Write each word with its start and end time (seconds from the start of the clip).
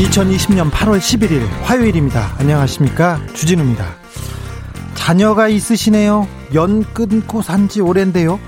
(2020년 0.00 0.70
8월 0.70 0.98
11일) 0.98 1.46
화요일입니다. 1.62 2.34
안녕하십니까? 2.38 3.20
주진우입니다. 3.34 3.84
자녀가 4.94 5.48
있으시네요. 5.48 6.26
연 6.54 6.84
끊고 6.94 7.42
산지 7.42 7.82
오랜데요. 7.82 8.40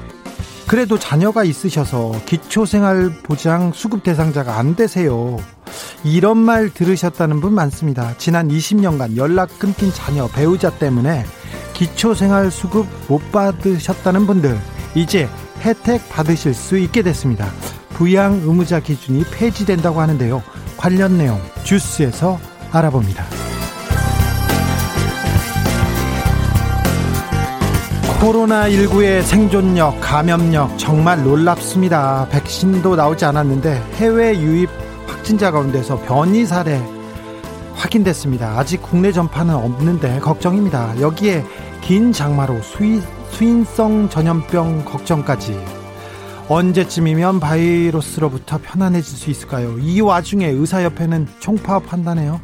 그래도 0.66 0.98
자녀가 0.98 1.45
있으셔서 1.45 2.12
기초생활보장 2.25 3.73
수급 3.75 4.02
대상자가 4.02 4.59
안 4.59 4.77
되세요. 4.77 5.37
이런 6.05 6.38
말 6.38 6.70
들으셨다는 6.70 7.42
분 7.42 7.53
많습니다. 7.53 8.14
지난 8.16 8.48
20년간 8.48 9.16
연락 9.16 9.59
끊긴 9.59 9.92
자녀 9.92 10.28
배우자 10.28 10.70
때문에 10.70 11.27
기초생활 11.75 12.50
수급 12.50 12.86
못 13.08 13.30
받으셨다는 13.30 14.27
분들 14.27 14.58
이제 14.95 15.28
혜택 15.61 16.08
받으실 16.08 16.55
수 16.55 16.78
있게 16.78 17.03
됐습니다. 17.03 17.50
부양 17.91 18.41
의무자 18.42 18.80
기준이 18.80 19.25
폐지된다고 19.30 20.00
하는데요. 20.00 20.42
관련 20.83 21.16
내용 21.16 21.41
주스에서 21.62 22.41
알아봅니다. 22.72 23.25
코로나19의 28.20 29.22
생존력, 29.22 30.00
감염력 30.00 30.77
정말 30.80 31.22
놀랍습니다. 31.22 32.27
백신도 32.33 32.97
나오지 32.97 33.24
않았는데 33.24 33.80
해외 33.94 34.36
유입 34.36 34.69
확진자 35.06 35.52
가운데서 35.52 36.00
변이 36.00 36.44
사례 36.47 36.83
확인됐습니다. 37.77 38.58
아직 38.58 38.83
국내 38.83 39.12
전파는 39.12 39.55
없는데 39.55 40.19
걱정입니다. 40.19 41.00
여기에 41.00 41.44
긴 41.80 42.12
장마로 42.12 42.61
수인, 42.61 43.00
수인성 43.30 44.08
전염병 44.08 44.84
걱정까지 44.84 45.81
언제쯤이면 46.53 47.41
바이러스로부터 47.41 48.58
편안해질 48.62 49.17
수 49.17 49.31
있을까요? 49.31 49.78
이 49.78 50.03
와중에 50.03 50.48
의사협회는 50.48 51.27
총파업한다네요. 51.41 52.42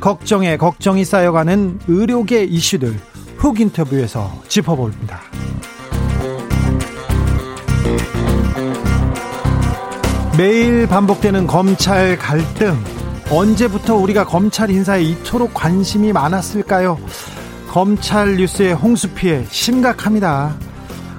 걱정에 0.00 0.56
걱정이 0.56 1.04
쌓여가는 1.04 1.80
의료계 1.86 2.44
이슈들 2.44 2.98
훅 3.36 3.60
인터뷰에서 3.60 4.32
짚어봅니다. 4.48 5.20
매일 10.38 10.86
반복되는 10.86 11.46
검찰 11.46 12.16
갈등 12.16 12.82
언제부터 13.30 13.96
우리가 13.96 14.24
검찰 14.24 14.70
인사에 14.70 15.02
이토록 15.02 15.52
관심이 15.52 16.10
많았을까요? 16.14 16.98
검찰 17.68 18.36
뉴스의 18.36 18.72
홍수 18.72 19.10
피해 19.10 19.44
심각합니다. 19.50 20.56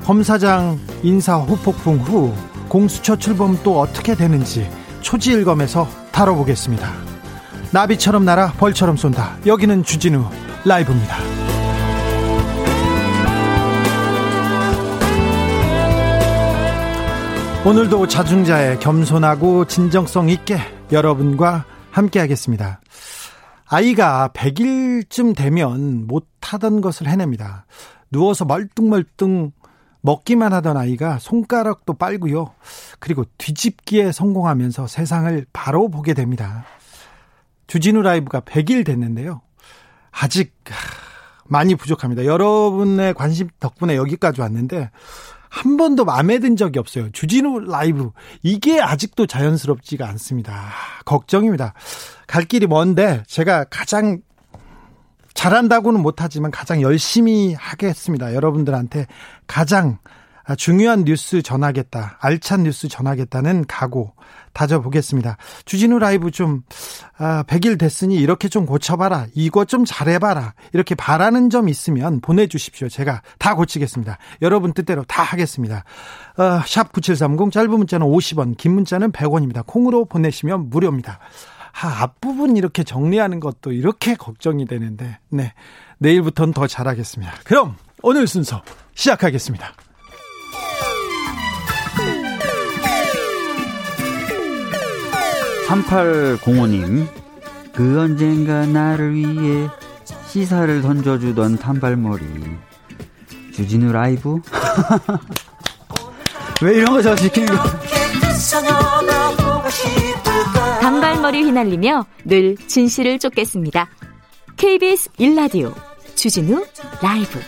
검사장 0.04 0.80
인사 1.04 1.36
후폭풍 1.36 1.98
후 1.98 2.33
공수처 2.70 3.17
출범 3.17 3.60
또 3.61 3.80
어떻게 3.80 4.16
되는지 4.16 4.70
초지일검에서 5.02 5.88
다뤄보겠습니다. 6.14 6.89
나비처럼 7.72 8.23
날아 8.23 8.54
벌처럼 8.54 8.95
쏜다. 8.95 9.38
여기는 9.45 9.83
주진우 9.83 10.23
라이브입니다. 10.64 11.17
오늘도 17.66 18.08
자중자의 18.08 18.80
겸손하고 18.80 19.66
진정성 19.66 20.30
있게 20.30 20.58
여러분과 20.92 21.66
함께 21.92 22.20
하겠습니다. 22.20 22.80
아이가 23.66 24.30
100일쯤 24.33 25.36
되면 25.36 26.08
못하던 26.08 26.80
것을 26.82 27.08
해냅니다. 27.08 27.66
누워서 28.11 28.45
멀뚱멀뚱 28.45 29.52
먹기만 30.03 30.53
하던 30.53 30.77
아이가 30.77 31.17
손가락도 31.17 31.93
빨고요. 31.93 32.53
그리고 32.99 33.23
뒤집기에 33.37 34.11
성공하면서 34.11 34.87
세상을 34.87 35.45
바로 35.53 35.89
보게 35.89 36.14
됩니다. 36.14 36.65
주진우 37.67 38.02
라이브가 38.02 38.41
100일 38.41 38.86
됐는데요. 38.86 39.41
아직 40.11 40.53
많이 41.45 41.75
부족합니다. 41.75 42.25
여러분의 42.25 43.14
관심 43.14 43.47
덕분에 43.59 43.95
여기까지 43.95 44.41
왔는데 44.41 44.91
한 45.49 45.77
번도 45.77 46.03
마음에 46.03 46.39
든 46.39 46.58
적이 46.58 46.80
없어요. 46.80 47.09
주진우 47.11 47.61
라이브. 47.61 48.11
이게 48.41 48.81
아직도 48.81 49.25
자연스럽지가 49.25 50.08
않습니다. 50.09 50.70
걱정입니다. 51.05 51.73
갈 52.27 52.43
길이 52.43 52.67
먼데 52.67 53.23
제가 53.27 53.65
가장 53.65 54.20
잘한다고는 55.33 56.02
못하지만 56.02 56.52
가장 56.52 56.82
열심히 56.82 57.54
하겠습니다. 57.54 58.33
여러분들한테 58.33 59.08
가장 59.48 59.98
중요한 60.58 61.05
뉴스 61.05 61.42
전하겠다. 61.42 62.17
알찬 62.20 62.64
뉴스 62.64 62.89
전하겠다는 62.89 63.66
각오 63.67 64.11
다져보겠습니다. 64.52 65.38
주진우 65.66 65.99
라이브 65.99 66.32
좀, 66.32 66.64
아, 67.17 67.44
100일 67.44 67.80
됐으니 67.80 68.16
이렇게 68.17 68.49
좀 68.49 68.66
고쳐봐라. 68.66 69.27
이거 69.33 69.64
좀 69.66 69.86
잘해봐라. 69.86 70.54
이렇게 70.73 70.95
바라는 70.95 71.50
점 71.50 71.70
있으면 71.70 72.20
보내주십시오. 72.20 72.89
제가 72.89 73.21
다 73.39 73.55
고치겠습니다. 73.55 74.17
여러분 74.42 74.73
뜻대로 74.73 75.04
다 75.05 75.23
하겠습니다. 75.23 75.86
어, 76.38 76.60
샵9730 76.65 77.52
짧은 77.52 77.70
문자는 77.71 78.05
50원, 78.05 78.58
긴 78.58 78.73
문자는 78.73 79.11
100원입니다. 79.14 79.65
콩으로 79.65 80.05
보내시면 80.05 80.70
무료입니다. 80.70 81.20
아, 81.82 82.04
앞부분 82.04 82.56
이렇게 82.56 82.84
정리하는 82.84 83.39
것도 83.39 83.72
이렇게 83.72 84.16
걱정이 84.16 84.66
되는데, 84.66 85.17
네. 85.30 85.54
내일부터는 85.98 86.54
더 86.54 86.67
잘하겠습니다. 86.67 87.34
그럼 87.45 87.76
오늘 88.02 88.28
순서 88.28 88.61
시작하겠습니다. 88.95 89.73
3805님, 95.67 97.08
그 97.73 98.00
언젠가 98.00 98.66
나를 98.66 99.16
위해 99.16 99.70
시사를 100.28 100.82
던져주던 100.82 101.58
단발머리. 101.58 102.23
주진우 103.54 103.92
라이브? 103.92 104.39
왜 106.62 106.76
이런 106.76 106.94
거 106.94 107.02
저 107.02 107.16
시키는 107.16 107.56
거? 107.56 107.64
단발머리 111.23 111.44
휘날리며 111.44 112.06
늘 112.26 112.58
진실을 112.67 113.17
쫓겠습니다. 113.17 113.89
KBS 114.58 115.10
1라디오 115.11 115.73
주진우 116.16 116.66
라이브. 117.02 117.39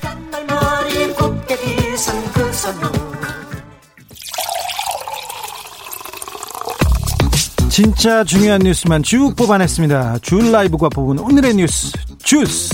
진짜 7.70 8.24
중요한 8.24 8.62
뉴스만 8.62 9.04
쭉 9.04 9.36
뽑아냈습니다. 9.36 10.20
줄 10.20 10.52
라이브가 10.54 10.88
뽑은 10.90 11.20
오늘의 11.20 11.56
뉴스 11.56 11.92
주스. 12.24 12.70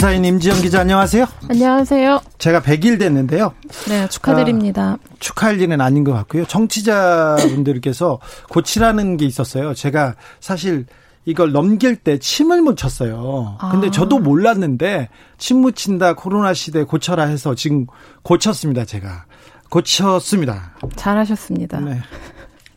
시사인 0.00 0.24
임지영 0.24 0.62
기자 0.62 0.80
안녕하세요. 0.80 1.26
안녕하세요. 1.50 2.22
제가 2.38 2.62
100일 2.62 2.98
됐는데요. 2.98 3.52
네, 3.86 4.08
축하드립니다. 4.08 4.92
아, 4.92 5.14
축하할 5.18 5.60
일은 5.60 5.78
아닌 5.82 6.04
것 6.04 6.14
같고요. 6.14 6.46
청취자분들께서 6.46 8.18
고치라는 8.48 9.18
게 9.18 9.26
있었어요. 9.26 9.74
제가 9.74 10.14
사실 10.40 10.86
이걸 11.26 11.52
넘길 11.52 11.96
때 11.96 12.18
침을 12.18 12.62
묻혔어요. 12.62 13.58
근데 13.72 13.88
아. 13.88 13.90
저도 13.90 14.20
몰랐는데 14.20 15.10
침 15.36 15.58
묻힌다 15.58 16.14
코로나 16.14 16.54
시대 16.54 16.82
고쳐라 16.82 17.24
해서 17.24 17.54
지금 17.54 17.84
고쳤습니다, 18.22 18.86
제가. 18.86 19.26
고쳤습니다. 19.68 20.76
잘하셨습니다. 20.96 21.78
네. 21.80 22.00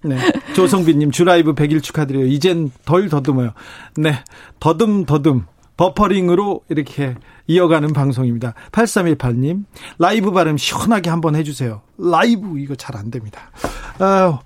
네. 0.01 0.17
조성빈님, 0.55 1.11
주라이브 1.11 1.55
100일 1.55 1.81
축하드려요. 1.81 2.25
이젠 2.25 2.69
덜 2.83 3.07
더듬어요. 3.07 3.53
네. 3.95 4.21
더듬, 4.59 5.05
더듬. 5.05 5.45
버퍼링으로 5.77 6.61
이렇게 6.69 7.15
이어가는 7.47 7.93
방송입니다. 7.93 8.53
8318님, 8.71 9.65
라이브 9.99 10.31
발음 10.31 10.57
시원하게 10.57 11.09
한번 11.09 11.35
해주세요. 11.35 11.81
라이브, 11.97 12.59
이거 12.59 12.75
잘 12.75 12.95
안 12.95 13.09
됩니다. 13.11 13.51
아, 13.99 14.39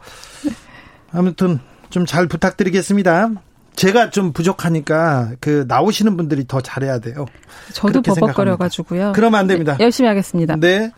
아무튼 1.12 1.59
좀 1.89 2.06
잘 2.06 2.27
부탁드리겠습니다. 2.27 3.29
제가 3.75 4.09
좀 4.09 4.33
부족하니까 4.33 5.33
그 5.39 5.65
나오시는 5.68 6.18
분들이 6.18 6.45
더 6.47 6.62
잘해야 6.62 7.00
돼요. 7.00 7.25
저도 7.73 8.01
버벅거려 8.01 8.57
가지고요. 8.57 9.12
그러면 9.15 9.39
안 9.39 9.47
됩니다. 9.47 9.75
네, 9.77 9.83
열심히 9.83 10.07
하겠습니다. 10.07 10.56
네. 10.56 10.91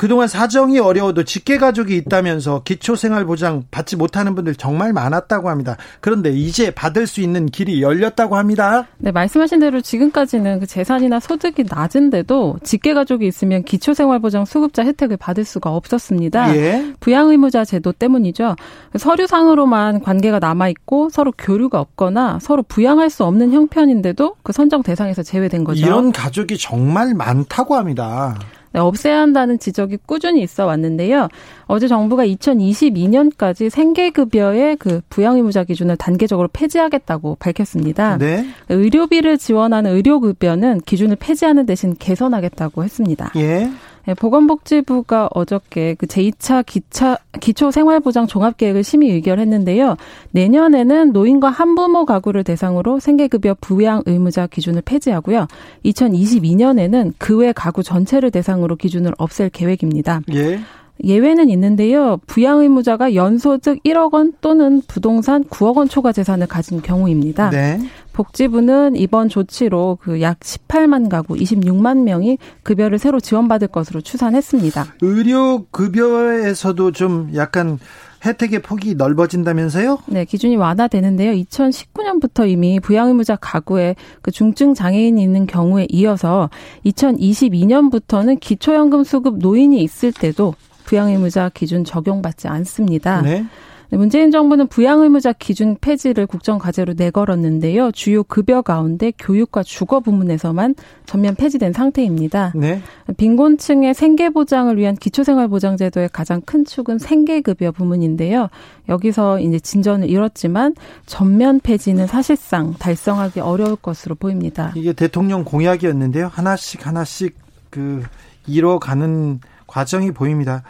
그동안 0.00 0.28
사정이 0.28 0.78
어려워도 0.78 1.24
직계 1.24 1.58
가족이 1.58 1.94
있다면서 1.94 2.62
기초생활보장 2.64 3.64
받지 3.70 3.96
못하는 3.96 4.34
분들 4.34 4.54
정말 4.54 4.94
많았다고 4.94 5.50
합니다. 5.50 5.76
그런데 6.00 6.30
이제 6.30 6.70
받을 6.70 7.06
수 7.06 7.20
있는 7.20 7.44
길이 7.44 7.82
열렸다고 7.82 8.38
합니다. 8.38 8.86
네, 8.96 9.12
말씀하신 9.12 9.60
대로 9.60 9.82
지금까지는 9.82 10.60
그 10.60 10.66
재산이나 10.66 11.20
소득이 11.20 11.64
낮은데도 11.68 12.60
직계 12.64 12.94
가족이 12.94 13.26
있으면 13.26 13.62
기초생활보장 13.62 14.46
수급자 14.46 14.84
혜택을 14.84 15.18
받을 15.18 15.44
수가 15.44 15.68
없었습니다. 15.68 16.56
예. 16.56 16.94
부양의무자 17.00 17.66
제도 17.66 17.92
때문이죠. 17.92 18.56
서류상으로만 18.96 20.00
관계가 20.00 20.38
남아 20.38 20.70
있고 20.70 21.10
서로 21.10 21.30
교류가 21.36 21.78
없거나 21.78 22.38
서로 22.40 22.62
부양할 22.62 23.10
수 23.10 23.24
없는 23.24 23.52
형편인데도 23.52 24.36
그 24.42 24.54
선정 24.54 24.82
대상에서 24.82 25.22
제외된 25.22 25.62
거죠. 25.62 25.84
이런 25.84 26.10
가족이 26.10 26.56
정말 26.56 27.12
많다고 27.12 27.76
합니다. 27.76 28.38
네, 28.72 28.80
없애야 28.80 29.20
한다는 29.20 29.58
지적이 29.58 29.98
꾸준히 30.06 30.42
있어 30.42 30.66
왔는데요. 30.66 31.28
어제 31.66 31.88
정부가 31.88 32.24
2022년까지 32.26 33.68
생계급여의 33.68 34.76
그 34.76 35.00
부양의무자 35.10 35.64
기준을 35.64 35.96
단계적으로 35.96 36.48
폐지하겠다고 36.52 37.36
밝혔습니다. 37.40 38.18
네. 38.18 38.46
의료비를 38.68 39.38
지원하는 39.38 39.92
의료급여는 39.92 40.82
기준을 40.82 41.16
폐지하는 41.16 41.66
대신 41.66 41.96
개선하겠다고 41.98 42.84
했습니다. 42.84 43.32
예. 43.36 43.70
네, 44.06 44.14
보건복지부가 44.14 45.30
어저께 45.34 45.96
그 45.98 46.06
제2차 46.06 46.64
기차, 46.64 47.18
기초생활보장 47.40 48.26
종합계획을 48.26 48.84
심의 48.84 49.10
의결했는데요. 49.10 49.96
내년에는 50.30 51.12
노인과 51.12 51.50
한부모 51.50 52.04
가구를 52.06 52.44
대상으로 52.44 53.00
생계급여 53.00 53.56
부양 53.60 54.02
의무자 54.06 54.46
기준을 54.46 54.82
폐지하고요. 54.82 55.48
2022년에는 55.84 57.14
그 57.18 57.40
외 57.40 57.52
가구 57.52 57.82
전체를 57.82 58.30
대상으로 58.30 58.76
기준을 58.76 59.12
없앨 59.18 59.48
계획입니다. 59.48 60.20
예. 60.34 60.60
예외는 61.02 61.48
있는데요. 61.48 62.18
부양 62.26 62.60
의무자가 62.60 63.14
연소득 63.14 63.82
1억 63.84 64.12
원 64.12 64.34
또는 64.42 64.82
부동산 64.86 65.44
9억 65.44 65.78
원 65.78 65.88
초과 65.88 66.12
재산을 66.12 66.46
가진 66.46 66.82
경우입니다. 66.82 67.48
네. 67.48 67.78
복지부는 68.24 68.96
이번 68.96 69.28
조치로 69.28 69.98
그 70.02 70.20
약 70.20 70.40
18만 70.40 71.08
가구 71.08 71.34
26만 71.34 72.02
명이 72.02 72.38
급여를 72.62 72.98
새로 72.98 73.20
지원받을 73.20 73.68
것으로 73.68 74.00
추산했습니다. 74.02 74.86
의료 75.00 75.64
급여에서도 75.70 76.92
좀 76.92 77.30
약간 77.34 77.78
혜택의 78.22 78.60
폭이 78.60 78.96
넓어진다면서요? 78.96 80.00
네, 80.06 80.26
기준이 80.26 80.56
완화되는데요. 80.56 81.32
2019년부터 81.32 82.46
이미 82.46 82.78
부양의무자 82.78 83.36
가구에 83.36 83.96
그 84.20 84.30
중증 84.30 84.74
장애인이 84.74 85.22
있는 85.22 85.46
경우에 85.46 85.86
이어서 85.88 86.50
2022년부터는 86.84 88.38
기초연금 88.40 89.04
수급 89.04 89.38
노인이 89.38 89.82
있을 89.82 90.12
때도 90.12 90.54
부양의무자 90.84 91.50
기준 91.54 91.84
적용받지 91.84 92.48
않습니다. 92.48 93.22
네. 93.22 93.46
네, 93.90 93.96
문재인 93.96 94.30
정부는 94.30 94.68
부양 94.68 95.02
의무자 95.02 95.32
기준 95.32 95.76
폐지를 95.80 96.28
국정 96.28 96.58
과제로 96.58 96.94
내걸었는데요. 96.96 97.90
주요 97.90 98.22
급여 98.22 98.62
가운데 98.62 99.12
교육과 99.18 99.64
주거 99.64 99.98
부문에서만 99.98 100.76
전면 101.06 101.34
폐지된 101.34 101.72
상태입니다. 101.72 102.52
네. 102.54 102.82
빈곤층의 103.16 103.94
생계 103.94 104.30
보장을 104.30 104.76
위한 104.76 104.94
기초생활 104.94 105.48
보장제도의 105.48 106.10
가장 106.12 106.40
큰 106.42 106.64
축은 106.64 106.98
생계 106.98 107.40
급여 107.40 107.72
부문인데요. 107.72 108.48
여기서 108.88 109.40
이제 109.40 109.58
진전을 109.58 110.08
이뤘지만 110.08 110.74
전면 111.06 111.58
폐지는 111.58 112.06
사실상 112.06 112.74
달성하기 112.78 113.40
어려울 113.40 113.74
것으로 113.74 114.14
보입니다. 114.14 114.72
이게 114.76 114.92
대통령 114.92 115.44
공약이었는데요. 115.44 116.28
하나씩 116.28 116.86
하나씩 116.86 117.34
그 117.70 118.04
이뤄가는 118.46 119.40
과정이 119.66 120.12
보입니다. 120.12 120.62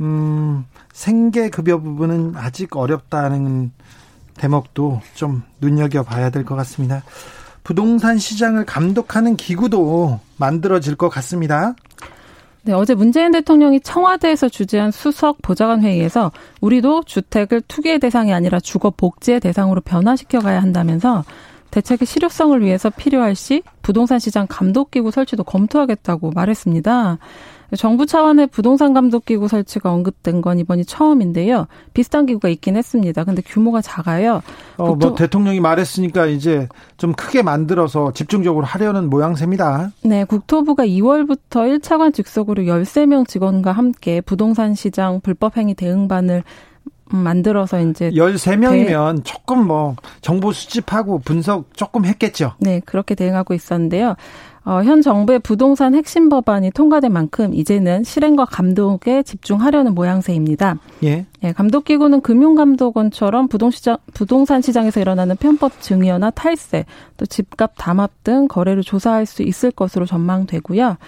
음, 0.00 0.64
생계급여 0.98 1.78
부분은 1.78 2.32
아직 2.36 2.76
어렵다는 2.76 3.70
대목도 4.36 5.00
좀 5.14 5.44
눈여겨봐야 5.60 6.30
될 6.30 6.44
것 6.44 6.56
같습니다. 6.56 7.04
부동산 7.62 8.18
시장을 8.18 8.64
감독하는 8.64 9.36
기구도 9.36 10.18
만들어질 10.38 10.96
것 10.96 11.08
같습니다. 11.08 11.74
네, 12.62 12.72
어제 12.72 12.94
문재인 12.94 13.30
대통령이 13.30 13.80
청와대에서 13.80 14.48
주재한 14.48 14.90
수석 14.90 15.40
보좌관 15.40 15.82
회의에서 15.82 16.32
우리도 16.60 17.04
주택을 17.04 17.62
투기의 17.68 18.00
대상이 18.00 18.32
아니라 18.34 18.58
주거 18.58 18.90
복지의 18.90 19.38
대상으로 19.38 19.80
변화시켜 19.82 20.40
가야 20.40 20.60
한다면서 20.60 21.24
대책의 21.70 22.06
실효성을 22.06 22.60
위해서 22.62 22.90
필요할 22.90 23.34
시 23.34 23.62
부동산 23.82 24.18
시장 24.18 24.46
감독기구 24.48 25.10
설치도 25.10 25.44
검토하겠다고 25.44 26.32
말했습니다. 26.32 27.18
정부 27.76 28.06
차원의 28.06 28.46
부동산 28.46 28.94
감독 28.94 29.26
기구 29.26 29.46
설치가 29.46 29.92
언급된 29.92 30.40
건 30.40 30.58
이번이 30.58 30.86
처음인데요. 30.86 31.66
비슷한 31.92 32.24
기구가 32.24 32.48
있긴 32.48 32.76
했습니다. 32.76 33.24
근데 33.24 33.42
규모가 33.42 33.82
작아요. 33.82 34.42
어, 34.78 34.94
뭐 34.94 35.14
대통령이 35.14 35.60
말했으니까 35.60 36.26
이제 36.26 36.66
좀 36.96 37.12
크게 37.12 37.42
만들어서 37.42 38.12
집중적으로 38.12 38.64
하려는 38.64 39.10
모양새입니다. 39.10 39.92
네, 40.02 40.24
국토부가 40.24 40.86
2월부터 40.86 41.78
1차관 41.78 42.14
직속으로 42.14 42.62
13명 42.62 43.28
직원과 43.28 43.72
함께 43.72 44.22
부동산 44.22 44.74
시장 44.74 45.20
불법 45.20 45.58
행위 45.58 45.74
대응반을 45.74 46.44
만들어서 47.10 47.80
이제 47.80 48.10
13명이면 48.10 49.16
대... 49.16 49.22
조금 49.22 49.66
뭐 49.66 49.96
정보 50.20 50.52
수집하고 50.52 51.20
분석 51.20 51.74
조금 51.74 52.04
했겠죠. 52.04 52.52
네, 52.58 52.80
그렇게 52.84 53.14
대응하고 53.14 53.54
있었는데요. 53.54 54.16
어, 54.68 54.82
현 54.82 55.00
정부의 55.00 55.38
부동산 55.38 55.94
핵심 55.94 56.28
법안이 56.28 56.72
통과된 56.72 57.10
만큼 57.10 57.54
이제는 57.54 58.04
실행과 58.04 58.44
감독에 58.44 59.22
집중하려는 59.22 59.94
모양새입니다. 59.94 60.76
예. 61.04 61.24
예 61.42 61.52
감독 61.52 61.84
기구는 61.84 62.20
금융감독원처럼 62.20 63.48
부동시장, 63.48 63.96
부동산 64.12 64.60
시장에서 64.60 65.00
일어나는 65.00 65.36
편법 65.36 65.80
증여나 65.80 66.32
탈세, 66.32 66.84
또 67.16 67.24
집값 67.24 67.72
담합 67.78 68.10
등 68.24 68.46
거래를 68.46 68.82
조사할 68.82 69.24
수 69.24 69.42
있을 69.42 69.70
것으로 69.70 70.04
전망되고요. 70.04 70.98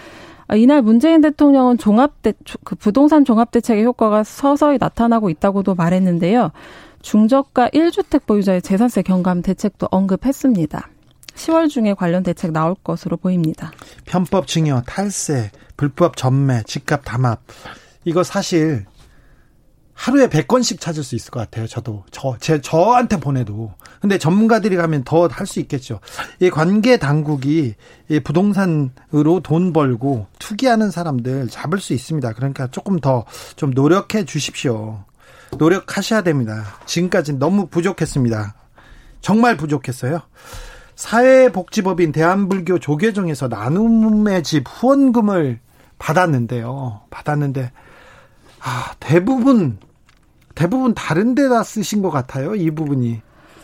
아, 0.51 0.55
이날 0.57 0.81
문재인 0.81 1.21
대통령은 1.21 1.77
종합대 1.77 2.33
그 2.65 2.75
부동산 2.75 3.23
종합 3.23 3.51
대책의 3.51 3.85
효과가 3.85 4.25
서서히 4.25 4.77
나타나고 4.77 5.29
있다고도 5.29 5.75
말했는데요. 5.75 6.51
중저가 7.01 7.69
1주택 7.69 8.25
보유자의 8.25 8.61
재산세 8.61 9.01
경감 9.03 9.43
대책도 9.43 9.87
언급했습니다. 9.89 10.89
10월 11.35 11.69
중에 11.69 11.93
관련 11.93 12.23
대책 12.23 12.51
나올 12.51 12.75
것으로 12.83 13.15
보입니다. 13.15 13.71
편법 14.03 14.45
증여, 14.47 14.81
탈세, 14.85 15.51
불법 15.77 16.17
전매, 16.17 16.63
집값 16.63 17.05
담합. 17.05 17.39
이거 18.03 18.21
사실 18.21 18.85
하루에 20.01 20.27
100건씩 20.29 20.79
찾을 20.79 21.03
수 21.03 21.13
있을 21.15 21.29
것 21.29 21.39
같아요. 21.41 21.67
저도 21.67 22.03
저 22.09 22.35
제 22.39 22.59
저한테 22.59 23.19
보내도. 23.19 23.71
근데 24.01 24.17
전문가들이 24.17 24.75
가면 24.75 25.03
더 25.03 25.27
할 25.27 25.45
수 25.45 25.59
있겠죠. 25.59 25.99
이 26.39 26.49
관계 26.49 26.97
당국이 26.97 27.75
이 28.09 28.19
부동산으로 28.21 29.41
돈 29.43 29.73
벌고 29.73 30.25
투기하는 30.39 30.89
사람들 30.89 31.49
잡을 31.49 31.79
수 31.79 31.93
있습니다. 31.93 32.33
그러니까 32.33 32.65
조금 32.67 32.99
더 32.99 33.25
좀 33.55 33.71
노력해 33.71 34.25
주십시오. 34.25 35.03
노력하셔야 35.59 36.23
됩니다. 36.23 36.63
지금까지 36.87 37.33
너무 37.33 37.67
부족했습니다. 37.67 38.55
정말 39.21 39.55
부족했어요. 39.55 40.21
사회복지법인 40.95 42.11
대한불교 42.11 42.79
조계종에서 42.79 43.49
나눔의 43.49 44.41
집 44.41 44.63
후원금을 44.67 45.59
받았는데요. 45.99 47.01
받았는데 47.11 47.71
아, 48.63 48.93
대부분 48.99 49.77
대부분 50.61 50.93
다른 50.93 51.33
데다 51.33 51.63
쓰신 51.63 52.03
것 52.03 52.11
같아요. 52.11 52.53
이 52.53 52.69
부분이. 52.69 53.19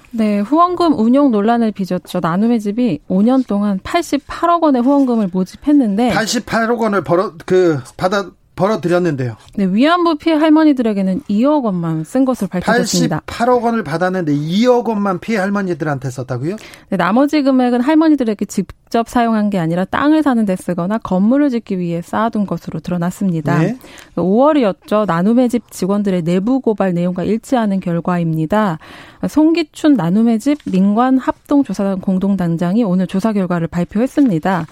네, 0.09 0.39
후원금 0.39 0.97
운용 0.97 1.29
논란을 1.29 1.71
빚었죠. 1.71 2.21
나눔의 2.23 2.59
집이 2.59 3.01
5년 3.07 3.45
동안 3.45 3.79
88억 3.81 4.63
원의 4.63 4.81
후원금을 4.81 5.29
모집했는데 5.31 6.09
88억 6.09 6.79
원을 6.79 7.03
벌어 7.03 7.33
그 7.45 7.79
받아 7.97 8.31
벌어들였는데요. 8.57 9.37
네, 9.55 9.65
위안부 9.65 10.17
피해 10.17 10.35
할머니들에게는 10.35 11.21
2억 11.29 11.63
원만 11.63 12.03
쓴 12.03 12.25
것으로 12.25 12.49
밝혀졌습니다. 12.49 13.21
88억 13.25 13.63
원을 13.63 13.83
받았는데 13.85 14.33
2억 14.33 14.85
원만 14.89 15.19
피해 15.19 15.37
할머니들한테 15.37 16.09
썼다고요? 16.09 16.57
네, 16.89 16.97
나머지 16.97 17.43
금액은 17.43 17.79
할머니들에게 17.79 18.43
직접 18.45 19.07
사용한 19.07 19.49
게 19.49 19.59
아니라 19.59 19.85
땅을 19.85 20.23
사는 20.23 20.43
데 20.45 20.55
쓰거나 20.57 20.97
건물을 20.97 21.49
짓기 21.51 21.79
위해 21.79 22.01
쌓아둔 22.01 22.45
것으로 22.45 22.79
드러났습니다. 22.81 23.59
네. 23.59 23.77
5월이었죠. 24.15 25.05
나눔의 25.05 25.49
집 25.49 25.71
직원들의 25.71 26.23
내부 26.23 26.59
고발 26.59 26.93
내용과 26.93 27.23
일치하는 27.23 27.79
결과입니다. 27.79 28.79
송기춘 29.29 29.93
나눔의 29.93 30.39
집 30.39 30.57
민관 30.65 31.19
합동조사단 31.19 32.01
공동단장이 32.01 32.83
오늘 32.83 33.07
조사 33.07 33.31
결과를 33.31 33.67
발표했습니다. 33.67 34.65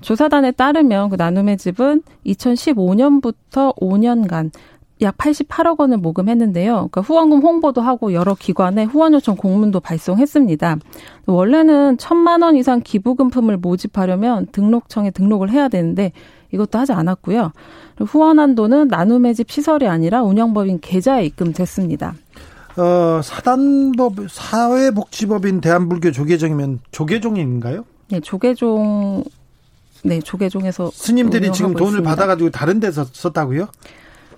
조사단에 0.00 0.52
따르면 0.52 1.10
그 1.10 1.16
나눔의 1.16 1.58
집은 1.58 2.02
2015년부터 2.26 3.76
5년간 3.76 4.50
약 5.00 5.16
88억 5.16 5.78
원을 5.78 5.98
모금했는데요. 5.98 6.72
그러니까 6.74 7.00
후원금 7.02 7.40
홍보도 7.40 7.80
하고 7.80 8.12
여러 8.12 8.34
기관에 8.34 8.84
후원 8.84 9.14
요청 9.14 9.36
공문도 9.36 9.80
발송했습니다. 9.80 10.78
원래는 11.26 11.98
천만 11.98 12.42
원 12.42 12.56
이상 12.56 12.80
기부금품을 12.82 13.58
모집하려면 13.58 14.46
등록청에 14.50 15.10
등록을 15.10 15.50
해야 15.50 15.68
되는데 15.68 16.12
이것도 16.52 16.78
하지 16.78 16.92
않았고요. 16.92 17.52
후원한 18.00 18.54
돈은 18.54 18.88
나눔의 18.88 19.34
집 19.34 19.50
시설이 19.50 19.86
아니라 19.86 20.22
운영법인 20.22 20.80
계좌에 20.80 21.24
입금됐습니다. 21.26 22.14
어, 22.76 23.20
사단법 23.22 24.14
사회복지법인 24.30 25.60
대한불교 25.60 26.12
조계종이면 26.12 26.80
조계종인가요? 26.90 27.84
네, 28.10 28.20
조계종 28.20 29.24
네, 30.02 30.20
조계종에서 30.20 30.90
스님들이 30.94 31.52
지금 31.52 31.72
돈을 31.74 31.90
있습니다. 32.00 32.08
받아가지고 32.10 32.50
다른 32.50 32.80
데서 32.80 33.04
썼다고요? 33.12 33.68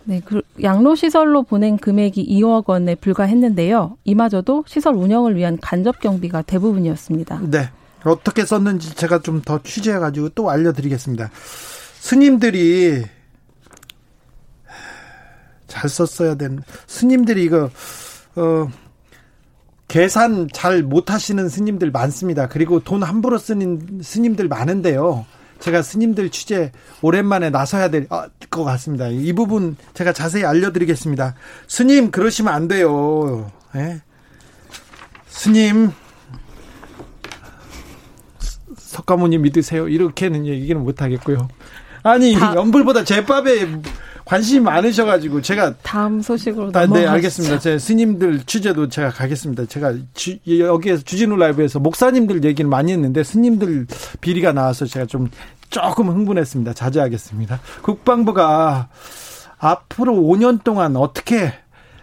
네, 0.05 0.21
그 0.25 0.41
양로 0.63 0.95
시설로 0.95 1.43
보낸 1.43 1.77
금액이 1.77 2.27
2억 2.27 2.65
원에 2.69 2.95
불과했는데요. 2.95 3.97
이마저도 4.05 4.65
시설 4.67 4.95
운영을 4.95 5.37
위한 5.37 5.59
간접 5.61 6.01
경비가 6.01 6.43
대부분이었습니다. 6.43 7.41
네. 7.51 7.71
어떻게 8.05 8.47
썼는지 8.47 8.95
제가 8.95 9.21
좀 9.21 9.43
더 9.43 9.63
취재해가지고 9.63 10.31
또 10.31 10.49
알려드리겠습니다. 10.51 11.31
스님들이 11.99 13.05
잘 15.67 15.89
썼어야 15.91 16.35
되는 16.35 16.63
스님들이 16.87 17.45
이거 17.45 17.71
어 18.37 18.69
계산 19.89 20.49
잘 20.53 20.83
못하시는 20.83 21.49
스님들 21.49 21.91
많습니다. 21.91 22.49
그리고 22.49 22.81
돈 22.81 23.03
함부로 23.03 23.39
쓰는 23.39 24.01
스님들 24.03 24.49
많은데요. 24.49 25.27
제가 25.61 25.83
스님들 25.83 26.31
취재 26.31 26.73
오랜만에 27.03 27.51
나서야 27.51 27.89
될 27.91 28.07
것 28.51 28.65
같습니다. 28.65 29.07
이 29.09 29.33
부분 29.33 29.77
제가 29.95 30.13
자세히 30.13 30.45
알려드리겠습니다. 30.45 31.35
스님 31.69 32.11
그러시면 32.11 32.53
안 32.53 32.67
돼요. 32.67 33.51
예? 33.77 34.01
스님 35.29 35.93
석가모니 38.77 39.39
믿으세요. 39.39 39.89
이렇게는 39.89 40.47
얘기는 40.47 40.81
못 40.83 41.01
하겠고요. 41.03 41.49
아니 42.03 42.33
다- 42.35 42.55
염불보다 42.57 43.05
잿밥에 43.05 43.69
관심이 44.25 44.61
많으셔가지고 44.61 45.43
제가 45.43 45.75
다음 45.83 46.21
소식으로 46.21 46.71
아, 46.75 46.87
네. 46.87 47.07
알겠습니다. 47.07 47.59
제 47.59 47.79
스님들 47.79 48.43
취재도 48.45 48.89
제가 48.89 49.11
가겠습니다. 49.11 49.67
제가 49.67 49.95
주, 50.15 50.39
여기에서 50.47 51.03
주진우 51.03 51.37
라이브에서 51.37 51.79
목사님들 51.79 52.45
얘기를 52.45 52.69
많이 52.69 52.93
했는데 52.93 53.23
스님들 53.25 53.87
비리가 54.21 54.53
나와서 54.53 54.87
제가 54.87 55.07
좀 55.07 55.29
조금 55.71 56.09
흥분했습니다. 56.09 56.75
자제하겠습니다. 56.75 57.61
국방부가 57.83 58.89
앞으로 59.59 60.15
5년 60.15 60.63
동안 60.65 60.97
어떻게 60.97 61.53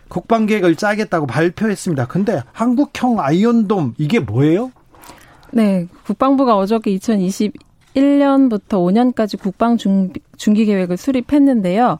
국방 0.07 0.45
계획을 0.45 0.75
짜겠다고 0.75 1.27
발표했습니다. 1.27 2.07
근데 2.07 2.41
한국형 2.53 3.19
아이언돔 3.19 3.95
이게 3.97 4.19
뭐예요? 4.19 4.71
네, 5.51 5.87
국방부가 6.05 6.55
어저께 6.57 6.91
2021년부터 7.97 9.13
5년까지 9.13 9.39
국방 9.39 9.77
중기 9.77 10.65
계획을 10.65 10.97
수립했는데요. 10.97 11.99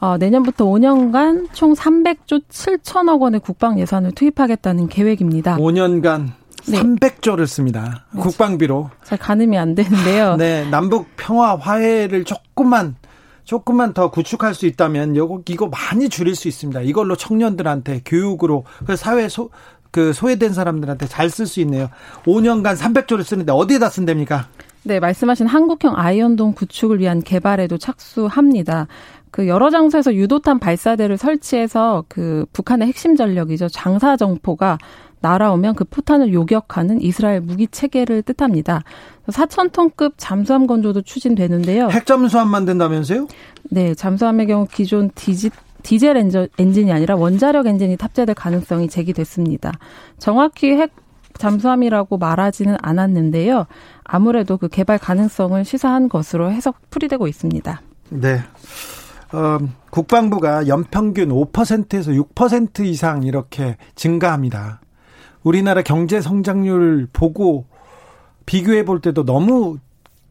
어, 0.00 0.16
내년부터 0.18 0.64
5년간 0.64 1.48
총 1.52 1.74
300조 1.74 2.42
7천억 2.48 3.20
원의 3.20 3.40
국방 3.40 3.78
예산을 3.78 4.12
투입하겠다는 4.12 4.88
계획입니다. 4.88 5.56
5년간 5.56 6.32
네. 6.66 6.80
300조를 6.80 7.46
씁니다. 7.46 8.06
국방비로. 8.18 8.90
잘 9.04 9.18
가늠이 9.18 9.56
안 9.56 9.74
되는데요. 9.74 10.36
네, 10.36 10.68
남북 10.70 11.06
평화 11.16 11.56
화해를 11.56 12.24
조금만 12.24 12.96
조금만 13.44 13.92
더 13.92 14.10
구축할 14.10 14.54
수 14.54 14.64
있다면 14.64 15.16
요거 15.16 15.42
이거 15.50 15.68
많이 15.68 16.08
줄일 16.08 16.34
수 16.34 16.48
있습니다. 16.48 16.80
이걸로 16.80 17.14
청년들한테 17.14 18.00
교육으로 18.04 18.64
그 18.86 18.96
사회 18.96 19.28
소 19.28 19.50
그 19.94 20.12
소외된 20.12 20.52
사람들한테 20.52 21.06
잘 21.06 21.30
쓸 21.30 21.46
수 21.46 21.60
있네요. 21.60 21.88
5년간 22.26 22.76
300조를 22.76 23.22
쓰는데 23.22 23.52
어디에다 23.52 23.88
쓴답니까? 23.90 24.48
네, 24.86 25.00
말씀하신 25.00 25.46
한국형 25.46 25.94
아이언돔 25.96 26.54
구축을 26.54 27.00
위한 27.00 27.22
개발에도 27.22 27.78
착수합니다. 27.78 28.86
그 29.30 29.48
여러 29.48 29.70
장소에서 29.70 30.14
유도탄 30.14 30.58
발사대를 30.58 31.16
설치해서 31.16 32.04
그 32.08 32.44
북한의 32.52 32.86
핵심 32.88 33.16
전력이죠. 33.16 33.68
장사 33.68 34.16
정포가 34.16 34.78
날아오면 35.20 35.74
그 35.74 35.84
포탄을 35.84 36.34
요격하는 36.34 37.00
이스라엘 37.00 37.40
무기 37.40 37.66
체계를 37.66 38.22
뜻합니다. 38.22 38.82
4천 39.28 39.72
톤급 39.72 40.14
잠수함 40.18 40.66
건조도 40.66 41.00
추진되는데요. 41.02 41.88
핵잠수함 41.88 42.48
만든다면서요? 42.48 43.26
네, 43.70 43.94
잠수함의 43.94 44.46
경우 44.46 44.66
기존 44.70 45.10
디지, 45.14 45.50
디젤 45.82 46.16
엔진이 46.58 46.92
아니라 46.92 47.16
원자력 47.16 47.66
엔진이 47.66 47.96
탑재될 47.96 48.34
가능성이 48.34 48.88
제기됐습니다. 48.88 49.72
정확히 50.18 50.72
핵 50.72 50.92
잠수함이라고 51.38 52.18
말하지는 52.18 52.76
않았는데요. 52.80 53.66
아무래도 54.04 54.56
그 54.56 54.68
개발 54.68 54.98
가능성을 54.98 55.64
시사한 55.64 56.08
것으로 56.08 56.50
해석 56.52 56.76
풀이되고 56.90 57.26
있습니다. 57.28 57.80
네. 58.10 58.40
어, 59.32 59.58
국방부가 59.90 60.68
연평균 60.68 61.28
5%에서 61.30 62.12
6% 62.12 62.84
이상 62.86 63.22
이렇게 63.24 63.76
증가합니다. 63.96 64.80
우리나라 65.42 65.82
경제 65.82 66.20
성장률 66.20 67.08
보고 67.12 67.66
비교해 68.46 68.84
볼 68.84 69.00
때도 69.00 69.24
너무 69.24 69.78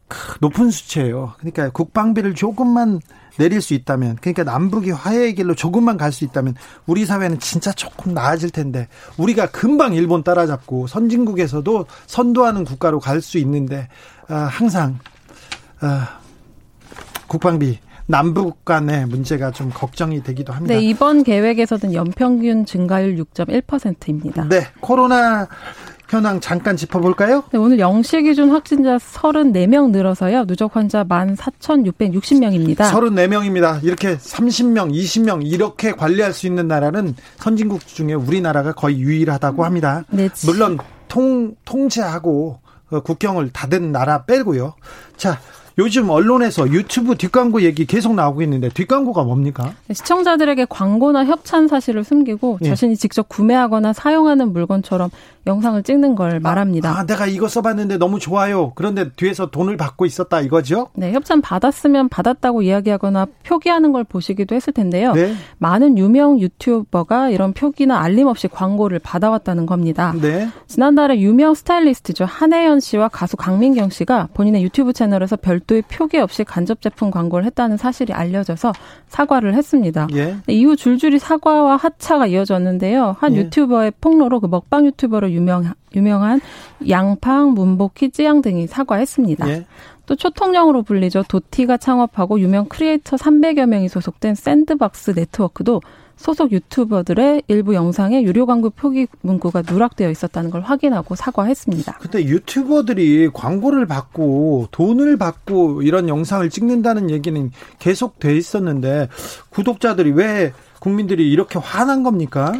크- 0.08 0.38
높은 0.40 0.70
수치예요. 0.70 1.32
그러니까 1.38 1.70
국방비를 1.70 2.34
조금만 2.34 3.00
내릴 3.38 3.60
수 3.60 3.74
있다면, 3.74 4.18
그러니까 4.20 4.44
남북이 4.44 4.90
화해의 4.90 5.34
길로 5.34 5.54
조금만 5.54 5.96
갈 5.96 6.12
수 6.12 6.24
있다면 6.24 6.54
우리 6.86 7.04
사회는 7.04 7.40
진짜 7.40 7.72
조금 7.72 8.14
나아질 8.14 8.50
텐데 8.50 8.88
우리가 9.16 9.46
금방 9.46 9.94
일본 9.94 10.22
따라잡고 10.22 10.86
선진국에서도 10.86 11.86
선도하는 12.06 12.64
국가로 12.64 13.00
갈 13.00 13.20
수 13.20 13.38
있는데 13.38 13.88
아, 14.28 14.34
항상 14.50 14.98
아, 15.80 16.18
국방비 17.26 17.78
남북 18.06 18.64
간의 18.66 19.06
문제가 19.06 19.50
좀 19.50 19.70
걱정이 19.72 20.22
되기도 20.22 20.52
합니다. 20.52 20.74
네, 20.74 20.82
이번 20.82 21.24
계획에서는 21.24 21.94
연평균 21.94 22.66
증가율 22.66 23.16
6.1%입니다. 23.16 24.46
네, 24.48 24.66
코로나 24.80 25.48
현황 26.08 26.40
잠깐 26.40 26.76
짚어볼까요? 26.76 27.44
네, 27.50 27.58
오늘 27.58 27.78
0시 27.78 28.24
기준 28.24 28.50
확진자 28.50 28.96
34명 28.98 29.90
늘어서요. 29.90 30.46
누적 30.46 30.76
환자 30.76 31.04
14,660명입니다. 31.04 32.90
34명입니다. 32.90 33.82
이렇게 33.82 34.16
30명, 34.16 34.92
20명 34.92 35.46
이렇게 35.46 35.92
관리할 35.92 36.32
수 36.32 36.46
있는 36.46 36.68
나라는 36.68 37.14
선진국 37.36 37.86
중에 37.86 38.14
우리나라가 38.14 38.72
거의 38.72 38.98
유일하다고 38.98 39.64
합니다. 39.64 40.04
네, 40.10 40.28
물론 40.46 40.78
통 41.08 41.54
통제하고 41.64 42.60
어, 42.90 43.00
국경을 43.00 43.50
닫은 43.50 43.92
나라 43.92 44.24
빼고요. 44.24 44.74
자, 45.16 45.40
요즘 45.76 46.08
언론에서 46.08 46.68
유튜브 46.70 47.16
뒷광고 47.16 47.62
얘기 47.62 47.84
계속 47.84 48.14
나오고 48.14 48.42
있는데 48.42 48.68
뒷광고가 48.68 49.24
뭡니까? 49.24 49.72
시청자들에게 49.92 50.66
광고나 50.68 51.24
협찬 51.24 51.66
사실을 51.66 52.04
숨기고 52.04 52.58
예. 52.62 52.68
자신이 52.68 52.96
직접 52.96 53.28
구매하거나 53.28 53.92
사용하는 53.92 54.52
물건처럼 54.52 55.10
영상을 55.46 55.82
찍는 55.82 56.14
걸 56.14 56.40
말합니다. 56.40 56.96
아, 56.96 57.04
내가 57.04 57.26
이거 57.26 57.48
써봤는데 57.48 57.98
너무 57.98 58.18
좋아요. 58.18 58.72
그런데 58.74 59.10
뒤에서 59.10 59.50
돈을 59.50 59.76
받고 59.76 60.06
있었다 60.06 60.40
이거죠? 60.40 60.88
네, 60.94 61.12
협찬 61.12 61.42
받았으면 61.42 62.08
받았다고 62.08 62.62
이야기하거나 62.62 63.26
표기하는 63.44 63.92
걸 63.92 64.04
보시기도 64.04 64.54
했을 64.54 64.72
텐데요. 64.72 65.12
네. 65.12 65.34
많은 65.58 65.98
유명 65.98 66.40
유튜버가 66.40 67.30
이런 67.30 67.52
표기나 67.52 68.00
알림 68.00 68.26
없이 68.26 68.48
광고를 68.48 69.00
받아왔다는 69.00 69.66
겁니다. 69.66 70.14
네. 70.20 70.48
지난달에 70.66 71.20
유명 71.20 71.54
스타일리스트죠. 71.54 72.24
한혜연 72.24 72.80
씨와 72.80 73.08
가수 73.08 73.36
강민경 73.36 73.90
씨가 73.90 74.28
본인의 74.32 74.62
유튜브 74.62 74.92
채널에서 74.92 75.36
별 75.36 75.60
도의 75.66 75.82
표기 75.82 76.18
없이 76.18 76.44
간접 76.44 76.80
제품 76.80 77.10
광고를 77.10 77.44
했다는 77.46 77.76
사실이 77.76 78.12
알려져서 78.12 78.72
사과를 79.08 79.54
했습니다. 79.54 80.08
예. 80.12 80.36
네, 80.46 80.54
이후 80.54 80.76
줄줄이 80.76 81.18
사과와 81.18 81.76
하차가 81.76 82.26
이어졌는데요. 82.26 83.16
한 83.18 83.34
예. 83.34 83.38
유튜버의 83.38 83.92
폭로로 84.00 84.40
그 84.40 84.46
먹방 84.46 84.86
유튜버로 84.86 85.30
유명, 85.30 85.72
유명한 85.94 86.40
양팡, 86.88 87.54
문복희, 87.54 88.10
쯔양 88.10 88.42
등이 88.42 88.66
사과했습니다. 88.66 89.48
예. 89.48 89.66
또 90.06 90.16
초통령으로 90.16 90.82
불리죠. 90.82 91.22
도티가 91.28 91.78
창업하고 91.78 92.38
유명 92.40 92.66
크리에이터 92.66 93.16
300여 93.16 93.66
명이 93.66 93.88
소속된 93.88 94.34
샌드박스 94.34 95.12
네트워크도 95.12 95.80
소속 96.16 96.52
유튜버들의 96.52 97.42
일부 97.48 97.74
영상에 97.74 98.22
유료 98.22 98.46
광고 98.46 98.70
표기 98.70 99.06
문구가 99.20 99.62
누락되어 99.68 100.10
있었다는 100.10 100.50
걸 100.50 100.62
확인하고 100.62 101.14
사과했습니다. 101.14 101.98
근데 102.00 102.24
유튜버들이 102.24 103.30
광고를 103.32 103.86
받고 103.86 104.68
돈을 104.70 105.16
받고 105.16 105.82
이런 105.82 106.08
영상을 106.08 106.48
찍는다는 106.50 107.10
얘기는 107.10 107.50
계속 107.78 108.18
돼 108.18 108.36
있었는데 108.36 109.08
구독자들이 109.50 110.12
왜 110.12 110.52
국민들이 110.80 111.30
이렇게 111.30 111.58
화난 111.58 112.02
겁니까? 112.02 112.52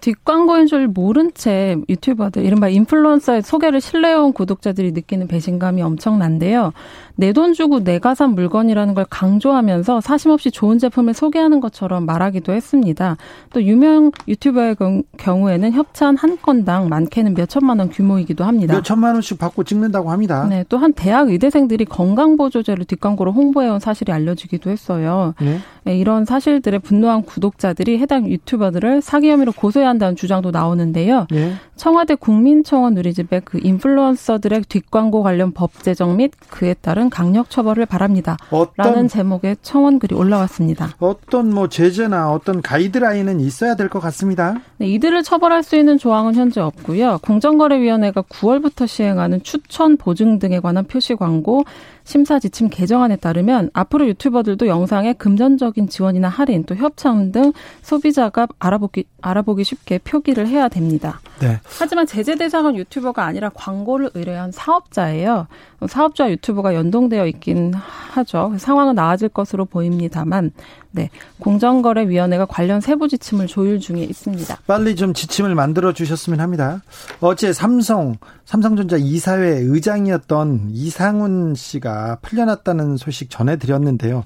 뒷광고인 0.00 0.66
줄 0.66 0.88
모른 0.88 1.30
채 1.34 1.76
유튜버들, 1.88 2.44
이른바 2.44 2.68
인플루언서의 2.68 3.42
소개를 3.42 3.80
신뢰해온 3.80 4.32
구독자들이 4.32 4.92
느끼는 4.92 5.26
배신감이 5.28 5.82
엄청난데요. 5.82 6.72
내 7.16 7.32
돈 7.32 7.52
주고 7.52 7.84
내가 7.84 8.14
산 8.14 8.34
물건이라는 8.34 8.94
걸 8.94 9.04
강조하면서 9.08 10.00
사심없이 10.00 10.50
좋은 10.50 10.78
제품을 10.78 11.12
소개하는 11.14 11.60
것처럼 11.60 12.06
말하기도 12.06 12.52
했습니다. 12.52 13.18
또 13.52 13.62
유명 13.62 14.10
유튜버의 14.26 14.76
경우에는 15.18 15.72
협찬 15.72 16.16
한 16.16 16.38
건당 16.40 16.88
많게는 16.88 17.34
몇 17.34 17.48
천만 17.48 17.78
원 17.78 17.90
규모이기도 17.90 18.44
합니다. 18.44 18.74
몇 18.74 18.82
천만 18.82 19.12
원씩 19.14 19.38
받고 19.38 19.64
찍는다고 19.64 20.10
합니다. 20.10 20.46
네, 20.48 20.64
또 20.68 20.78
한 20.80 20.94
대학 20.94 21.28
의대생들이 21.28 21.84
건강보조제를 21.84 22.86
뒷광고로 22.86 23.32
홍보해온 23.32 23.80
사실이 23.80 24.12
알려지기도 24.12 24.70
했어요. 24.70 25.34
네? 25.40 25.58
네, 25.84 25.98
이런 25.98 26.24
사실들에 26.24 26.78
분노한 26.78 27.22
구독자들이 27.24 27.98
해당 27.98 28.26
유튜버들을 28.26 29.02
사기 29.02 29.30
혐의로 29.30 29.52
고소 29.52 29.79
해야 29.80 29.88
한다는 29.88 30.16
주장도 30.16 30.50
나오는데요. 30.50 31.26
예. 31.32 31.54
청와대 31.76 32.14
국민청원 32.14 32.94
누리집에 32.94 33.40
그 33.44 33.58
인플루언서들의 33.62 34.62
뒷광고 34.68 35.22
관련 35.22 35.52
법 35.52 35.82
제정 35.82 36.16
및 36.16 36.32
그에 36.50 36.74
따른 36.74 37.10
강력 37.10 37.50
처벌을 37.50 37.86
바랍니다. 37.86 38.36
라는 38.76 39.08
제목의 39.08 39.56
청원 39.62 39.98
글이 39.98 40.14
올라왔습니다. 40.14 40.90
어떤 40.98 41.50
뭐 41.52 41.68
제재나 41.68 42.30
어떤 42.32 42.60
가이드라인은 42.62 43.40
있어야 43.40 43.74
될 43.76 43.88
것 43.90 43.98
같습니다. 44.00 44.54
네, 44.78 44.86
이들을 44.88 45.22
처벌할 45.24 45.62
수 45.62 45.76
있는 45.76 45.98
조항은 45.98 46.34
현재 46.34 46.60
없고요. 46.60 47.18
공정거래위원회가 47.22 48.22
9월부터 48.22 48.86
시행하는 48.86 49.42
추천 49.42 49.96
보증 49.96 50.38
등에 50.38 50.60
관한 50.60 50.84
표시 50.84 51.14
광고 51.14 51.64
심사 52.04 52.38
지침 52.38 52.68
개정안에 52.68 53.16
따르면 53.16 53.70
앞으로 53.72 54.06
유튜버들도 54.08 54.66
영상에 54.66 55.12
금전적인 55.12 55.88
지원이나 55.88 56.28
할인 56.28 56.64
또 56.64 56.74
협찬 56.74 57.32
등 57.32 57.52
소비자가 57.82 58.48
알아보기 58.58 59.04
알아보기 59.22 59.64
쉽게 59.64 59.98
표기를 59.98 60.46
해야 60.46 60.68
됩니다. 60.68 61.20
네. 61.40 61.60
하지만 61.78 62.06
제재 62.06 62.36
대상은 62.36 62.76
유튜버가 62.76 63.24
아니라 63.24 63.50
광고를 63.50 64.10
의뢰한 64.14 64.52
사업자예요. 64.52 65.46
사업자 65.88 66.30
유튜브가 66.30 66.74
연동되어 66.74 67.26
있긴 67.26 67.72
하죠. 67.74 68.54
상황은 68.58 68.94
나아질 68.94 69.30
것으로 69.30 69.64
보입니다만, 69.64 70.52
네. 70.90 71.10
공정거래위원회가 71.38 72.46
관련 72.46 72.80
세부 72.80 73.08
지침을 73.08 73.46
조율 73.46 73.80
중에 73.80 74.02
있습니다. 74.02 74.58
빨리 74.66 74.96
좀 74.96 75.14
지침을 75.14 75.54
만들어 75.54 75.92
주셨으면 75.92 76.40
합니다. 76.40 76.82
어제 77.20 77.52
삼성, 77.52 78.16
삼성전자 78.44 78.96
이사회 78.96 79.58
의장이었던 79.60 80.68
이상훈 80.72 81.54
씨가 81.54 82.18
풀려났다는 82.22 82.96
소식 82.96 83.30
전해드렸는데요. 83.30 84.24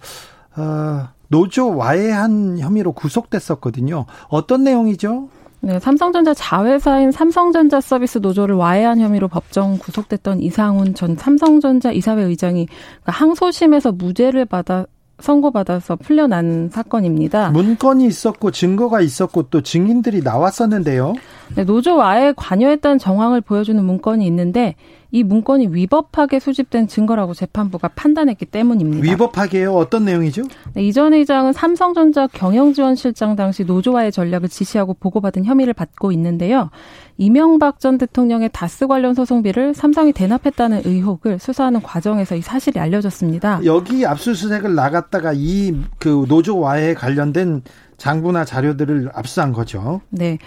어, 0.56 1.08
노조 1.28 1.76
와해한 1.76 2.58
혐의로 2.58 2.92
구속됐었거든요. 2.92 4.06
어떤 4.28 4.64
내용이죠? 4.64 5.28
네, 5.64 5.78
삼성전자 5.80 6.34
자회사인 6.34 7.10
삼성전자 7.10 7.80
서비스 7.80 8.18
노조를 8.18 8.54
와해한 8.54 9.00
혐의로 9.00 9.28
법정 9.28 9.78
구속됐던 9.78 10.42
이상훈 10.42 10.92
전 10.92 11.16
삼성전자 11.16 11.90
이사회 11.90 12.22
의장이 12.22 12.66
그러니까 12.66 13.12
항소심에서 13.12 13.92
무죄를 13.92 14.44
받아 14.44 14.84
선고받아서 15.20 15.96
풀려난 15.96 16.68
사건입니다. 16.70 17.50
문건이 17.50 18.04
있었고 18.06 18.50
증거가 18.50 19.00
있었고 19.00 19.44
또 19.44 19.62
증인들이 19.62 20.20
나왔었는데요. 20.22 21.14
네, 21.56 21.64
노조 21.64 21.96
와해 21.96 22.34
관여했다는 22.36 22.98
정황을 22.98 23.40
보여주는 23.40 23.82
문건이 23.82 24.26
있는데 24.26 24.74
이 25.14 25.22
문건이 25.22 25.68
위법하게 25.70 26.40
수집된 26.40 26.88
증거라고 26.88 27.34
재판부가 27.34 27.86
판단했기 27.86 28.46
때문입니다. 28.46 29.08
위법하게요? 29.08 29.72
어떤 29.72 30.04
내용이죠? 30.06 30.42
네, 30.74 30.82
이전 30.82 31.14
의장은 31.14 31.52
삼성전자 31.52 32.26
경영지원실장 32.26 33.36
당시 33.36 33.62
노조와의 33.62 34.10
전략을 34.10 34.48
지시하고 34.48 34.94
보고받은 34.94 35.44
혐의를 35.44 35.72
받고 35.72 36.10
있는데요. 36.10 36.70
이명박 37.16 37.78
전 37.78 37.96
대통령의 37.96 38.50
다스 38.52 38.88
관련 38.88 39.14
소송비를 39.14 39.72
삼성이 39.72 40.12
대납했다는 40.12 40.82
의혹을 40.84 41.38
수사하는 41.38 41.80
과정에서 41.80 42.34
이 42.34 42.40
사실이 42.40 42.80
알려졌습니다. 42.80 43.60
여기 43.64 44.04
압수수색을 44.04 44.74
나갔다가 44.74 45.32
이 45.32 45.74
그 46.00 46.26
노조와의 46.28 46.96
관련된 46.96 47.62
장부나 47.98 48.44
자료들을 48.44 49.10
압수한 49.14 49.52
거죠. 49.52 50.00
네. 50.10 50.38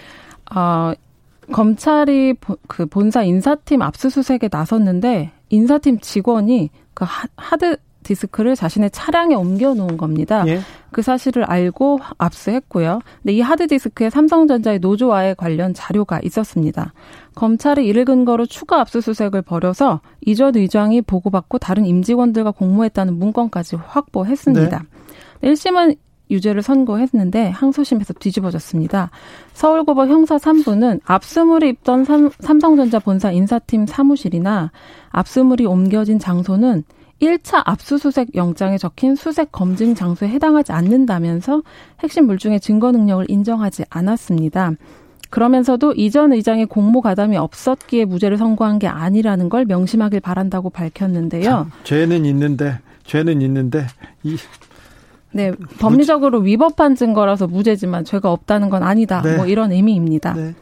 어, 0.54 0.92
검찰이 1.52 2.34
그 2.66 2.86
본사 2.86 3.22
인사팀 3.22 3.82
압수수색에 3.82 4.48
나섰는데 4.50 5.32
인사팀 5.50 6.00
직원이 6.00 6.70
그 6.94 7.04
하드 7.36 7.76
디스크를 8.02 8.56
자신의 8.56 8.90
차량에 8.90 9.34
옮겨 9.34 9.74
놓은 9.74 9.98
겁니다. 9.98 10.44
예. 10.46 10.60
그 10.90 11.02
사실을 11.02 11.44
알고 11.44 12.00
압수했고요. 12.16 13.00
근데 13.22 13.34
이 13.34 13.40
하드 13.40 13.66
디스크에 13.66 14.08
삼성전자의 14.08 14.78
노조와의 14.78 15.34
관련 15.34 15.74
자료가 15.74 16.20
있었습니다. 16.24 16.94
검찰이 17.34 17.86
이를 17.86 18.04
근거로 18.06 18.46
추가 18.46 18.80
압수수색을 18.80 19.42
벌여서 19.42 20.00
이전 20.24 20.56
의장이 20.56 21.02
보고받고 21.02 21.58
다른 21.58 21.84
임직원들과 21.84 22.52
공모했다는 22.52 23.18
문건까지 23.18 23.76
확보했습니다. 23.76 24.84
네. 25.42 25.52
1심은 25.52 25.96
유죄를 26.30 26.62
선고했는데 26.62 27.50
항소심에서 27.50 28.14
뒤집어졌습니다. 28.14 29.10
서울고법 29.54 30.08
형사 30.08 30.36
3부는 30.36 31.00
압수물이 31.04 31.68
입던 31.70 32.04
삼, 32.04 32.30
삼성전자 32.40 32.98
본사 32.98 33.30
인사팀 33.30 33.86
사무실이나 33.86 34.70
압수물이 35.10 35.66
옮겨진 35.66 36.18
장소는 36.18 36.84
1차 37.20 37.62
압수수색 37.64 38.36
영장에 38.36 38.78
적힌 38.78 39.16
수색 39.16 39.50
검증 39.50 39.94
장소에 39.94 40.28
해당하지 40.28 40.72
않는다면서 40.72 41.62
핵심 42.00 42.26
물증의 42.26 42.60
증거 42.60 42.92
능력을 42.92 43.26
인정하지 43.28 43.84
않았습니다. 43.90 44.72
그러면서도 45.30 45.92
이전 45.94 46.32
의장의 46.32 46.66
공모 46.66 47.00
가담이 47.00 47.36
없었기에 47.36 48.06
무죄를 48.06 48.38
선고한 48.38 48.78
게 48.78 48.86
아니라는 48.86 49.48
걸 49.48 49.64
명심하길 49.66 50.20
바란다고 50.20 50.70
밝혔는데요. 50.70 51.42
참, 51.42 51.70
죄는 51.84 52.24
있는데 52.24 52.78
죄는 53.04 53.42
있는데 53.42 53.86
이 54.22 54.36
네, 55.32 55.52
법리적으로 55.78 56.40
위법한 56.40 56.94
증거라서 56.94 57.46
무죄지만 57.46 58.04
죄가 58.04 58.32
없다는 58.32 58.70
건 58.70 58.82
아니다. 58.82 59.20
네. 59.22 59.36
뭐 59.36 59.46
이런 59.46 59.72
의미입니다. 59.72 60.34
네. 60.34 60.54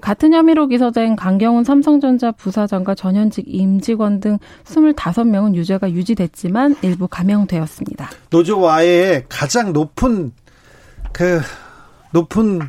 같은 0.00 0.32
혐의로 0.32 0.66
기소된 0.68 1.16
강경훈 1.16 1.64
삼성전자 1.64 2.30
부사장과 2.30 2.94
전현직 2.94 3.44
임직원 3.48 4.20
등 4.20 4.38
25명은 4.64 5.54
유죄가 5.54 5.90
유지됐지만 5.90 6.76
일부 6.82 7.08
감형되었습니다. 7.08 8.10
노조와의 8.30 9.24
가장 9.28 9.72
높은 9.72 10.32
그 11.12 11.40
높은 12.12 12.60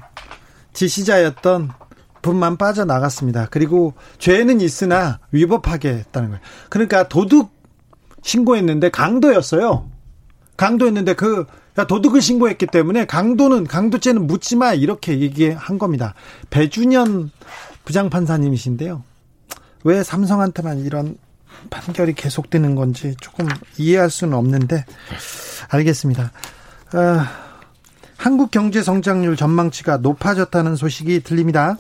지시자였던 0.74 1.70
분만 2.22 2.58
빠져나갔습니다. 2.58 3.48
그리고 3.52 3.94
죄는 4.18 4.62
있으나 4.62 5.20
위법하게 5.32 5.90
했다는 5.90 6.30
거예요. 6.30 6.42
그러니까 6.70 7.08
도둑 7.08 7.52
신고했는데 8.22 8.90
강도였어요. 8.90 9.89
강도였는데 10.60 11.14
그 11.14 11.46
도둑을 11.88 12.22
신고했기 12.22 12.68
때문에 12.68 13.06
강도는 13.06 13.66
강도죄는 13.66 14.28
묻지 14.28 14.58
마 14.58 14.74
이렇게 14.74 15.22
얘기한 15.22 15.80
겁니다. 15.80 16.14
배준현 16.50 17.32
부장판사님이신데요. 17.86 19.02
왜 19.86 20.04
삼성한테만 20.04 20.80
이런 20.80 21.18
판결이 21.70 22.14
계속되는 22.14 22.76
건지 22.76 23.16
조금 23.22 23.48
이해할 23.78 24.10
수는 24.10 24.34
없는데 24.38 24.84
알겠습니다. 25.70 26.34
어, 26.94 27.22
한국 28.18 28.52
경제 28.52 28.84
성장률 28.84 29.38
전망치가 29.38 29.98
높아졌다는 29.98 30.76
소식이 30.76 31.22
들립니다. 31.22 31.78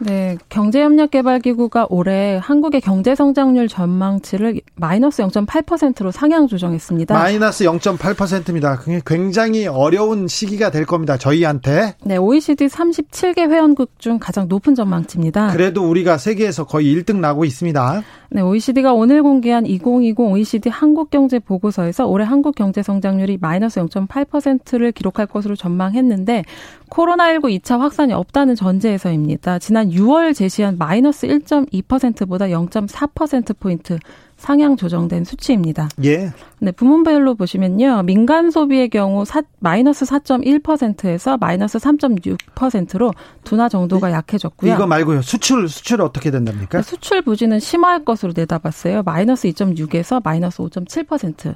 네, 0.00 0.36
경제협력개발기구가 0.48 1.86
올해 1.90 2.38
한국의 2.42 2.80
경제 2.80 3.14
성장률 3.14 3.68
전망치를 3.68 4.60
마이너스 4.74 5.22
0.8%로 5.22 6.10
상향 6.10 6.46
조정했습니다. 6.46 7.14
마이너스 7.14 7.64
0.8%입니다. 7.64 8.80
굉장히 9.04 9.66
어려운 9.66 10.28
시기가 10.28 10.70
될 10.70 10.84
겁니다. 10.84 11.16
저희한테. 11.16 11.94
네, 12.04 12.16
OECD 12.16 12.66
37개 12.66 13.50
회원국 13.50 13.98
중 13.98 14.18
가장 14.18 14.48
높은 14.48 14.74
전망치입니다. 14.74 15.52
그래도 15.52 15.88
우리가 15.88 16.18
세계에서 16.18 16.64
거의 16.64 16.94
1등 16.94 17.16
나고 17.16 17.44
있습니다. 17.44 18.02
네, 18.30 18.40
OECD가 18.40 18.92
오늘 18.92 19.22
공개한 19.22 19.66
2020 19.66 20.18
OECD 20.18 20.68
한국 20.68 21.10
경제 21.10 21.38
보고서에서 21.38 22.06
올해 22.06 22.24
한국 22.24 22.54
경제 22.56 22.82
성장률이 22.82 23.38
마이너스 23.40 23.80
0.8%를 23.80 24.90
기록할 24.92 25.26
것으로 25.26 25.54
전망했는데 25.54 26.44
코로나19 26.90 27.60
2차 27.60 27.78
확산이 27.78 28.12
없다는 28.12 28.56
전제에서입니다. 28.56 29.60
지난 29.60 29.90
6월 29.90 30.34
제시한 30.34 30.76
마이너스 30.76 31.28
1.2%보다 31.28 32.46
0.4%포인트 32.46 33.98
상향 34.36 34.76
조정된 34.76 35.24
수치입니다. 35.24 35.88
예. 36.04 36.30
네, 36.58 36.72
부문별로 36.72 37.34
보시면요. 37.34 38.02
민간 38.04 38.50
소비의 38.50 38.90
경우 38.90 39.24
사, 39.24 39.42
마이너스 39.60 40.04
4.1%에서 40.04 41.36
마이너스 41.38 41.78
3.6%로 41.78 43.12
둔화 43.44 43.68
정도가 43.68 44.12
약해졌고요. 44.12 44.74
이거 44.74 44.86
말고요. 44.86 45.22
수출 45.22 45.68
수출 45.68 46.02
어떻게 46.02 46.30
된답니까? 46.30 46.78
네, 46.78 46.82
수출 46.82 47.22
부진은 47.22 47.60
심화할 47.60 48.04
것으로 48.04 48.32
내다봤어요. 48.36 49.02
마이너스 49.02 49.48
2.6에서 49.48 50.22
마이너스 50.22 50.62
5.7%. 50.62 51.54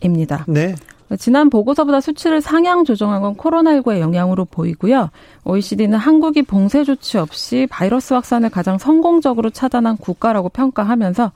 입니다. 0.00 0.44
네. 0.46 0.74
지난 1.18 1.48
보고서보다 1.48 2.00
수치를 2.00 2.42
상향 2.42 2.84
조정한 2.84 3.22
건 3.22 3.34
코로나19의 3.34 4.00
영향으로 4.00 4.44
보이고요. 4.44 5.10
OECD는 5.44 5.96
한국이 5.98 6.42
봉쇄 6.42 6.84
조치 6.84 7.16
없이 7.16 7.66
바이러스 7.70 8.12
확산을 8.12 8.50
가장 8.50 8.76
성공적으로 8.76 9.48
차단한 9.48 9.96
국가라고 9.96 10.50
평가하면서 10.50 11.32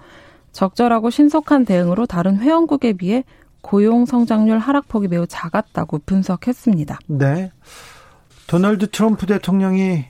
적절하고 0.52 1.10
신속한 1.10 1.64
대응으로 1.64 2.06
다른 2.06 2.38
회원국에 2.38 2.92
비해 2.92 3.24
고용 3.62 4.06
성장률 4.06 4.58
하락폭이 4.58 5.08
매우 5.08 5.26
작았다고 5.26 6.00
분석했습니다. 6.04 6.98
네. 7.06 7.50
도널드 8.46 8.90
트럼프 8.90 9.26
대통령이 9.26 10.04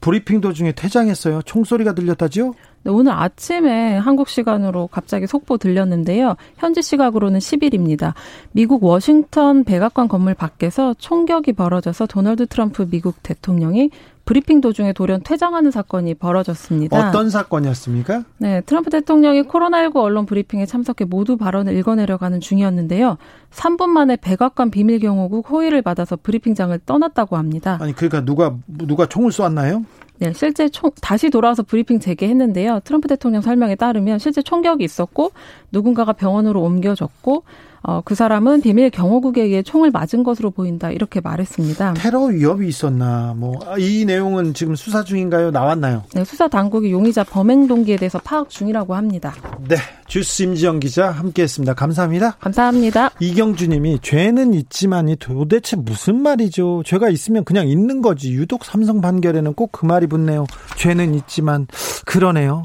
브리핑 0.00 0.40
도중에 0.40 0.72
퇴장했어요. 0.72 1.42
총소리가 1.42 1.92
들렸다죠? 1.92 2.54
네, 2.84 2.90
오늘 2.90 3.12
아침에 3.12 3.96
한국 3.96 4.28
시간으로 4.28 4.86
갑자기 4.86 5.26
속보 5.26 5.58
들렸는데요. 5.58 6.36
현지 6.56 6.82
시각으로는 6.82 7.40
10일입니다. 7.40 8.14
미국 8.52 8.84
워싱턴 8.84 9.64
백악관 9.64 10.06
건물 10.08 10.34
밖에서 10.34 10.94
총격이 10.94 11.54
벌어져서 11.54 12.06
도널드 12.06 12.46
트럼프 12.46 12.86
미국 12.88 13.22
대통령이 13.22 13.90
브리핑 14.28 14.60
도중에 14.60 14.92
돌연 14.92 15.22
퇴장하는 15.24 15.70
사건이 15.70 16.12
벌어졌습니다. 16.12 17.08
어떤 17.08 17.30
사건이었습니까? 17.30 18.24
네, 18.36 18.60
트럼프 18.60 18.90
대통령이 18.90 19.44
코로나19 19.44 19.96
언론 19.96 20.26
브리핑에 20.26 20.66
참석해 20.66 21.06
모두 21.06 21.38
발언을 21.38 21.74
읽어내려가는 21.78 22.38
중이었는데요. 22.38 23.16
3분 23.50 23.86
만에 23.86 24.16
백악관 24.16 24.70
비밀 24.70 24.98
경호국 24.98 25.48
호위를 25.48 25.80
받아서 25.80 26.16
브리핑장을 26.16 26.78
떠났다고 26.84 27.38
합니다. 27.38 27.78
아니 27.80 27.94
그러니까 27.94 28.22
누가 28.22 28.54
누가 28.66 29.06
총을 29.06 29.32
쏘았나요? 29.32 29.86
네, 30.18 30.34
실제 30.34 30.68
총, 30.68 30.90
다시 31.00 31.30
돌아와서 31.30 31.62
브리핑 31.62 31.98
재개했는데요. 31.98 32.80
트럼프 32.84 33.08
대통령 33.08 33.40
설명에 33.40 33.76
따르면 33.76 34.18
실제 34.18 34.42
총격이 34.42 34.84
있었고 34.84 35.32
누군가가 35.72 36.12
병원으로 36.12 36.60
옮겨졌고 36.60 37.44
어, 37.82 38.00
그 38.04 38.14
사람은 38.14 38.60
비밀 38.62 38.90
경호국에 38.90 39.42
의해 39.42 39.62
총을 39.62 39.90
맞은 39.90 40.22
것으로 40.24 40.50
보인다 40.50 40.90
이렇게 40.90 41.20
말했습니다. 41.20 41.94
테러 41.94 42.24
위협이 42.24 42.66
있었나 42.68 43.34
뭐 43.36 43.58
이 43.78 44.04
내용은 44.04 44.52
지금 44.54 44.74
수사 44.76 45.04
중인가요? 45.04 45.50
나왔나요? 45.50 46.02
네, 46.14 46.24
수사 46.24 46.48
당국이 46.48 46.90
용의자 46.90 47.24
범행 47.24 47.66
동기에 47.68 47.96
대해서 47.96 48.18
파악 48.24 48.48
중이라고 48.50 48.94
합니다. 48.94 49.34
네, 49.68 49.76
주스 50.06 50.42
임지영 50.42 50.80
기자 50.80 51.10
함께했습니다. 51.10 51.74
감사합니다. 51.74 52.32
감사합니다. 52.40 53.10
이경주님이 53.20 54.00
죄는 54.02 54.54
있지만이 54.54 55.16
도대체 55.16 55.76
무슨 55.76 56.20
말이죠? 56.20 56.82
죄가 56.84 57.08
있으면 57.10 57.44
그냥 57.44 57.68
있는 57.68 58.02
거지. 58.02 58.32
유독 58.32 58.64
삼성 58.64 59.00
판결에는 59.00 59.54
꼭 59.54 59.68
그 59.70 59.86
말이 59.86 60.06
붙네요. 60.08 60.44
죄는 60.76 61.14
있지만 61.14 61.68
그러네요. 62.04 62.64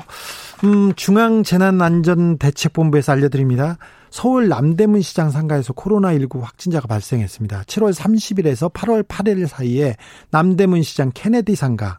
음, 0.63 0.93
중앙재난안전대책본부에서 0.95 3.11
알려드립니다. 3.11 3.77
서울 4.13 4.47
남대문 4.47 5.01
시장 5.01 5.31
상가에서 5.31 5.73
코로나19 5.73 6.39
확진자가 6.39 6.85
발생했습니다. 6.85 7.63
7월 7.63 7.95
30일에서 7.95 8.71
8월 8.71 9.01
8일 9.07 9.47
사이에 9.47 9.95
남대문 10.29 10.83
시장 10.83 11.09
케네디 11.11 11.55
상가, 11.55 11.97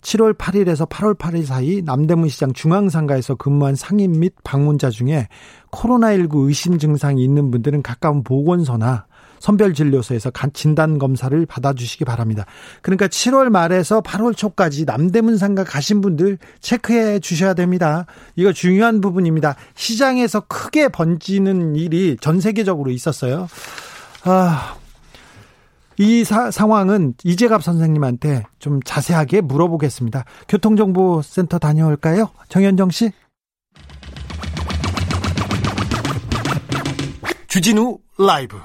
7월 0.00 0.36
8일에서 0.36 0.88
8월 0.88 1.16
8일 1.16 1.44
사이 1.44 1.80
남대문 1.82 2.30
시장 2.30 2.52
중앙상가에서 2.52 3.36
근무한 3.36 3.76
상인 3.76 4.18
및 4.18 4.34
방문자 4.42 4.90
중에 4.90 5.28
코로나19 5.70 6.48
의심 6.48 6.80
증상이 6.80 7.22
있는 7.22 7.52
분들은 7.52 7.82
가까운 7.82 8.24
보건소나 8.24 9.06
선별진료소에서 9.42 10.30
진단 10.54 10.98
검사를 10.98 11.44
받아주시기 11.46 12.04
바랍니다. 12.04 12.46
그러니까 12.80 13.08
7월 13.08 13.48
말에서 13.48 14.00
8월 14.00 14.36
초까지 14.36 14.84
남대문 14.84 15.36
상가 15.36 15.64
가신 15.64 16.00
분들 16.00 16.38
체크해 16.60 17.18
주셔야 17.18 17.52
됩니다. 17.52 18.06
이거 18.36 18.52
중요한 18.52 19.00
부분입니다. 19.00 19.56
시장에서 19.74 20.40
크게 20.40 20.88
번지는 20.88 21.74
일이 21.74 22.16
전 22.20 22.40
세계적으로 22.40 22.92
있었어요. 22.92 23.48
아, 24.24 24.76
이 25.98 26.22
사, 26.22 26.52
상황은 26.52 27.14
이재갑 27.24 27.64
선생님한테 27.64 28.44
좀 28.60 28.80
자세하게 28.84 29.40
물어보겠습니다. 29.40 30.24
교통정보센터 30.48 31.58
다녀올까요? 31.58 32.30
정현정 32.48 32.90
씨. 32.90 33.10
주진우 37.48 37.98
라이브. 38.18 38.56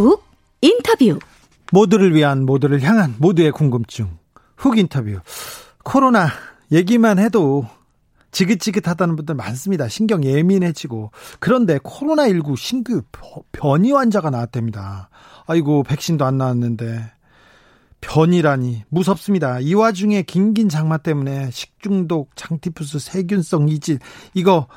훅 0.00 0.22
인터뷰. 0.60 1.18
모두를 1.72 2.14
위한 2.14 2.44
모두를 2.44 2.82
향한 2.82 3.14
모두의 3.18 3.50
궁금증. 3.50 4.18
훅 4.56 4.78
인터뷰. 4.78 5.20
코로나 5.84 6.28
얘기만 6.70 7.18
해도 7.18 7.66
지긋지긋하다는 8.30 9.16
분들 9.16 9.34
많습니다. 9.34 9.88
신경 9.88 10.22
예민해지고. 10.22 11.12
그런데 11.40 11.78
코로나19 11.78 12.56
신규 12.56 13.02
변이 13.52 13.92
환자가 13.92 14.30
나왔답니다. 14.30 15.08
아이고, 15.46 15.82
백신도 15.82 16.24
안 16.24 16.36
나왔는데. 16.36 17.12
변이라니 18.02 18.84
무섭습니다. 18.90 19.60
이 19.60 19.72
와중에 19.72 20.22
긴긴 20.22 20.68
장마 20.68 20.98
때문에 20.98 21.50
식중독, 21.50 22.36
장티푸스, 22.36 22.98
세균성 22.98 23.70
이질 23.70 23.98
이거 24.34 24.68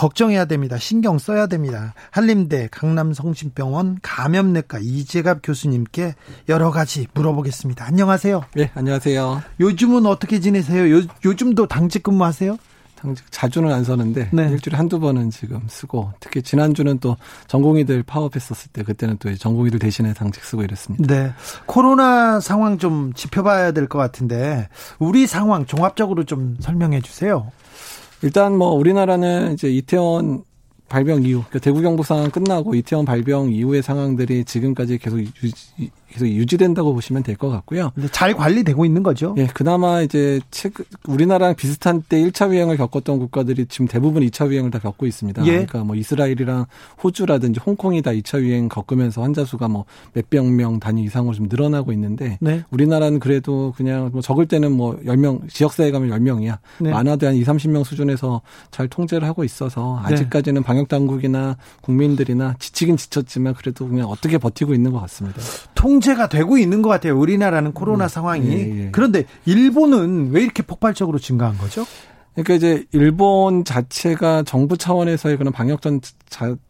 걱정해야 0.00 0.44
됩니다. 0.44 0.76
신경 0.76 1.18
써야 1.18 1.46
됩니다. 1.46 1.94
한림대 2.10 2.68
강남성심병원 2.70 4.00
감염내과 4.02 4.80
이재갑 4.82 5.38
교수님께 5.42 6.14
여러 6.50 6.70
가지 6.70 7.06
물어보겠습니다. 7.14 7.82
안녕하세요. 7.86 8.44
네, 8.54 8.70
안녕하세요. 8.74 9.42
요즘은 9.58 10.04
어떻게 10.04 10.38
지내세요? 10.38 10.98
요, 10.98 11.02
요즘도 11.24 11.66
당직 11.66 12.02
근무하세요? 12.02 12.58
당직 12.94 13.24
자주는 13.30 13.72
안 13.72 13.84
서는데 13.84 14.28
네. 14.32 14.48
일주일에 14.50 14.76
한두 14.76 15.00
번은 15.00 15.30
지금 15.30 15.62
쓰고 15.66 16.12
특히 16.20 16.42
지난주는 16.42 16.98
또 16.98 17.16
전공의들 17.46 18.02
파업했었을 18.02 18.70
때 18.72 18.82
그때는 18.82 19.16
또 19.18 19.34
전공의들 19.34 19.78
대신에 19.78 20.12
당직 20.12 20.44
쓰고 20.44 20.62
이랬습니다. 20.62 21.06
네. 21.06 21.32
코로나 21.64 22.38
상황 22.40 22.76
좀 22.76 23.14
짚어봐야 23.14 23.72
될 23.72 23.88
것 23.88 23.98
같은데 23.98 24.68
우리 24.98 25.26
상황 25.26 25.64
종합적으로 25.64 26.24
좀 26.24 26.56
설명해 26.60 27.00
주세요. 27.00 27.50
일단 28.22 28.56
뭐 28.56 28.70
우리나라는 28.72 29.54
이제 29.54 29.68
이태원 29.68 30.44
발병 30.88 31.24
이후, 31.24 31.42
그러니까 31.48 31.58
대구 31.58 31.82
경북 31.82 32.06
상황 32.06 32.30
끝나고 32.30 32.74
이태원 32.74 33.04
발병 33.04 33.52
이후의 33.52 33.82
상황들이 33.82 34.44
지금까지 34.44 34.98
계속 34.98 35.18
유지, 35.18 35.90
계속 36.16 36.26
유지된다고 36.26 36.94
보시면 36.94 37.22
될 37.22 37.36
것 37.36 37.50
같고요. 37.50 37.92
잘 38.12 38.32
관리되고 38.32 38.86
있는 38.86 39.02
거죠. 39.02 39.34
예, 39.36 39.46
그나마 39.46 40.00
이제 40.00 40.40
최근 40.50 40.86
우리나라랑 41.06 41.54
비슷한 41.54 42.02
때 42.08 42.18
1차 42.18 42.50
유행을 42.50 42.78
겪었던 42.78 43.18
국가들이 43.18 43.66
지금 43.66 43.86
대부분 43.86 44.22
2차 44.22 44.50
유행을 44.50 44.70
다 44.70 44.78
겪고 44.78 45.04
있습니다. 45.04 45.44
예. 45.44 45.50
그러니까 45.50 45.84
뭐 45.84 45.94
이스라엘이랑 45.96 46.64
호주라든지 47.04 47.60
홍콩이 47.64 48.00
다 48.00 48.12
2차 48.12 48.40
유행 48.40 48.68
겪으면서 48.70 49.22
환자 49.22 49.44
수가 49.44 49.68
뭐 49.68 49.84
몇백 50.14 50.46
명 50.46 50.80
단위 50.80 51.02
이상으로 51.04 51.34
좀 51.34 51.48
늘어나고 51.50 51.92
있는데 51.92 52.38
네. 52.40 52.64
우리나라는 52.70 53.20
그래도 53.20 53.74
그냥 53.76 54.08
뭐 54.12 54.22
적을 54.22 54.46
때는 54.46 54.72
뭐 54.72 54.96
10명 55.04 55.46
지역사회 55.50 55.90
가면 55.90 56.08
10명이야. 56.08 56.58
네. 56.80 56.90
많아도 56.90 57.26
한 57.26 57.34
2, 57.34 57.44
30명 57.44 57.84
수준에서 57.84 58.40
잘 58.70 58.88
통제를 58.88 59.28
하고 59.28 59.44
있어서 59.44 60.00
네. 60.08 60.14
아직까지는 60.14 60.62
네. 60.62 60.66
방역 60.66 60.88
당국이나 60.88 61.58
국민들이나 61.82 62.54
지치긴 62.58 62.96
지쳤지만 62.96 63.52
그래도 63.52 63.86
그냥 63.86 64.06
어떻게 64.08 64.38
버티고 64.38 64.72
있는 64.72 64.92
것 64.92 65.00
같습니다. 65.00 65.42
통제 65.74 66.05
가 66.14 66.28
되고 66.28 66.58
있는 66.58 66.82
것 66.82 66.88
같아요. 66.88 67.18
우리나라는 67.18 67.72
코로나 67.72 68.04
음, 68.04 68.08
상황이. 68.08 68.50
예, 68.50 68.84
예. 68.84 68.88
그런데 68.92 69.24
일본은 69.44 70.30
왜 70.30 70.42
이렇게 70.42 70.62
폭발적으로 70.62 71.18
증가한 71.18 71.58
거죠? 71.58 71.84
그러니까 72.34 72.54
이제 72.54 72.84
일본 72.92 73.64
자체가 73.64 74.42
정부 74.42 74.76
차원에서의 74.76 75.38
그런 75.38 75.52
방역 75.52 75.80
전 75.82 76.00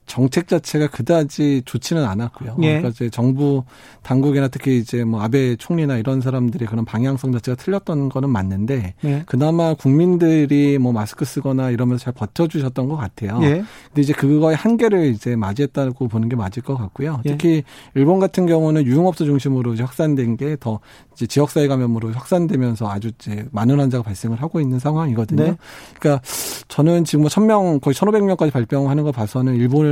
정책 0.06 0.48
자체가 0.48 0.88
그다지 0.88 1.62
좋지는 1.64 2.04
않았고요. 2.04 2.56
예. 2.62 2.78
그러니까 2.78 2.88
이제 2.88 3.10
정부 3.10 3.64
당국이나 4.02 4.48
특히 4.48 4.78
이제 4.78 5.04
뭐 5.04 5.22
아베 5.22 5.56
총리나 5.56 5.96
이런 5.96 6.20
사람들이 6.20 6.66
그런 6.66 6.84
방향성 6.84 7.32
자체가 7.32 7.56
틀렸던 7.56 8.08
거는 8.08 8.28
맞는데 8.30 8.94
예. 9.04 9.22
그나마 9.26 9.74
국민들이 9.74 10.78
뭐 10.78 10.92
마스크 10.92 11.24
쓰거나 11.24 11.70
이러면서 11.70 12.04
잘 12.04 12.12
버텨주셨던 12.14 12.88
것 12.88 12.96
같아요. 12.96 13.38
예. 13.42 13.64
근데 13.88 14.02
이제 14.02 14.12
그거의 14.12 14.56
한계를 14.56 15.06
이제 15.06 15.36
맞이했다고 15.36 16.08
보는 16.08 16.28
게 16.28 16.36
맞을 16.36 16.62
것 16.62 16.76
같고요. 16.76 17.20
예. 17.26 17.30
특히 17.30 17.62
일본 17.94 18.18
같은 18.18 18.46
경우는 18.46 18.84
유흥업소 18.84 19.24
중심으로 19.24 19.74
이제 19.74 19.82
확산된 19.82 20.36
게 20.36 20.56
더 20.56 20.80
이제 21.14 21.26
지역사회 21.26 21.66
감염으로 21.68 22.12
확산되면서 22.12 22.90
아주 22.90 23.10
이제 23.18 23.46
많은 23.50 23.80
환자가 23.80 24.02
발생을 24.02 24.40
하고 24.42 24.60
있는 24.60 24.78
상황이거든요. 24.78 25.44
네. 25.44 25.56
그러니까 25.98 26.22
저는 26.68 27.04
지금 27.04 27.22
뭐 27.22 27.30
1000명 27.30 27.80
거의 27.80 27.94
1500명까지 27.94 28.52
발병하는 28.52 29.02
거 29.02 29.12
봐서는 29.12 29.54
일본 29.56 29.86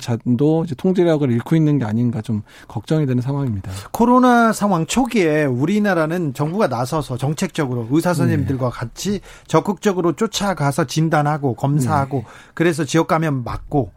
잔도 0.00 0.64
이제 0.64 0.74
통제력을 0.74 1.30
잃고 1.30 1.56
있는 1.56 1.78
게 1.78 1.84
아닌가 1.84 2.20
좀 2.22 2.42
걱정이 2.68 3.06
되는 3.06 3.22
상황입니다. 3.22 3.70
코로나 3.92 4.52
상황 4.52 4.86
초기에 4.86 5.44
우리나라는 5.44 6.34
정부가 6.34 6.68
나서서 6.68 7.16
정책적으로 7.16 7.88
의사 7.90 8.14
선생님들과 8.14 8.70
네. 8.70 8.72
같이 8.72 9.20
적극적으로 9.46 10.14
쫓아가서 10.14 10.86
진단하고 10.86 11.54
검사하고 11.54 12.18
네. 12.18 12.24
그래서 12.54 12.84
지역 12.84 13.06
감염 13.08 13.44
막고 13.44 13.92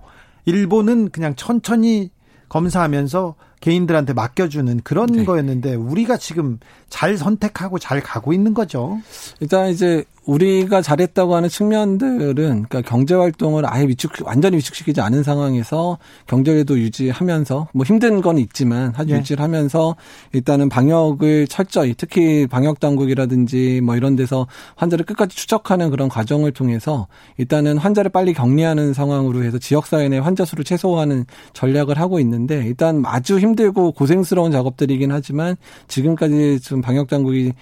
일본은 0.45 1.09
그냥 1.09 1.35
천천히 1.35 2.11
검사하면서 2.49 3.35
개인들한테 3.61 4.13
맡겨주는 4.13 4.81
그런 4.83 5.07
네. 5.07 5.23
거였는데 5.23 5.75
우리가 5.75 6.17
지금 6.17 6.59
잘 6.89 7.17
선택하고 7.17 7.79
잘 7.79 8.01
가고 8.01 8.33
있는 8.33 8.53
거죠. 8.53 8.99
일단 9.39 9.69
이제 9.69 10.03
우리가 10.25 10.81
잘했다고 10.81 11.35
하는 11.35 11.49
측면들은 11.49 12.33
그러니까 12.35 12.81
경제 12.81 13.13
활동을 13.13 13.63
아예 13.65 13.85
위축 13.85 14.11
완전히 14.23 14.57
위축시키지 14.57 15.01
않은 15.01 15.23
상황에서 15.23 15.97
경제도 16.27 16.77
유지하면서 16.79 17.67
뭐 17.73 17.85
힘든 17.85 18.21
건 18.21 18.37
있지만 18.37 18.93
아주 18.95 19.13
네. 19.13 19.19
유지를 19.19 19.43
하면서 19.43 19.95
일단은 20.31 20.69
방역을 20.69 21.47
철저히 21.47 21.93
특히 21.97 22.47
방역 22.47 22.79
당국이라든지 22.79 23.81
뭐 23.83 23.95
이런 23.95 24.15
데서 24.15 24.47
환자를 24.75 25.05
끝까지 25.05 25.35
추적하는 25.35 25.89
그런 25.89 26.09
과정을 26.09 26.51
통해서 26.51 27.07
일단은 27.37 27.77
환자를 27.77 28.11
빨리 28.11 28.33
격리하는 28.33 28.93
상황으로 28.93 29.43
해서 29.43 29.57
지역 29.57 29.87
사회 29.87 30.07
내 30.07 30.17
환자 30.19 30.45
수를 30.45 30.63
최소화하는 30.63 31.25
전략을 31.53 31.99
하고 31.99 32.19
있는데 32.19 32.63
일단 32.65 33.03
아주 33.05 33.39
힘들고 33.39 33.91
고생스러운 33.91 34.51
작업들이긴 34.51 35.11
하지만 35.11 35.55
지금까지 35.87 36.59
지금 36.61 36.81
방역 36.81 37.07
당국이 37.07 37.53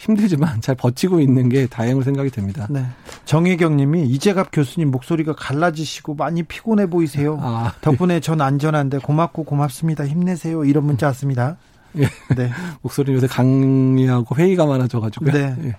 힘들지만 0.00 0.62
잘 0.62 0.74
버티고 0.74 1.20
있는 1.20 1.50
게 1.50 1.66
다행으로 1.66 2.02
생각이 2.02 2.30
됩니다. 2.30 2.66
네. 2.70 2.86
정혜경 3.26 3.76
님이 3.76 4.06
이재갑 4.06 4.48
교수님 4.50 4.90
목소리가 4.90 5.34
갈라지시고 5.34 6.14
많이 6.14 6.42
피곤해 6.42 6.88
보이세요. 6.88 7.38
아, 7.42 7.74
덕분에 7.82 8.14
네. 8.14 8.20
전 8.20 8.40
안전한데 8.40 8.98
고맙고 8.98 9.44
고맙습니다. 9.44 10.06
힘내세요. 10.06 10.64
이런 10.64 10.84
문자 10.84 11.08
왔습니다. 11.08 11.58
예. 11.98 12.08
네. 12.34 12.50
목소리 12.80 13.12
요새 13.12 13.26
강의하고 13.26 14.36
회의가 14.36 14.64
많아져가지고요. 14.64 15.32
네. 15.32 15.56
예. 15.64 15.76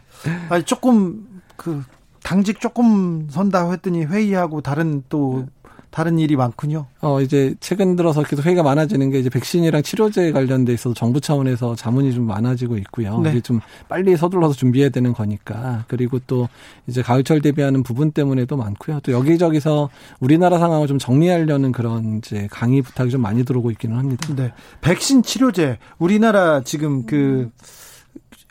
아니, 0.50 0.64
조금, 0.66 1.42
그, 1.56 1.84
당직 2.22 2.62
조금 2.62 3.28
선다 3.28 3.72
했더니 3.72 4.06
회의하고 4.06 4.62
다른 4.62 5.02
또 5.10 5.48
다른 5.92 6.18
일이 6.20 6.38
많군요. 6.38 6.88
어, 7.02 7.22
이제 7.22 7.54
최근 7.60 7.96
들어서 7.98 8.24
계속 8.24 8.46
회의가 8.46 8.64
많아지는 8.64 9.12
게 9.12 9.20
이제 9.20 9.30
백신이랑 9.30 9.84
치료제 9.84 10.32
관련돼 10.32 10.74
있어서 10.74 10.96
정부 10.96 11.20
차원에서 11.20 11.76
자문이 11.76 12.14
좀 12.14 12.26
많아지고 12.26 12.78
있고요. 12.78 13.20
네. 13.20 13.32
이게 13.32 13.42
좀 13.42 13.60
빨리 13.90 14.16
서둘러서 14.16 14.56
준비해야 14.56 14.90
되는 14.90 15.14
거니까. 15.14 15.84
그리고 15.88 16.20
또 16.26 16.48
이제 16.88 17.02
가을철 17.02 17.42
대비하는 17.42 17.84
부분 17.84 18.12
때문에도 18.12 18.56
많고요. 18.56 19.02
또 19.04 19.12
여기저기서 19.12 19.90
우리나라 20.22 20.60
상황을 20.60 20.88
좀 20.88 20.98
정리하려는 20.98 21.74
그런 21.74 22.20
이제 22.20 22.48
강의 22.50 22.82
부탁이 22.82 23.10
좀 23.10 23.22
많이 23.22 23.44
들어오고 23.44 23.70
있기는 23.72 23.98
합니다. 23.98 24.34
네. 24.36 24.54
백신 24.80 25.24
치료제 25.24 25.78
우리나라 26.00 26.62
지금 26.64 27.06
그 27.06 27.52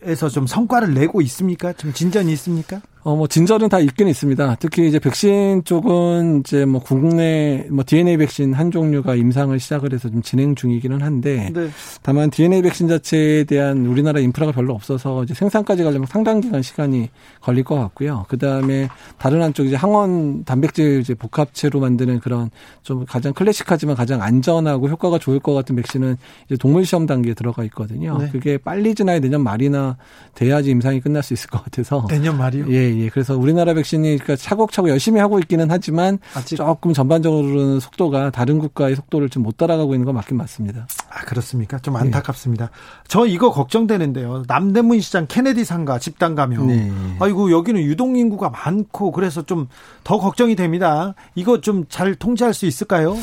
에서 0.03 0.31
좀 0.31 0.47
성과를 0.47 0.95
내고 0.95 1.21
있습니까? 1.23 1.75
좀 1.75 1.93
진전이 1.93 2.33
있습니까? 2.33 2.81
어, 3.03 3.17
뭐, 3.17 3.27
진전은 3.27 3.71
다 3.71 3.79
있긴 3.79 4.09
있습니다. 4.09 4.57
특히 4.61 4.87
이제 4.87 4.99
백신 4.99 5.65
쪽은 5.65 6.41
이제 6.41 6.67
뭐 6.67 6.83
국내 6.83 7.67
뭐 7.71 7.83
DNA 7.87 8.19
백신 8.19 8.53
한 8.53 8.71
종류가 8.71 9.15
임상을 9.15 9.59
시작을 9.59 9.95
해서 9.95 10.11
좀 10.11 10.21
진행 10.21 10.55
중이기는 10.55 11.01
한데 11.01 11.51
네. 11.55 11.71
다만 12.03 12.31
DNA 12.31 12.61
백신 12.63 12.89
자체에 12.89 13.45
대한 13.45 13.87
우리나라 13.87 14.21
인프라가 14.21 14.53
별로 14.53 14.75
없어서 14.75 15.25
이제 15.25 15.33
생산까지 15.33 15.83
가려면 15.83 16.07
상당 16.09 16.41
기간 16.41 16.61
시간이 16.61 17.09
걸릴 17.41 17.65
것 17.65 17.77
같고요. 17.77 18.27
그 18.29 18.37
다음에 18.37 18.89
다른 19.17 19.41
한쪽 19.41 19.67
이제 19.67 19.77
항원 19.77 20.45
단백질 20.45 21.01
이제 21.01 21.15
복합체로 21.15 21.81
만드는 21.81 22.21
그런 22.21 22.51
좀 22.83 23.07
가장 23.07 23.33
클래식하지만 23.33 23.97
가장 23.97 24.21
안전하고 24.21 24.89
효과가 24.91 25.19
좋을 25.19 25.41
것 25.41 25.55
같은 25.55 25.75
백신은 25.77 26.17
이제 26.47 26.57
동물 26.57 26.85
시험 26.85 27.07
단계에 27.07 27.33
들어가 27.33 27.65
있거든요. 27.65 28.19
네. 28.19 28.29
그게 28.31 28.59
빨리 28.59 28.95
지나야 28.95 29.21
내년 29.21 29.43
말이나 29.43 29.97
돼야지 30.35 30.71
임상이 30.71 31.01
끝날 31.01 31.23
수 31.23 31.33
있을 31.33 31.49
것 31.49 31.65
같아서 31.65 32.07
내년 32.11 32.37
말이요? 32.37 32.67
예, 32.69 32.90
예. 32.99 33.09
그래서 33.09 33.37
우리나라 33.37 33.75
백신이 33.75 34.19
그러니까 34.19 34.37
차곡차곡 34.37 34.91
열심히 34.91 35.21
하고 35.21 35.39
있기는 35.39 35.71
하지만 35.71 36.19
아직 36.35 36.57
조금 36.57 36.93
전반적으로는 36.93 37.81
속도가 37.81 38.31
다른 38.31 38.59
국가의 38.59 38.97
속도를 38.97 39.29
좀 39.29 39.41
못 39.41 39.57
따라가고 39.57 39.95
있는 39.95 40.05
건 40.05 40.15
맞긴 40.15 40.37
맞습니다. 40.37 40.87
아, 41.11 41.21
그렇습니까? 41.25 41.79
좀 41.79 41.97
안타깝습니다. 41.97 42.67
네. 42.67 42.71
저 43.09 43.25
이거 43.27 43.51
걱정되는데요. 43.51 44.43
남대문 44.47 45.01
시장 45.01 45.27
케네디 45.27 45.65
상가 45.65 45.99
집단 45.99 46.35
감염. 46.35 46.67
네. 46.67 46.93
아이고 47.21 47.51
여기는 47.51 47.81
유동 47.83 48.17
인구가 48.17 48.51
많고 48.51 49.13
그래서 49.13 49.43
좀 49.43 49.69
더 50.05 50.19
걱정이 50.19 50.57
됩니다. 50.57 51.15
이거 51.35 51.61
좀 51.61 51.85
잘 51.89 52.15
통제할 52.15 52.53
수 52.55 52.67
있을까요? 52.67 53.17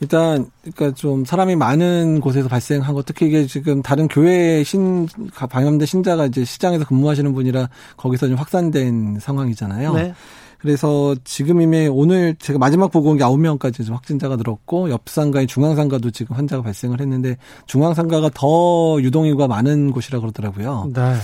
일단 0.00 0.50
그러니까 0.62 0.92
좀 0.94 1.24
사람이 1.24 1.56
많은 1.56 2.20
곳에서 2.20 2.48
발생한 2.48 2.94
거 2.94 3.02
특히 3.02 3.26
이게 3.26 3.46
지금 3.46 3.82
다른 3.82 4.08
교회 4.08 4.64
신 4.64 5.06
방염된 5.34 5.86
신자가 5.86 6.26
이제 6.26 6.44
시장에서 6.44 6.84
근무하시는 6.86 7.32
분이라 7.34 7.68
거기서 7.96 8.28
좀 8.28 8.36
확산된 8.36 9.18
상황이잖아요. 9.20 9.92
네. 9.94 10.14
그래서 10.60 11.16
지금 11.24 11.62
이미 11.62 11.88
오늘 11.88 12.34
제가 12.38 12.58
마지막 12.58 12.90
보고 12.90 13.10
온게 13.10 13.24
9명까지 13.24 13.84
좀 13.86 13.94
확진자가 13.94 14.36
늘었고 14.36 14.90
옆 14.90 15.08
상가인 15.08 15.48
중앙 15.48 15.74
상가도 15.74 16.10
지금 16.10 16.36
환자가 16.36 16.62
발생을 16.62 17.00
했는데 17.00 17.38
중앙 17.66 17.94
상가가 17.94 18.30
더 18.34 18.98
유동 19.00 19.26
인구가 19.26 19.48
많은 19.48 19.90
곳이라 19.90 20.20
그러더라고요. 20.20 20.90
네. 20.94 21.14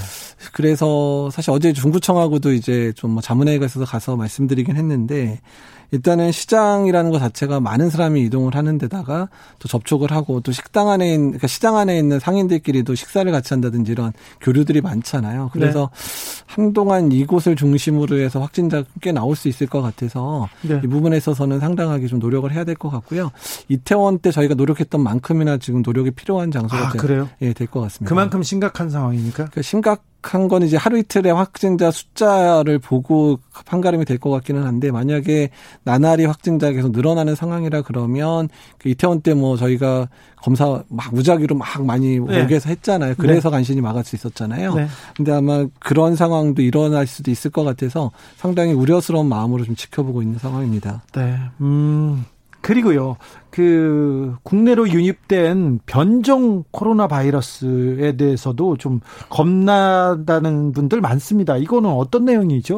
그래서 0.52 1.28
사실 1.30 1.50
어제 1.50 1.72
중구청하고도 1.72 2.52
이제 2.52 2.92
좀 2.96 3.16
뭐 3.16 3.22
자문회의가 3.22 3.66
있어서 3.66 3.86
가서 3.86 4.16
말씀드리긴 4.16 4.76
했는데 4.76 5.40
일단은 5.90 6.32
시장이라는 6.32 7.10
것 7.10 7.18
자체가 7.18 7.60
많은 7.60 7.90
사람이 7.90 8.20
이동을 8.22 8.54
하는 8.54 8.78
데다가 8.78 9.28
또 9.58 9.68
접촉을 9.68 10.10
하고 10.10 10.40
또 10.40 10.52
식당 10.52 10.88
안에 10.88 11.12
있는 11.12 11.28
그러니까 11.30 11.46
시장 11.46 11.76
안에 11.76 11.98
있는 11.98 12.18
상인들끼리도 12.18 12.94
식사를 12.94 13.30
같이 13.32 13.54
한다든지 13.54 13.92
이런 13.92 14.12
교류들이 14.40 14.80
많잖아요. 14.80 15.50
그래서 15.52 15.90
네. 15.92 16.42
한동안 16.46 17.12
이곳을 17.12 17.56
중심으로 17.56 18.18
해서 18.18 18.40
확진자 18.40 18.84
꽤 19.00 19.12
나올 19.12 19.36
수 19.36 19.48
있을 19.48 19.66
것 19.66 19.82
같아서 19.82 20.48
네. 20.62 20.80
이 20.84 20.86
부분에 20.86 21.16
있어서는 21.16 21.60
상당하게 21.60 22.06
좀 22.06 22.18
노력을 22.18 22.50
해야 22.52 22.64
될 22.64 22.76
것 22.76 22.90
같고요. 22.90 23.30
이태원 23.68 24.18
때 24.18 24.30
저희가 24.30 24.54
노력했던 24.54 25.00
만큼이나 25.00 25.56
지금 25.56 25.80
노력이 25.82 26.10
필요한 26.10 26.50
장소가 26.50 26.88
아, 26.88 26.90
그래요? 26.90 27.28
예, 27.40 27.52
될 27.54 27.66
것 27.66 27.80
같습니다. 27.80 28.08
그만큼 28.08 28.42
심각한 28.42 28.90
상황이니까? 28.90 29.34
그러니까 29.36 29.62
심각 29.62 30.04
한건 30.22 30.62
이제 30.62 30.76
하루 30.76 30.98
이틀의 30.98 31.32
확진자 31.32 31.90
숫자를 31.92 32.78
보고 32.80 33.38
판가름이 33.66 34.04
될 34.04 34.18
것 34.18 34.30
같기는 34.30 34.64
한데 34.64 34.90
만약에 34.90 35.50
나날이 35.84 36.24
확진자가 36.24 36.72
계속 36.72 36.90
늘어나는 36.92 37.34
상황이라 37.36 37.82
그러면 37.82 38.48
그 38.78 38.88
이태원 38.88 39.20
때 39.20 39.34
뭐 39.34 39.56
저희가 39.56 40.08
검사 40.36 40.82
막 40.88 41.14
무작위로 41.14 41.54
막 41.56 41.84
많이 41.84 42.18
네. 42.18 42.42
오게 42.44 42.56
해서 42.56 42.68
했잖아요. 42.70 43.14
그래서 43.18 43.50
네. 43.50 43.56
간신히 43.56 43.80
막을 43.80 44.02
수 44.04 44.16
있었잖아요. 44.16 44.74
네. 44.74 44.86
근데 45.16 45.32
아마 45.32 45.66
그런 45.78 46.16
상황도 46.16 46.62
일어날 46.62 47.06
수도 47.06 47.30
있을 47.30 47.50
것 47.50 47.62
같아서 47.64 48.10
상당히 48.36 48.72
우려스러운 48.72 49.28
마음으로 49.28 49.64
좀 49.64 49.76
지켜보고 49.76 50.22
있는 50.22 50.38
상황입니다. 50.38 51.02
네. 51.14 51.38
음. 51.60 52.24
그리고요, 52.60 53.16
그, 53.50 54.34
국내로 54.42 54.88
유입된 54.88 55.80
변종 55.86 56.64
코로나 56.70 57.06
바이러스에 57.06 58.16
대해서도 58.16 58.76
좀 58.76 59.00
겁나다는 59.28 60.72
분들 60.72 61.00
많습니다. 61.00 61.56
이거는 61.56 61.90
어떤 61.90 62.24
내용이죠? 62.24 62.76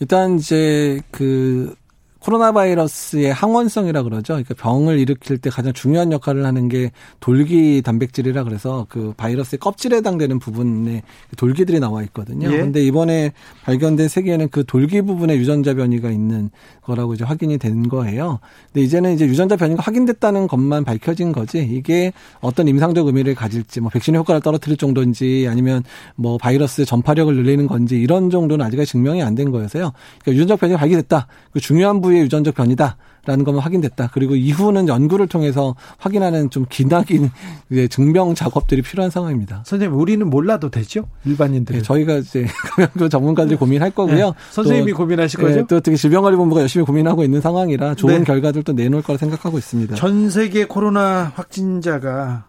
일단 0.00 0.38
이제 0.38 1.00
그 1.10 1.74
코로나 2.20 2.52
바이러스의 2.52 3.32
항원성이라 3.32 4.02
그러죠. 4.02 4.34
그러니까 4.34 4.54
병을 4.54 4.98
일으킬 4.98 5.38
때 5.38 5.48
가장 5.48 5.72
중요한 5.72 6.12
역할을 6.12 6.44
하는 6.44 6.68
게 6.68 6.90
돌기 7.20 7.82
단백질이라 7.82 8.44
그래서 8.44 8.86
그 8.90 9.14
바이러스의 9.16 9.58
껍질에 9.58 9.98
해당되는 9.98 10.38
부분에 10.38 11.02
돌기들이 11.36 11.80
나와 11.80 12.02
있거든요. 12.04 12.52
예. 12.52 12.58
근데 12.58 12.84
이번에 12.84 13.32
발견된 13.64 14.08
세계에는 14.08 14.48
그 14.50 14.64
돌기 14.64 15.02
부분에 15.02 15.36
유전자 15.36 15.72
변이가 15.74 16.10
있는 16.10 16.50
거라고 16.82 17.14
이제 17.14 17.24
확인이 17.24 17.56
된 17.56 17.88
거예요. 17.88 18.40
근데 18.72 18.84
이제는 18.84 19.14
이제 19.14 19.24
유전자 19.26 19.56
변이가 19.56 19.82
확인됐다는 19.82 20.48
것만 20.48 20.84
밝혀진 20.84 21.32
거지 21.32 21.66
이게 21.70 22.12
어떤 22.40 22.68
임상적 22.68 23.06
의미를 23.06 23.34
가질지 23.34 23.80
뭐 23.80 23.90
백신의 23.90 24.18
효과를 24.18 24.42
떨어뜨릴 24.42 24.76
정도인지 24.76 25.46
아니면 25.48 25.82
뭐 26.16 26.36
바이러스의 26.36 26.84
전파력을 26.84 27.34
늘리는 27.34 27.66
건지 27.66 27.98
이런 27.98 28.28
정도는 28.28 28.64
아직까지 28.66 28.90
증명이 28.92 29.22
안 29.22 29.38
된 29.38 29.52
거여서요. 29.52 29.92
그러니까 30.20 30.32
유전적 30.32 30.60
변이가 30.60 30.78
발견됐다. 30.78 31.28
그 31.52 31.60
중요한 31.60 32.00
부 32.00 32.07
위의 32.10 32.22
유전적 32.22 32.54
변이다라는 32.54 33.44
것만 33.44 33.62
확인됐다. 33.62 34.10
그리고 34.12 34.36
이후는 34.36 34.88
연구를 34.88 35.26
통해서 35.26 35.74
확인하는 35.98 36.50
좀 36.50 36.66
기나긴 36.68 37.30
증명 37.90 38.34
작업들이 38.34 38.82
필요한 38.82 39.10
상황입니다. 39.10 39.62
선생님, 39.66 39.98
우리는 39.98 40.28
몰라도 40.28 40.70
되죠? 40.70 41.04
일반인들. 41.24 41.76
네, 41.76 41.82
저희가 41.82 42.16
이제 42.16 42.46
감염 42.76 43.08
전문가들이 43.08 43.56
고민할 43.56 43.90
거고요. 43.90 44.26
네, 44.26 44.32
선생님이 44.50 44.92
또, 44.92 44.98
고민하실 44.98 45.40
거죠? 45.40 45.54
네, 45.56 45.64
또 45.68 45.76
어떻게 45.76 45.96
질병관리본부가 45.96 46.60
열심히 46.60 46.84
고민하고 46.84 47.24
있는 47.24 47.40
상황이라 47.40 47.94
좋은 47.94 48.18
네. 48.18 48.24
결과들도 48.24 48.72
내놓을 48.72 49.02
거라 49.02 49.18
생각하고 49.18 49.58
있습니다. 49.58 49.94
전 49.96 50.30
세계 50.30 50.64
코로나 50.64 51.32
확진자가 51.34 52.46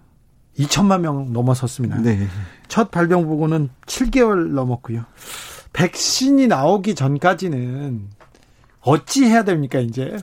2천만 0.57 1.01
명 1.01 1.31
넘어섰습니다. 1.31 1.97
네. 2.01 2.27
첫 2.67 2.91
발병 2.91 3.25
보고는 3.25 3.69
7개월 3.85 4.53
넘었고요. 4.53 5.05
백신이 5.73 6.47
나오기 6.47 6.95
전까지는 6.95 8.09
어찌 8.81 9.25
해야 9.25 9.43
됩니까, 9.43 9.79
이제? 9.79 10.17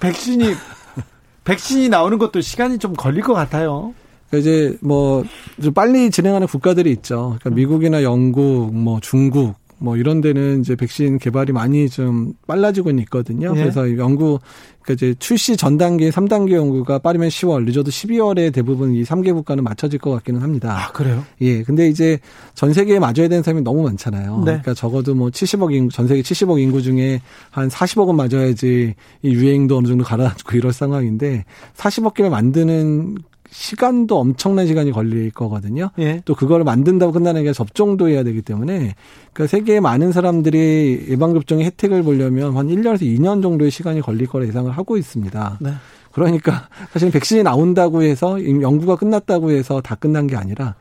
백신이, 0.00 0.54
백신이 1.44 1.88
나오는 1.88 2.18
것도 2.18 2.40
시간이 2.40 2.78
좀 2.78 2.94
걸릴 2.94 3.22
것 3.22 3.34
같아요. 3.34 3.94
그러니까 4.28 4.38
이제 4.50 4.78
뭐, 4.80 5.24
좀 5.62 5.72
빨리 5.74 6.10
진행하는 6.10 6.46
국가들이 6.46 6.90
있죠. 6.92 7.36
그러니까 7.40 7.50
미국이나 7.50 8.02
영국, 8.02 8.74
뭐 8.74 9.00
중국, 9.00 9.54
뭐 9.80 9.96
이런 9.96 10.20
데는 10.20 10.60
이제 10.60 10.76
백신 10.76 11.18
개발이 11.18 11.52
많이 11.52 11.88
좀 11.88 12.34
빨라지고 12.46 12.90
있거든요. 12.90 13.52
네. 13.54 13.60
그래서 13.60 13.96
연구 13.96 14.38
그러니까 14.82 14.92
이제 14.94 15.14
출시 15.18 15.56
전 15.56 15.78
단계 15.78 16.10
3단계 16.10 16.52
연구가 16.52 16.98
빠르면 16.98 17.28
10월, 17.28 17.64
늦어도 17.64 17.90
12월에 17.90 18.52
대부분 18.52 18.94
이 18.94 19.02
3개 19.04 19.32
국가는 19.32 19.62
맞춰질 19.62 19.98
것 19.98 20.10
같기는 20.10 20.42
합니다. 20.42 20.76
아, 20.76 20.92
그래요? 20.92 21.24
예. 21.40 21.62
근데 21.62 21.88
이제 21.88 22.18
전 22.54 22.72
세계에 22.72 22.98
맞아야 22.98 23.28
되는 23.28 23.42
사람이 23.42 23.62
너무 23.62 23.82
많잖아요. 23.82 24.38
네. 24.38 24.44
그러니까 24.44 24.74
적어도 24.74 25.14
뭐 25.14 25.28
70억 25.28 25.74
인구, 25.74 25.92
전 25.92 26.08
세계 26.08 26.22
70억 26.22 26.60
인구 26.60 26.82
중에 26.82 27.20
한 27.50 27.68
40억은 27.68 28.14
맞아야지 28.14 28.94
이 29.22 29.28
유행도 29.30 29.78
어느 29.78 29.86
정도 29.86 30.04
가라앉고 30.04 30.56
이럴 30.56 30.72
상황인데 30.72 31.44
40억 31.76 32.14
개를 32.14 32.30
만드는 32.30 33.16
시간도 33.50 34.18
엄청난 34.18 34.66
시간이 34.66 34.92
걸릴 34.92 35.30
거거든요. 35.30 35.90
예. 35.98 36.22
또 36.24 36.34
그걸 36.34 36.64
만든다고 36.64 37.12
끝나는 37.12 37.44
게 37.44 37.52
접종도 37.52 38.08
해야 38.08 38.22
되기 38.22 38.42
때문에 38.42 38.94
그러니까 39.32 39.46
세계의 39.46 39.80
많은 39.80 40.12
사람들이 40.12 41.06
예방 41.08 41.34
접종의 41.34 41.66
혜택을 41.66 42.02
보려면 42.02 42.56
한 42.56 42.68
1년에서 42.68 43.02
2년 43.02 43.42
정도의 43.42 43.70
시간이 43.70 44.00
걸릴 44.00 44.26
거라 44.26 44.46
예상을 44.46 44.70
하고 44.70 44.96
있습니다. 44.96 45.58
네. 45.60 45.72
그러니까 46.12 46.68
사실 46.92 47.10
백신이 47.10 47.42
나온다고 47.42 48.02
해서 48.02 48.42
연구가 48.44 48.96
끝났다고 48.96 49.50
해서 49.52 49.80
다 49.80 49.94
끝난 49.94 50.26
게 50.26 50.36
아니라 50.36 50.74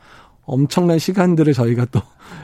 엄청난 0.50 0.98
시간들을 0.98 1.54
저희가 1.54 1.86
또 1.92 2.02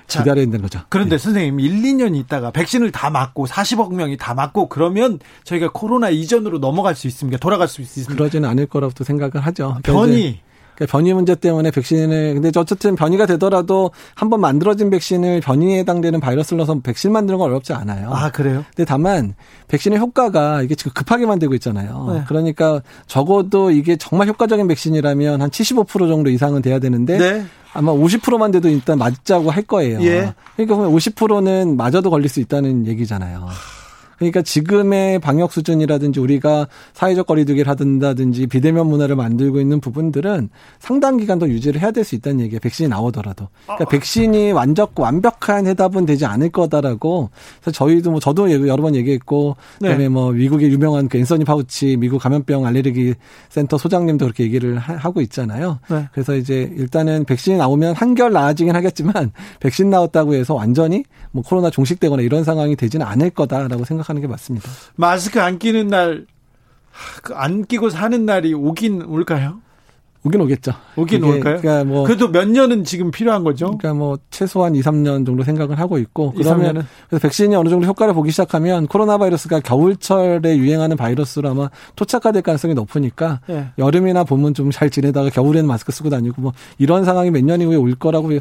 자, 0.07 0.19
기다려야 0.19 0.45
되는 0.45 0.61
거죠. 0.61 0.79
그런데 0.89 1.17
네. 1.17 1.23
선생님 1.23 1.59
1, 1.59 1.81
2년 1.81 2.15
있다가 2.15 2.51
백신을 2.51 2.91
다 2.91 3.09
맞고 3.09 3.47
40억 3.47 3.93
명이 3.93 4.17
다 4.17 4.33
맞고 4.33 4.69
그러면 4.69 5.19
저희가 5.43 5.71
코로나 5.73 6.09
이전으로 6.09 6.59
넘어갈 6.59 6.95
수 6.95 7.07
있습니까? 7.07 7.39
돌아갈 7.39 7.67
수 7.67 7.81
있습니까? 7.81 8.13
그러지는 8.13 8.47
않을 8.49 8.67
거라고 8.67 8.93
또 8.93 9.03
생각을 9.03 9.45
하죠. 9.45 9.79
변이 9.83 10.39
그러니까 10.75 10.91
변이 10.91 11.13
문제 11.13 11.35
때문에 11.35 11.71
백신을 11.71 12.35
근데 12.35 12.51
어쨌든 12.59 12.95
변이가 12.95 13.25
되더라도 13.25 13.91
한번 14.13 14.41
만들어진 14.41 14.89
백신을 14.89 15.41
변이에 15.41 15.79
해당되는 15.79 16.19
바이러스를 16.19 16.57
넣어서 16.57 16.79
백신 16.79 17.11
만드는 17.11 17.39
건 17.39 17.49
어렵지 17.49 17.73
않아요. 17.73 18.11
아 18.13 18.31
그래요? 18.31 18.63
근데 18.75 18.85
다만 18.85 19.35
백신의 19.67 19.99
효과가 19.99 20.61
이게 20.61 20.75
지금 20.75 20.91
급하게 20.93 21.25
만들고 21.25 21.53
있잖아요. 21.55 22.11
네. 22.13 22.23
그러니까 22.27 22.81
적어도 23.07 23.71
이게 23.71 23.95
정말 23.95 24.27
효과적인 24.27 24.67
백신이라면 24.67 25.41
한 25.41 25.49
75% 25.49 26.07
정도 26.09 26.29
이상은 26.29 26.61
돼야 26.61 26.79
되는데 26.79 27.17
네. 27.17 27.45
아마 27.73 27.91
50%만 27.91 28.51
돼도 28.51 28.69
일단 28.69 28.97
맞자고 28.97 29.51
할 29.51 29.63
거예요. 29.63 30.01
예. 30.01 30.33
그러니까 30.55 30.75
보면 30.77 30.91
50%는 30.93 31.75
맞아도 31.75 32.09
걸릴 32.09 32.29
수 32.29 32.39
있다는 32.39 32.87
얘기잖아요. 32.87 33.47
그러니까 34.17 34.41
지금의 34.41 35.19
방역 35.19 35.51
수준이라든지 35.51 36.19
우리가 36.19 36.67
사회적 36.93 37.27
거리두기를 37.27 37.69
하든다든지 37.69 38.47
비대면 38.47 38.87
문화를 38.87 39.15
만들고 39.15 39.59
있는 39.59 39.79
부분들은 39.79 40.49
상당 40.79 41.17
기간 41.17 41.39
더 41.39 41.47
유지를 41.47 41.81
해야 41.81 41.91
될 41.91 42.05
수 42.05 42.13
있다는 42.15 42.41
얘기예요. 42.41 42.59
백신이 42.59 42.87
나오더라도. 42.87 43.49
그러니까 43.63 43.85
백신이 43.85 44.51
완전 44.51 44.85
완벽한 44.95 45.65
해답은 45.65 46.05
되지 46.05 46.25
않을 46.25 46.49
거다라고. 46.49 47.31
그래서 47.61 47.71
저희도 47.71 48.11
뭐 48.11 48.19
저도 48.19 48.51
여러 48.67 48.81
번 48.83 48.93
얘기했고 48.95 49.55
그다음에 49.79 49.97
네. 50.03 50.07
뭐 50.09 50.31
미국의 50.31 50.69
유명한 50.71 51.07
그 51.09 51.17
앤서니 51.17 51.45
파우치 51.45 51.97
미국 51.97 52.19
감염병 52.19 52.65
알레르기 52.65 53.15
센터 53.49 53.77
소장님도 53.79 54.25
그렇게 54.25 54.43
얘기를 54.43 54.77
하 54.77 55.09
고 55.09 55.21
있잖아요. 55.21 55.79
네. 55.89 56.07
그래서 56.13 56.35
이제 56.35 56.71
일단은 56.77 57.25
백신이 57.25 57.57
나오면 57.57 57.95
한결 57.95 58.31
나아지긴 58.33 58.75
하겠지만 58.75 59.31
백신 59.59 59.89
나왔다고 59.89 60.35
해서 60.35 60.53
완전히 60.53 61.03
뭐 61.31 61.41
코로나 61.43 61.69
종식되거나 61.69 62.21
이런 62.21 62.43
상황이 62.43 62.75
되지는 62.75 63.05
않을 63.05 63.31
거다라고 63.31 63.83
생각. 63.85 64.04
생각하는 64.05 64.21
게 64.21 64.27
맞습니다. 64.27 64.69
마스크 64.95 65.41
안 65.41 65.57
끼는 65.57 65.87
날, 65.87 66.25
그안 67.23 67.65
끼고 67.65 67.89
사는 67.89 68.25
날이 68.25 68.53
오긴 68.53 69.03
올까요? 69.03 69.59
오긴 70.23 70.41
오겠죠. 70.41 70.71
오긴 70.95 71.23
올까요? 71.23 71.59
그러니까 71.61 71.83
뭐 71.83 72.03
그래도 72.03 72.31
몇 72.31 72.47
년은 72.49 72.83
지금 72.83 73.11
필요한 73.11 73.43
거죠. 73.43 73.65
그러니까 73.77 73.93
뭐 73.93 74.17
최소한 74.31 74.75
2, 74.75 74.81
3년 74.81 75.23
정도 75.23 75.43
생각을 75.43 75.77
하고 75.77 75.99
있고 75.99 76.31
그러면 76.33 76.87
그래서 77.09 77.21
백신이 77.21 77.55
어느 77.55 77.69
정도 77.69 77.85
효과를 77.85 78.15
보기 78.15 78.31
시작하면 78.31 78.87
코로나 78.87 79.19
바이러스가 79.19 79.59
겨울철에 79.59 80.57
유행하는 80.57 80.97
바이러스로 80.97 81.49
아마 81.49 81.69
토착화될 81.95 82.41
가능성이 82.41 82.73
높으니까 82.73 83.41
네. 83.47 83.67
여름이나 83.77 84.23
봄은 84.23 84.53
좀 84.55 84.71
잘 84.71 84.89
지내다가 84.89 85.29
겨울에는 85.29 85.67
마스크 85.67 85.91
쓰고 85.91 86.09
다니고 86.09 86.41
뭐 86.41 86.53
이런 86.79 87.05
상황이 87.05 87.29
몇 87.29 87.43
년 87.43 87.61
이후에 87.61 87.75
올 87.75 87.93
거라고 87.93 88.31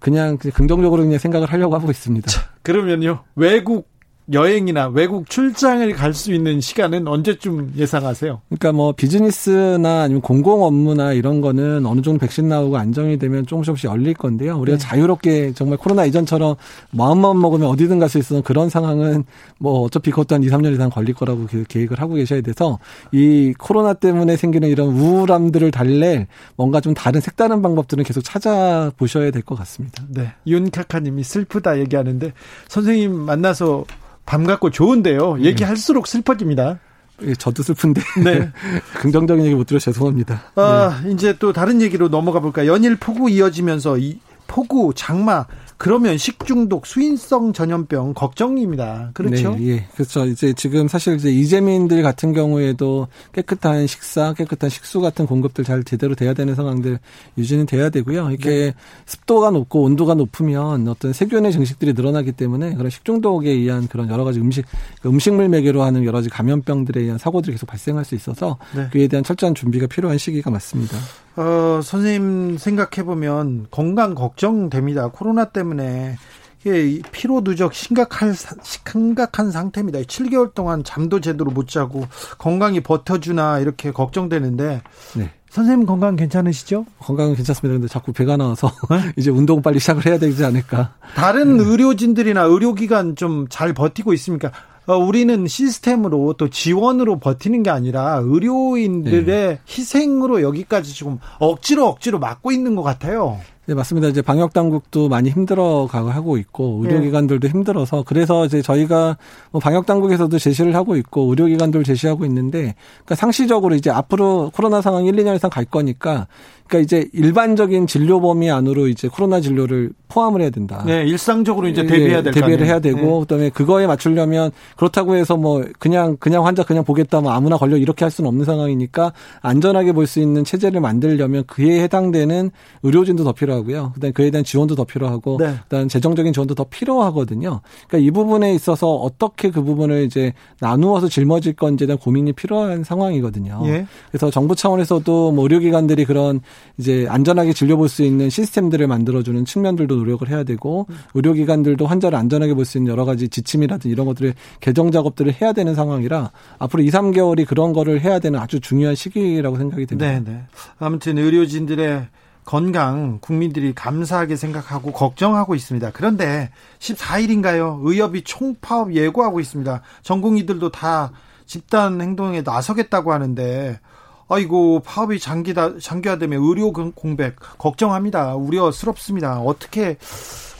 그냥 0.00 0.36
긍정적으로 0.38 1.02
그냥 1.04 1.18
생각을 1.20 1.46
하려고 1.46 1.76
하고 1.76 1.90
있습니다. 1.92 2.26
자, 2.28 2.48
그러면요. 2.62 3.20
외국 3.36 3.88
여행이나 4.32 4.88
외국 4.88 5.28
출장을 5.28 5.92
갈 5.94 6.14
수 6.14 6.32
있는 6.32 6.60
시간은 6.60 7.08
언제쯤 7.08 7.72
예상하세요? 7.76 8.40
그러니까 8.48 8.72
뭐 8.72 8.92
비즈니스나 8.92 10.02
아니면 10.02 10.20
공공 10.20 10.62
업무나 10.64 11.12
이런 11.12 11.40
거는 11.40 11.86
어느 11.86 12.00
정도 12.02 12.18
백신 12.20 12.48
나오고 12.48 12.76
안정이 12.76 13.18
되면 13.18 13.46
조금씩 13.46 13.66
조금씩 13.66 13.90
열릴 13.90 14.14
건데요. 14.14 14.58
우리가 14.58 14.76
네. 14.76 14.82
자유롭게 14.84 15.52
정말 15.54 15.78
코로나 15.78 16.04
이전처럼 16.04 16.56
마음만 16.90 17.40
먹으면 17.40 17.68
어디든 17.68 17.98
갈 17.98 18.08
수 18.08 18.18
있었던 18.18 18.42
그런 18.42 18.68
상황은 18.68 19.24
뭐 19.58 19.82
어차피 19.82 20.10
그것도 20.10 20.34
한 20.34 20.42
2, 20.42 20.48
3년 20.48 20.72
이상 20.74 20.90
걸릴 20.90 21.14
거라고 21.14 21.46
계획을 21.68 22.00
하고 22.00 22.14
계셔야 22.14 22.40
돼서 22.40 22.78
이 23.12 23.54
코로나 23.58 23.94
때문에 23.94 24.36
생기는 24.36 24.68
이런 24.68 24.88
우울함들을 24.88 25.70
달랠 25.70 26.26
뭔가 26.56 26.80
좀 26.80 26.92
다른 26.92 27.20
색다른 27.20 27.62
방법들은 27.62 28.04
계속 28.04 28.22
찾아보셔야 28.22 29.30
될 29.30 29.42
것 29.42 29.56
같습니다. 29.58 30.04
네. 30.08 30.32
윤카카님이 30.46 31.22
슬프다 31.22 31.78
얘기하는데 31.78 32.32
선생님 32.68 33.12
만나서 33.14 33.84
반갑고 34.26 34.70
좋은데요. 34.70 35.36
네. 35.36 35.44
얘기할수록 35.44 36.06
슬퍼집니다. 36.06 36.78
예, 37.22 37.34
저도 37.34 37.62
슬픈데. 37.62 38.00
네. 38.24 38.50
긍정적인 39.00 39.44
얘기 39.44 39.54
못 39.54 39.64
들어서 39.64 39.92
죄송합니다. 39.92 40.42
아, 40.54 41.02
네. 41.04 41.12
이제 41.12 41.36
또 41.38 41.52
다른 41.52 41.82
얘기로 41.82 42.08
넘어가 42.08 42.40
볼까요? 42.40 42.72
연일 42.72 42.96
폭우 42.96 43.28
이어지면서 43.30 43.98
이 43.98 44.20
폭우, 44.46 44.92
장마, 44.94 45.46
그러면 45.80 46.18
식중독, 46.18 46.84
수인성 46.84 47.54
전염병 47.54 48.12
걱정입니다. 48.12 49.12
그렇죠? 49.14 49.56
네, 49.56 49.66
예. 49.66 49.86
그렇죠. 49.94 50.26
이제 50.26 50.52
지금 50.52 50.88
사실 50.88 51.16
이제 51.16 51.30
이재민들 51.30 52.02
같은 52.02 52.34
경우에도 52.34 53.08
깨끗한 53.32 53.86
식사, 53.86 54.34
깨끗한 54.34 54.68
식수 54.68 55.00
같은 55.00 55.24
공급들 55.24 55.64
잘 55.64 55.82
제대로 55.82 56.14
돼야 56.14 56.34
되는 56.34 56.54
상황들 56.54 56.98
유지는 57.38 57.64
돼야 57.64 57.88
되고요. 57.88 58.30
이게 58.30 58.50
네. 58.50 58.74
습도가 59.06 59.52
높고 59.52 59.84
온도가 59.84 60.12
높으면 60.12 60.86
어떤 60.86 61.14
세균의 61.14 61.50
증식들이 61.50 61.94
늘어나기 61.94 62.32
때문에 62.32 62.74
그런 62.74 62.90
식중독에 62.90 63.48
의한 63.48 63.88
그런 63.88 64.10
여러 64.10 64.24
가지 64.24 64.38
음식, 64.38 64.66
음식물 65.06 65.48
매개로 65.48 65.82
하는 65.82 66.04
여러 66.04 66.18
가지 66.18 66.28
감염병들에 66.28 67.00
의한 67.00 67.16
사고들이 67.16 67.54
계속 67.54 67.64
발생할 67.64 68.04
수 68.04 68.14
있어서 68.14 68.58
네. 68.76 68.86
그에 68.92 69.08
대한 69.08 69.24
철저한 69.24 69.54
준비가 69.54 69.86
필요한 69.86 70.18
시기가 70.18 70.50
맞습니다. 70.50 70.98
어, 71.36 71.80
선생님 71.82 72.58
생각해 72.58 73.04
보면 73.04 73.66
건강 73.70 74.14
걱정됩니다. 74.14 75.08
코로나 75.08 75.46
때문에 75.46 76.16
이게 76.60 77.00
피로 77.12 77.42
누적 77.42 77.72
심각한 77.72 78.34
심각한 78.62 79.50
상태입니다. 79.50 80.00
7개월 80.00 80.52
동안 80.54 80.84
잠도 80.84 81.20
제대로 81.20 81.50
못 81.50 81.68
자고 81.68 82.06
건강이 82.38 82.80
버텨주나 82.80 83.60
이렇게 83.60 83.92
걱정되는데 83.92 84.82
네. 85.16 85.30
선생님 85.48 85.86
건강 85.86 86.14
괜찮으시죠? 86.16 86.84
건강은 87.00 87.34
괜찮습니다. 87.34 87.72
근데 87.76 87.88
자꾸 87.88 88.12
배가 88.12 88.36
나와서 88.36 88.70
네? 88.90 89.12
이제 89.16 89.30
운동 89.30 89.62
빨리 89.62 89.80
시작을 89.80 90.04
해야 90.06 90.18
되지 90.18 90.44
않을까. 90.44 90.94
다른 91.14 91.56
네. 91.56 91.64
의료진들이나 91.64 92.42
의료기관 92.42 93.16
좀 93.16 93.46
잘 93.48 93.72
버티고 93.72 94.12
있습니까? 94.14 94.52
어, 94.90 94.98
우리는 94.98 95.46
시스템으로 95.46 96.32
또 96.32 96.50
지원으로 96.50 97.20
버티는 97.20 97.62
게 97.62 97.70
아니라 97.70 98.20
의료인들의 98.24 99.24
네. 99.24 99.60
희생으로 99.68 100.42
여기까지 100.42 100.92
지금 100.92 101.18
억지로 101.38 101.86
억지로 101.86 102.18
막고 102.18 102.50
있는 102.50 102.74
것 102.74 102.82
같아요. 102.82 103.38
네, 103.70 103.74
맞습니다. 103.76 104.08
이제 104.08 104.20
방역 104.20 104.52
당국도 104.52 105.08
많이 105.08 105.30
힘들어 105.30 105.86
가고 105.88 106.36
있고 106.38 106.80
의료기관들도 106.82 107.46
네. 107.46 107.52
힘들어서 107.52 108.02
그래서 108.04 108.44
이제 108.44 108.62
저희가 108.62 109.16
뭐 109.52 109.60
방역 109.60 109.86
당국에서도 109.86 110.36
제시를 110.40 110.74
하고 110.74 110.96
있고 110.96 111.30
의료기관들 111.30 111.84
제시하고 111.84 112.24
있는데 112.24 112.74
그러니까 113.04 113.14
상시적으로 113.14 113.76
이제 113.76 113.88
앞으로 113.88 114.50
코로나 114.52 114.80
상황 114.82 115.04
1, 115.04 115.14
2년 115.14 115.36
이상 115.36 115.50
갈 115.50 115.64
거니까 115.66 116.26
그러니까 116.66 116.84
이제 116.84 117.08
일반적인 117.12 117.88
진료 117.88 118.20
범위 118.20 118.48
안으로 118.48 118.86
이제 118.86 119.08
코로나 119.08 119.40
진료를 119.40 119.90
포함을 120.08 120.40
해야 120.40 120.50
된다. 120.50 120.82
네, 120.86 121.04
일상적으로 121.04 121.66
이제 121.66 121.84
대비해야 121.84 122.22
될 122.22 122.32
대비를 122.32 122.64
해야 122.66 122.78
되고 122.80 122.98
네. 123.00 123.20
그다음에 123.20 123.50
그거에 123.50 123.86
맞추려면 123.88 124.50
그렇다고 124.76 125.16
해서 125.16 125.36
뭐 125.36 125.64
그냥 125.80 126.16
그냥 126.18 126.46
환자 126.46 126.62
그냥 126.64 126.84
보겠다 126.84 127.20
뭐 127.20 127.32
아무나 127.32 127.56
걸려 127.56 127.76
이렇게 127.76 128.04
할 128.04 128.10
수는 128.10 128.28
없는 128.28 128.44
상황이니까 128.44 129.12
안전하게 129.42 129.92
볼 129.92 130.06
수 130.06 130.18
있는 130.20 130.42
체제를 130.44 130.80
만들려면 130.80 131.44
그에 131.46 131.82
해당되는 131.82 132.50
의료진도 132.82 133.22
더 133.22 133.32
필요하고 133.32 133.59
요. 133.68 133.92
그다음에 133.94 134.12
그에 134.12 134.30
대한 134.30 134.44
지원도 134.44 134.74
더 134.74 134.84
필요하고 134.84 135.36
네. 135.38 135.54
그다음 135.64 135.88
재정적인 135.88 136.32
지원도 136.32 136.54
더 136.54 136.64
필요하거든요. 136.64 137.60
그러니까 137.86 138.06
이 138.06 138.10
부분에 138.10 138.54
있어서 138.54 138.94
어떻게 138.94 139.50
그 139.50 139.62
부분을 139.62 140.04
이제 140.04 140.32
나누어서 140.60 141.08
짊어질 141.08 141.52
건지에 141.54 141.86
대한 141.86 141.98
고민이 141.98 142.32
필요한 142.32 142.84
상황이거든요. 142.84 143.60
예. 143.66 143.86
그래서 144.10 144.30
정부 144.30 144.54
차원에서도 144.56 145.32
뭐 145.32 145.44
의료기관들이 145.44 146.06
그런 146.06 146.40
이제 146.78 147.06
안전하게 147.10 147.52
진료볼 147.52 147.90
수 147.90 148.02
있는 148.02 148.30
시스템들을 148.30 148.86
만들어주는 148.86 149.44
측면들도 149.44 149.96
노력을 149.96 150.26
해야 150.30 150.44
되고 150.44 150.86
의료기관들도 151.14 151.86
환자를 151.86 152.18
안전하게 152.18 152.54
볼 152.54 152.70
수 152.70 152.78
있는 152.78 152.90
여러 152.92 153.04
가지 153.04 153.28
지침이라든지 153.28 153.88
이런 153.88 154.06
것들을 154.06 154.34
개정 154.60 154.90
작업들을 154.90 155.34
해야 155.40 155.52
되는 155.52 155.74
상황이라 155.74 156.30
앞으로 156.58 156.82
2, 156.82 156.88
3개월이 156.88 157.46
그런 157.46 157.72
거를 157.72 158.00
해야 158.00 158.18
되는 158.18 158.38
아주 158.38 158.60
중요한 158.60 158.94
시기라고 158.94 159.58
생각이 159.58 159.86
됩니다. 159.86 160.10
네, 160.10 160.20
네. 160.20 160.42
아무튼 160.78 161.18
의료진들의 161.18 162.06
건강 162.44 163.18
국민들이 163.20 163.74
감사하게 163.74 164.36
생각하고 164.36 164.92
걱정하고 164.92 165.54
있습니다. 165.54 165.90
그런데 165.92 166.50
14일인가요? 166.78 167.80
의협이 167.82 168.22
총파업 168.24 168.94
예고하고 168.94 169.40
있습니다. 169.40 169.82
전공의들도 170.02 170.70
다 170.70 171.12
집단 171.46 172.00
행동에 172.00 172.42
나서겠다고 172.42 173.12
하는데 173.12 173.80
아이고 174.28 174.80
파업이 174.80 175.18
장기다 175.18 175.78
장기화되면 175.78 176.40
의료 176.42 176.72
공백 176.72 177.36
걱정합니다. 177.58 178.36
우려스럽습니다. 178.36 179.40
어떻게 179.40 179.98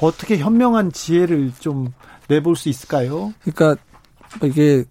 어떻게 0.01 0.39
현명한 0.39 0.93
지혜를 0.93 1.53
좀 1.61 1.93
내볼 2.29 2.57
수 2.57 2.69
있을까요? 2.69 3.33
그러니까 3.43 3.81
이게 4.43 4.85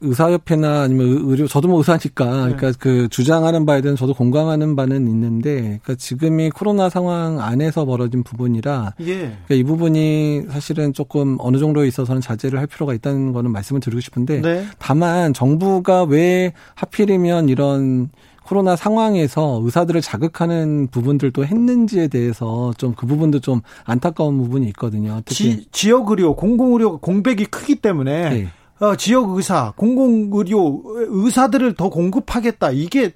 의사협회나 0.00 0.82
아니면 0.82 1.18
의료 1.24 1.46
저도 1.46 1.68
뭐 1.68 1.78
의사니까 1.78 2.24
네. 2.24 2.54
그러니까 2.56 2.72
그 2.78 3.08
주장하는 3.08 3.66
바에 3.66 3.80
대한 3.82 3.96
저도 3.96 4.14
공감하는 4.14 4.74
바는 4.74 5.06
있는데 5.08 5.60
그러니까 5.60 5.94
지금이 5.94 6.50
코로나 6.50 6.88
상황 6.88 7.40
안에서 7.40 7.84
벌어진 7.84 8.22
부분이라 8.22 8.94
예. 9.00 9.14
그러니까 9.16 9.54
이 9.54 9.62
부분이 9.62 10.46
사실은 10.50 10.92
조금 10.92 11.36
어느 11.40 11.58
정도에 11.58 11.86
있어서는 11.86 12.20
자제를 12.20 12.58
할 12.58 12.66
필요가 12.66 12.94
있다는 12.94 13.32
거는 13.32 13.52
말씀을 13.52 13.80
드리고 13.80 14.00
싶은데 14.00 14.40
네. 14.40 14.66
다만 14.78 15.32
정부가 15.34 16.04
왜 16.04 16.52
하필이면 16.74 17.48
이런 17.48 18.10
코로나 18.44 18.76
상황에서 18.76 19.60
의사들을 19.64 20.02
자극하는 20.02 20.88
부분들도 20.90 21.46
했는지에 21.46 22.08
대해서 22.08 22.72
좀 22.76 22.94
그 22.94 23.06
부분도 23.06 23.40
좀 23.40 23.60
안타까운 23.84 24.38
부분이 24.38 24.66
있거든요. 24.68 25.20
특히 25.24 25.66
지, 25.72 25.90
역 25.90 26.10
의료, 26.10 26.34
공공 26.34 26.72
의료 26.72 26.98
공백이 26.98 27.46
크기 27.46 27.76
때문에 27.76 28.30
네. 28.30 28.48
어, 28.80 28.96
지역 28.96 29.30
의사, 29.30 29.72
공공 29.76 30.30
의료 30.32 30.82
의사들을 30.84 31.74
더 31.74 31.88
공급하겠다. 31.88 32.70
이게 32.72 33.12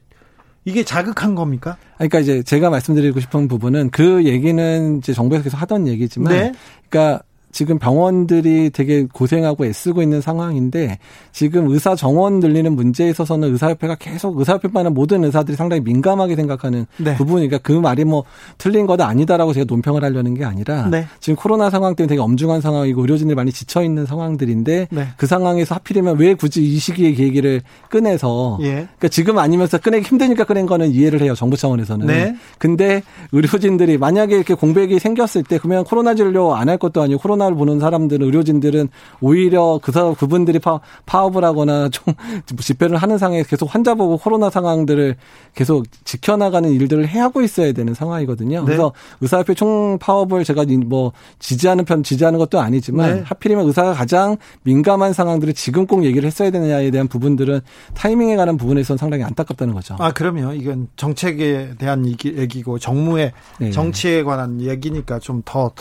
이게 0.64 0.84
자극한 0.84 1.34
겁니까? 1.34 1.76
그러니까 1.96 2.18
이제 2.20 2.42
제가 2.42 2.68
말씀드리고 2.68 3.20
싶은 3.20 3.48
부분은 3.48 3.90
그 3.90 4.24
얘기는 4.24 4.98
이제 4.98 5.14
정부에서 5.14 5.44
계속 5.44 5.56
하던 5.56 5.88
얘기지만, 5.88 6.32
네. 6.32 6.52
그러니까 6.88 7.22
지금 7.50 7.78
병원들이 7.78 8.70
되게 8.70 9.06
고생하고 9.12 9.66
애쓰고 9.66 10.00
있는 10.00 10.20
상황인데 10.20 10.98
지금 11.32 11.68
의사 11.68 11.96
정원 11.96 12.38
늘리는 12.40 12.72
문제에 12.72 13.10
있어서는 13.10 13.50
의사협회가 13.52 13.96
계속 13.96 14.38
의사협회만은 14.38 14.94
모든 14.94 15.24
의사들이 15.24 15.56
상당히 15.56 15.82
민감하게 15.82 16.36
생각하는 16.36 16.86
네. 16.98 17.16
부분이니까 17.16 17.58
그 17.58 17.72
말이 17.72 18.04
뭐 18.04 18.24
틀린 18.56 18.86
거다 18.86 19.08
아니다라고 19.08 19.52
제가 19.52 19.66
논평을 19.68 20.04
하려는 20.04 20.34
게 20.34 20.44
아니라 20.44 20.88
네. 20.88 21.06
지금 21.18 21.34
코로나 21.36 21.68
상황 21.70 21.96
때문에 21.96 22.08
되게 22.08 22.20
엄중한 22.20 22.60
상황이고 22.60 23.00
의료진들이 23.00 23.34
많이 23.34 23.50
지쳐 23.50 23.82
있는 23.82 24.06
상황들인데 24.06 24.88
네. 24.90 25.08
그 25.16 25.26
상황에서 25.26 25.74
하필이면 25.74 26.18
왜 26.18 26.34
굳이 26.34 26.62
이 26.62 26.78
시기에 26.78 27.12
계기를 27.12 27.62
꺼내서 27.90 28.58
예. 28.62 28.70
그러니까 28.72 29.08
지금 29.08 29.38
아니면서 29.38 29.78
꺼내기 29.78 30.08
힘드니까 30.08 30.44
꺼낸 30.44 30.66
거는 30.66 30.92
이해를 30.92 31.22
해요 31.22 31.34
정부 31.34 31.56
차원에서는. 31.56 32.06
네. 32.06 32.36
근데 32.58 33.02
의료진들이 33.32 33.98
만약에 33.98 34.36
이렇게 34.36 34.54
공백이 34.54 34.98
생겼을 34.98 35.42
때 35.42 35.58
그러면 35.58 35.84
코로나 35.84 36.14
진료 36.14 36.54
안 36.54 36.68
할 36.68 36.76
것도 36.76 37.00
아니고 37.02 37.20
코로나 37.20 37.47
코로나를 37.48 37.56
보는 37.56 37.80
사람들은 37.80 38.24
의료진들은 38.26 38.88
오히려 39.20 39.80
그 39.82 39.92
사람 39.92 40.14
그분들이 40.14 40.58
파, 40.58 40.80
파업을 41.06 41.44
하거나 41.44 41.88
좀 41.90 42.14
집회를 42.58 42.96
하는 42.96 43.18
상황에 43.18 43.42
계속 43.42 43.74
환자 43.74 43.94
보고 43.94 44.18
코로나 44.18 44.50
상황들을 44.50 45.16
계속 45.54 45.86
지켜나가는 46.04 46.70
일들을 46.70 47.08
해 47.08 47.18
하고 47.18 47.42
있어야 47.42 47.72
되는 47.72 47.94
상황이거든요. 47.94 48.60
네. 48.60 48.64
그래서 48.64 48.92
의사협회 49.20 49.54
총 49.54 49.98
파업을 49.98 50.44
제가 50.44 50.64
뭐 50.86 51.12
지지하는 51.38 51.84
편 51.84 52.02
지지하는 52.02 52.38
것도 52.38 52.60
아니지만 52.60 53.16
네. 53.16 53.22
하필이면 53.24 53.66
의사가 53.66 53.94
가장 53.94 54.36
민감한 54.62 55.12
상황들을 55.12 55.54
지금 55.54 55.86
꼭 55.86 56.04
얘기를 56.04 56.26
했어야 56.26 56.50
되느냐에 56.50 56.90
대한 56.90 57.08
부분들은 57.08 57.60
타이밍에 57.94 58.36
관한 58.36 58.56
부분에서는 58.56 58.98
상당히 58.98 59.24
안타깝다는 59.24 59.74
거죠. 59.74 59.96
아 59.98 60.12
그럼요. 60.12 60.52
이건 60.54 60.88
정책에 60.96 61.74
대한 61.78 62.06
얘기 62.06 62.62
고 62.62 62.78
정무의 62.78 63.32
네. 63.58 63.70
정치에 63.70 64.22
관한 64.22 64.60
얘기니까 64.60 65.18
좀 65.18 65.42
더 65.44 65.72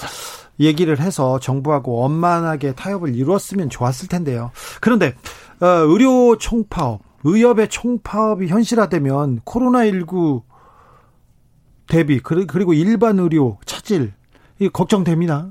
얘기를 0.60 0.99
해서 0.99 1.39
정부하고 1.39 1.93
원만하게 1.93 2.74
타협을 2.74 3.16
이루었으면 3.16 3.70
좋았을 3.70 4.08
텐데요. 4.08 4.51
그런데 4.82 5.16
어, 5.60 5.66
의료 5.66 6.38
총파업, 6.38 7.01
의협의 7.24 7.70
총파업이 7.70 8.47
현실화되면 8.47 9.41
코로나19 9.41 10.43
대비 11.88 12.20
그리고 12.20 12.74
일반 12.74 13.20
의료 13.20 13.58
차질 13.66 14.14
이 14.60 14.70
걱정됩니다. 14.70 15.49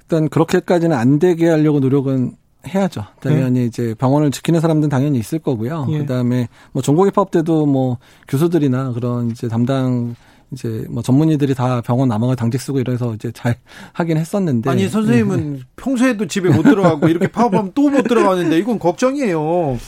일단 0.00 0.28
그렇게까지는 0.28 0.96
안 0.96 1.18
되게 1.18 1.48
하려고 1.48 1.80
노력은 1.80 2.36
해야죠. 2.66 3.04
당연히 3.20 3.60
네. 3.60 3.64
이제 3.66 3.94
병원을 3.98 4.30
지키는 4.30 4.60
사람들은 4.60 4.88
당연히 4.88 5.18
있을 5.18 5.38
거고요. 5.38 5.86
예. 5.90 5.98
그다음에 5.98 6.48
뭐 6.72 6.82
전공의 6.82 7.12
파업 7.12 7.30
때도 7.30 7.66
뭐 7.66 7.98
교수들이나 8.26 8.92
그런 8.92 9.30
이제 9.30 9.48
담당 9.48 10.16
이제 10.52 10.86
뭐 10.88 11.02
전문의들이 11.02 11.54
다 11.54 11.80
병원 11.82 12.08
남아가 12.08 12.34
당직 12.34 12.60
쓰고 12.60 12.80
이래서 12.80 13.14
이제 13.14 13.30
잘 13.32 13.56
하긴 13.92 14.16
했었는데 14.16 14.70
아니 14.70 14.88
선생님은 14.88 15.52
네. 15.54 15.60
평소에도 15.76 16.26
집에 16.26 16.48
못 16.50 16.62
들어가고 16.62 17.08
이렇게 17.08 17.26
파업하면 17.28 17.72
또 17.74 17.88
못 17.88 18.02
들어가는데 18.02 18.58
이건 18.58 18.78
걱정이에요. 18.78 19.78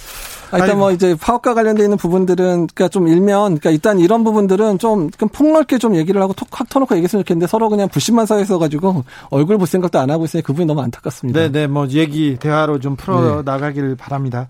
아, 0.53 0.59
일단 0.59 0.79
뭐 0.79 0.91
이제 0.91 1.15
파업과 1.15 1.55
관련돼 1.55 1.85
있는 1.85 1.97
부분들은 1.97 2.67
그러니까 2.67 2.89
좀 2.89 3.07
일면 3.07 3.59
그러니까 3.59 3.71
일단 3.71 4.01
이런 4.01 4.25
부분들은 4.25 4.79
좀 4.79 5.09
폭넓게 5.11 5.79
좀 5.79 5.95
얘기를 5.95 6.21
하고 6.21 6.33
톡확 6.33 6.69
터놓고 6.69 6.97
얘기했으면 6.97 7.23
좋겠는데 7.23 7.47
서로 7.47 7.69
그냥 7.69 7.89
불신만 7.89 8.27
쌓여서 8.27 8.59
가지고 8.59 9.05
얼굴 9.31 9.59
볼 9.59 9.67
생각도 9.69 10.01
안 10.01 10.11
하고 10.11 10.25
있으니 10.25 10.43
그분이 10.43 10.67
너무 10.67 10.83
안타깝습니다. 10.83 11.39
네, 11.41 11.53
네, 11.53 11.67
뭐 11.69 11.87
얘기 11.91 12.37
대화로 12.41 12.81
좀 12.81 12.97
풀어 12.97 13.37
네. 13.37 13.43
나가기를 13.45 13.95
바랍니다. 13.95 14.49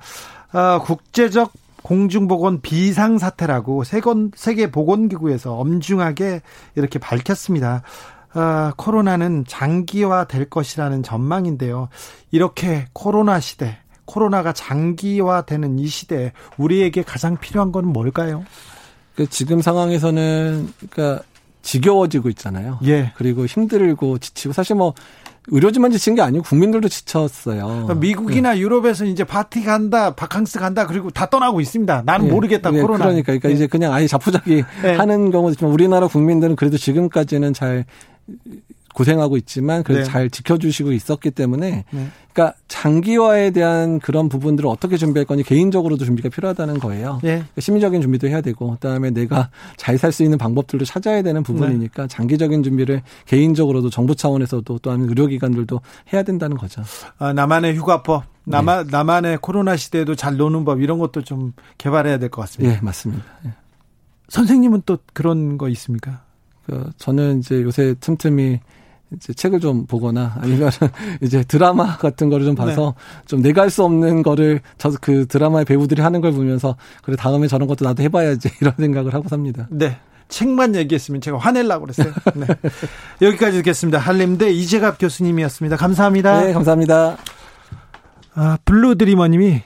아, 0.53 0.81
국제적 0.83 1.53
공중보건 1.83 2.61
비상사태라고 2.61 3.85
세계 4.35 4.71
보건기구에서 4.71 5.55
엄중하게 5.55 6.43
이렇게 6.75 6.99
밝혔습니다. 6.99 7.83
아, 8.33 8.73
코로나는 8.77 9.45
장기화 9.47 10.25
될 10.25 10.49
것이라는 10.49 11.03
전망인데요. 11.03 11.89
이렇게 12.31 12.87
코로나 12.93 13.41
시대, 13.41 13.79
코로나가 14.05 14.53
장기화되는 14.53 15.79
이 15.79 15.87
시대에 15.87 16.33
우리에게 16.57 17.03
가장 17.03 17.37
필요한 17.37 17.73
건 17.73 17.87
뭘까요? 17.87 18.45
그 19.17 19.29
지금 19.29 19.61
상황에서는 19.61 20.73
그러니까 20.91 21.25
지겨워지고 21.63 22.29
있잖아요. 22.31 22.79
예. 22.85 23.13
그리고 23.17 23.47
힘들고 23.47 24.19
지치고 24.19 24.53
사실 24.53 24.77
뭐 24.77 24.95
의료진만 25.51 25.91
지친 25.91 26.15
게 26.15 26.23
아니고 26.23 26.45
국민들도 26.45 26.89
지쳤어요. 26.89 27.67
그러니까 27.67 27.95
미국이나 27.95 28.55
네. 28.55 28.61
유럽에서 28.61 29.05
이제 29.05 29.25
파티 29.25 29.63
간다, 29.63 30.15
바캉스 30.15 30.59
간다, 30.59 30.87
그리고 30.87 31.11
다 31.11 31.27
떠나고 31.27 31.61
있습니다. 31.61 32.03
나는 32.07 32.27
네. 32.27 32.33
모르겠다, 32.33 32.71
네. 32.71 32.81
코로나. 32.81 33.05
그러니까, 33.05 33.27
그러니까 33.27 33.49
네. 33.49 33.55
이제 33.55 33.67
그냥 33.67 33.93
아예 33.93 34.07
자포자기 34.07 34.63
네. 34.83 34.95
하는 34.95 35.31
경우도 35.31 35.53
있지만 35.53 35.73
우리나라 35.73 36.07
국민들은 36.07 36.57
그래도 36.57 36.77
지금까지는 36.79 37.53
잘 37.53 37.85
고생하고 38.95 39.37
있지만 39.37 39.83
그래도 39.83 40.03
네. 40.05 40.11
잘 40.11 40.31
지켜주시고 40.31 40.93
있었기 40.93 41.31
때문에 41.31 41.85
네. 41.91 42.09
그러니까 42.33 42.57
장기화에 42.69 43.51
대한 43.51 43.99
그런 43.99 44.29
부분들을 44.29 44.69
어떻게 44.69 44.97
준비할 44.97 45.27
거니 45.27 45.43
개인적으로도 45.43 46.05
준비가 46.05 46.29
필요하다는 46.29 46.79
거예요. 46.79 47.21
네. 47.23 47.31
그러니까 47.37 47.61
심리적인 47.61 48.01
준비도 48.03 48.29
해야 48.29 48.41
되고 48.41 48.71
그다음에 48.73 49.11
내가 49.11 49.51
잘 49.77 49.99
살 49.99 50.13
수 50.13 50.23
있는 50.23 50.39
방법들도 50.39 50.85
찾아야 50.85 51.23
되는 51.23 51.43
부분이니까 51.43 52.03
네. 52.03 52.09
장기적인 52.09 52.63
준비를 52.63 53.03
개인적으로도 53.27 53.91
정부 53.91 54.15
차원에서도 54.15 54.79
또한 54.79 55.03
의료기관들도 55.03 55.81
해야 56.13 56.23
된다는 56.23 56.57
거죠. 56.57 56.83
아, 57.19 57.33
나만의 57.33 57.77
휴가법, 57.77 58.25
나만 58.45 58.87
네. 58.87 58.91
나만의 58.91 59.39
코로나 59.43 59.77
시대에도 59.77 60.15
잘 60.15 60.37
노는 60.37 60.65
법 60.65 60.81
이런 60.81 60.99
것도 60.99 61.23
좀 61.23 61.53
개발해야 61.79 62.19
될 62.19 62.31
것 62.31 62.41
같습니다. 62.43 62.77
예, 62.77 62.81
맞습니다. 62.81 63.25
예. 63.47 63.51
선생님은 64.29 64.83
또 64.87 64.99
그런 65.13 65.59
거 65.59 65.69
있습니까? 65.69 66.23
그 66.67 66.91
저는 66.99 67.41
이제 67.41 67.63
요새 67.63 67.95
틈틈이 68.01 68.61
이제 69.17 69.33
책을 69.33 69.61
좀 69.61 69.87
보거나 69.87 70.37
아니면 70.41 70.71
이제 71.23 71.43
드라마 71.45 71.97
같은 71.97 72.29
거를 72.31 72.47
좀 72.47 72.55
봐서 72.55 72.95
네. 72.97 73.23
좀 73.27 73.43
내가 73.43 73.63
할 73.63 73.71
수 73.71 73.85
없는 73.85 74.23
거를 74.23 74.61
저 74.79 74.91
그 75.01 75.27
드라마의 75.27 75.65
배우들이 75.65 76.03
하는 76.03 76.21
걸 76.21 76.33
보면서 76.33 76.77
그래 77.03 77.17
다음에 77.17 77.47
저런 77.49 77.67
것도 77.69 77.85
나도 77.85 78.03
해봐야지 78.05 78.51
이런 78.61 78.75
생각을 78.79 79.15
하고 79.15 79.29
삽니다. 79.29 79.67
네. 79.71 79.99
책만 80.29 80.77
얘기했으면 80.77 81.21
제가 81.21 81.39
화낼라고 81.39 81.87
그랬어요. 81.87 82.13
네. 82.35 82.47
여기까지 83.27 83.57
듣겠습니다. 83.59 83.99
한림대 83.99 84.53
이재갑 84.53 84.99
교수님이었습니다. 85.01 85.77
감사합니다. 85.77 86.41
네, 86.43 86.53
감사합니다. 86.53 87.17
아, 88.35 88.59
블루드리머님이 88.65 89.63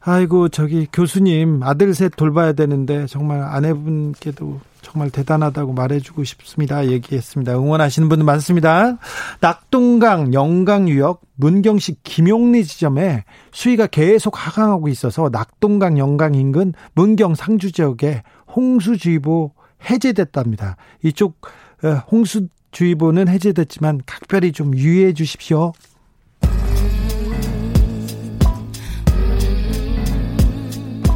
아이고 0.00 0.48
저기 0.48 0.88
교수님 0.92 1.62
아들 1.62 1.94
셋 1.94 2.12
돌봐야 2.16 2.52
되는데 2.54 3.06
정말 3.06 3.42
아내분께도 3.42 4.60
정말 4.82 5.10
대단하다고 5.10 5.72
말해주고 5.72 6.24
싶습니다. 6.24 6.86
얘기했습니다. 6.86 7.54
응원하시는 7.54 8.08
분들 8.08 8.24
많습니다. 8.24 8.98
낙동강 9.40 10.32
영강유역 10.32 11.22
문경시 11.36 11.96
김용리 12.02 12.64
지점에 12.64 13.24
수위가 13.52 13.86
계속 13.86 14.34
하강하고 14.46 14.88
있어서 14.88 15.28
낙동강 15.30 15.98
영강 15.98 16.34
인근 16.34 16.72
문경 16.94 17.34
상주 17.34 17.72
지역에 17.72 18.22
홍수주의보 18.54 19.52
해제됐답니다. 19.88 20.76
이쪽 21.02 21.40
어, 21.82 21.88
홍수주의보는 22.10 23.28
해제됐지만 23.28 24.02
각별히 24.06 24.52
좀 24.52 24.76
유의해 24.76 25.14
주십시오. 25.14 25.72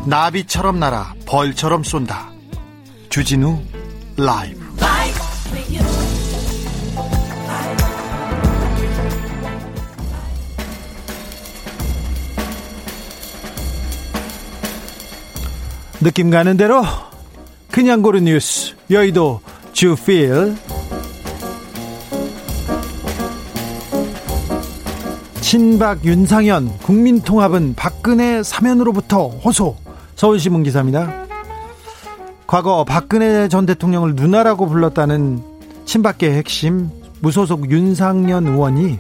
나비처럼 0.06 0.78
날아 0.78 1.14
벌처럼 1.26 1.82
쏜다. 1.82 2.33
주진우 3.14 3.56
라이브. 4.16 4.60
느낌 16.00 16.30
가는 16.30 16.56
대로 16.56 16.82
그냥 17.70 18.02
고른 18.02 18.24
뉴스 18.24 18.74
여의도 18.90 19.40
주필. 19.72 20.56
친박 25.40 26.04
윤상현 26.04 26.78
국민통합은 26.78 27.74
박근혜 27.76 28.42
사면으로부터 28.42 29.28
호소. 29.28 29.76
서울신문 30.16 30.64
기사입니다. 30.64 31.23
과거 32.46 32.84
박근혜 32.84 33.48
전 33.48 33.66
대통령을 33.66 34.14
누나라고 34.14 34.68
불렀다는 34.68 35.42
친박계 35.84 36.32
핵심 36.32 36.90
무소속 37.20 37.70
윤상현 37.70 38.46
의원이 38.46 38.98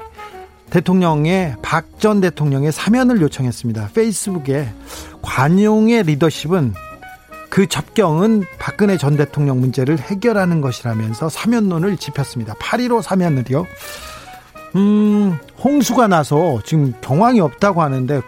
대통령의 0.70 1.56
박 1.62 1.84
전 2.04 2.20
대통령의 2.20 2.70
사면을 2.70 3.22
요청했습니다. 3.22 3.92
페이스북에 3.94 4.68
관용의 5.22 6.02
리더십은 6.02 6.74
그 7.48 7.66
접경은 7.66 8.42
박근혜 8.58 8.98
전 8.98 9.16
대통령 9.16 9.58
문제를 9.58 9.98
해결하는 9.98 10.60
것이라면서 10.60 11.30
사면론을 11.30 11.96
짚었습니다. 11.96 12.52
8.15 12.54 13.00
사면을요. 13.00 13.66
음, 14.76 15.38
홍수가 15.62 16.08
나서 16.08 16.60
지금 16.64 16.92
경황이 17.00 17.40
없다고 17.40 17.80
하는데 17.80 18.20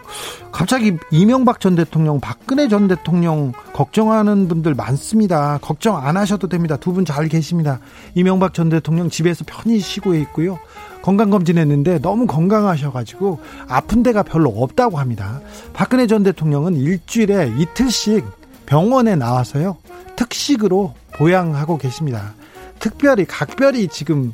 갑자기 0.51 0.97
이명박 1.11 1.59
전 1.59 1.75
대통령, 1.75 2.19
박근혜 2.21 2.67
전 2.69 2.87
대통령 2.87 3.51
걱정하는 3.73 4.47
분들 4.47 4.73
많습니다. 4.73 5.59
걱정 5.61 5.97
안 5.97 6.15
하셔도 6.15 6.47
됩니다. 6.47 6.77
두 6.77 6.93
분 6.93 7.03
잘 7.05 7.27
계십니다. 7.27 7.79
이명박 8.15 8.53
전 8.53 8.69
대통령 8.69 9.09
집에서 9.09 9.43
편히 9.45 9.79
쉬고 9.79 10.15
있고요. 10.15 10.57
건강검진 11.01 11.57
했는데 11.57 11.99
너무 11.99 12.27
건강하셔가지고 12.27 13.39
아픈 13.67 14.01
데가 14.03 14.23
별로 14.23 14.49
없다고 14.49 14.97
합니다. 14.97 15.41
박근혜 15.73 16.07
전 16.07 16.23
대통령은 16.23 16.75
일주일에 16.75 17.53
이틀씩 17.57 18.25
병원에 18.65 19.15
나와서요 19.15 19.77
특식으로 20.15 20.93
보양하고 21.13 21.77
계십니다. 21.77 22.33
특별히 22.79 23.25
각별히 23.25 23.87
지금 23.89 24.33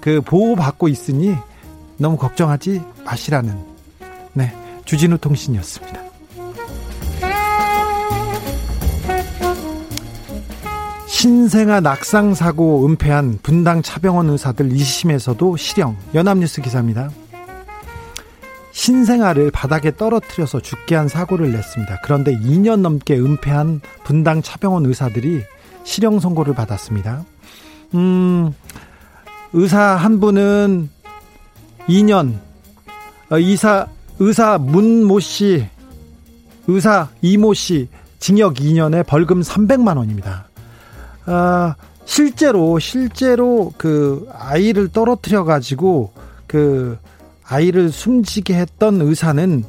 그 0.00 0.20
보호받고 0.22 0.88
있으니 0.88 1.36
너무 1.98 2.16
걱정하지 2.16 2.82
마시라는 3.04 3.56
네 4.32 4.54
주진우 4.84 5.18
통신이었습니다. 5.18 5.98
신생아 11.06 11.80
낙상 11.80 12.34
사고 12.34 12.86
은폐한 12.86 13.40
분당 13.42 13.82
차병원 13.82 14.30
의사들 14.30 14.68
2심에서도 14.68 15.58
실형 15.58 15.96
연합뉴스 16.14 16.62
기사입니다. 16.62 17.10
신생아를 18.70 19.50
바닥에 19.50 19.90
떨어뜨려서 19.96 20.60
죽게 20.60 20.94
한 20.94 21.08
사고를 21.08 21.50
냈습니다. 21.50 21.98
그런데 22.04 22.38
2년 22.38 22.80
넘게 22.80 23.18
은폐한 23.18 23.80
분당 24.04 24.40
차병원 24.40 24.86
의사들이 24.86 25.42
실형 25.82 26.20
선고를 26.20 26.54
받았습니다. 26.54 27.24
음, 27.94 28.52
의사 29.52 29.80
한 29.80 30.20
분은 30.20 30.90
2년, 31.88 32.34
어, 33.30 33.36
의사, 33.38 33.86
의사 34.18 34.58
문모 34.58 35.20
씨, 35.20 35.66
의사 36.66 37.08
이모 37.22 37.54
씨, 37.54 37.88
징역 38.18 38.54
2년에 38.54 39.06
벌금 39.06 39.40
300만 39.40 39.96
원입니다. 39.96 40.48
아, 41.26 41.74
실제로, 42.04 42.78
실제로 42.78 43.72
그 43.76 44.28
아이를 44.32 44.88
떨어뜨려 44.88 45.44
가지고 45.44 46.12
그 46.46 46.98
아이를 47.44 47.90
숨지게 47.90 48.54
했던 48.54 49.00
의사는 49.00 49.64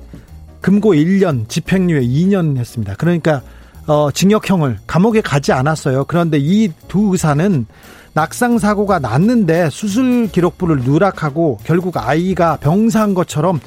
금고 0.61 0.93
1년, 0.93 1.47
집행유예 1.47 2.01
2년 2.01 2.57
했습니다. 2.57 2.95
그러니까 2.95 3.41
어, 3.87 4.11
징역형을 4.11 4.79
감옥에 4.87 5.21
가지 5.21 5.51
않았어요. 5.51 6.05
그런데 6.05 6.37
이 6.37 6.69
두 6.87 7.09
의사는 7.11 7.65
낙상 8.13 8.57
사고가 8.57 8.99
났는데 8.99 9.69
수술 9.69 10.27
기록부를 10.27 10.81
누락하고 10.81 11.59
결국 11.63 11.97
아이가 11.97 12.57
병사한 12.57 13.13
것처럼 13.13 13.59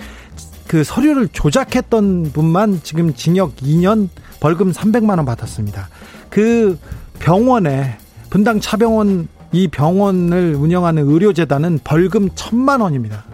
그 0.67 0.85
서류를 0.85 1.29
조작했던 1.29 2.33
분만 2.33 2.81
지금 2.83 3.15
징역 3.15 3.57
2년 3.57 4.09
벌금 4.41 4.73
300만 4.73 5.17
원 5.17 5.25
받았습니다. 5.25 5.89
그 6.31 6.79
병원에 7.19 7.99
분당 8.31 8.59
차병원 8.59 9.29
이 9.53 9.69
병원을 9.69 10.55
운영하는 10.55 11.07
의료재단은 11.07 11.81
벌금 11.85 12.31
1000만 12.31 12.81
원입니다. 12.81 13.25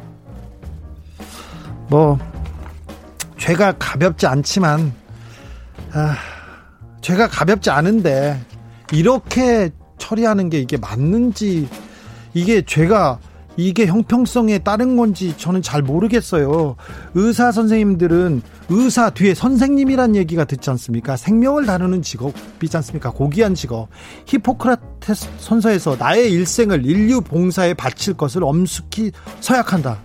뭐 1.89 2.19
죄가 3.39 3.73
가볍지 3.79 4.27
않지만 4.27 4.93
아, 5.93 6.17
죄가 7.01 7.29
가볍지 7.29 7.71
않은데 7.71 8.39
이렇게 8.93 9.71
처리하는 9.99 10.49
게 10.49 10.61
이게 10.61 10.77
맞는지 10.77 11.69
이게 12.35 12.63
죄가 12.63 13.19
이게 13.59 13.87
형평성에 13.87 14.59
따른 14.61 14.97
건지 14.97 15.35
저는 15.37 15.63
잘 15.63 15.83
모르겠어요. 15.83 16.77
의사 17.15 17.51
선생님들은 17.51 18.41
의사 18.69 19.11
뒤에 19.11 19.35
선생님이란 19.35 20.15
얘기가 20.15 20.45
듣지 20.45 20.71
않습니까? 20.71 21.17
생명을 21.17 21.67
다루는 21.67 22.03
직업이지 22.03 22.77
않습니까? 22.77 23.11
고귀한 23.11 23.57
직업. 23.57 23.89
히포크라테스 24.27 25.29
선서에서 25.39 25.97
나의 25.99 26.31
일생을 26.33 26.87
인류 26.87 27.21
봉사에 27.21 27.75
바칠 27.75 28.15
것을 28.15 28.45
엄숙히 28.45 29.11
서약한다. 29.41 29.99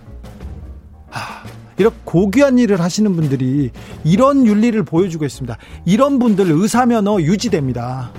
하, 1.10 1.44
이렇게 1.76 1.96
고귀한 2.02 2.58
일을 2.58 2.80
하시는 2.80 3.14
분들이 3.14 3.70
이런 4.02 4.46
윤리를 4.46 4.82
보여주고 4.82 5.24
있습니다. 5.24 5.56
이런 5.84 6.18
분들 6.18 6.50
의사면허 6.50 7.20
유지됩니다. 7.20 8.10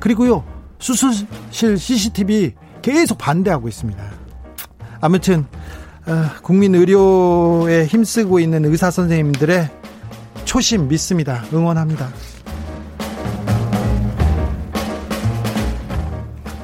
그리고요, 0.00 0.44
수술실 0.80 1.78
CCTV 1.78 2.54
계속 2.82 3.18
반대하고 3.18 3.68
있습니다. 3.68 4.02
아무튼, 5.00 5.46
어, 6.06 6.30
국민 6.42 6.74
의료에 6.74 7.86
힘쓰고 7.86 8.40
있는 8.40 8.64
의사 8.64 8.90
선생님들의 8.90 9.70
초심 10.44 10.88
믿습니다. 10.88 11.44
응원합니다. 11.52 12.08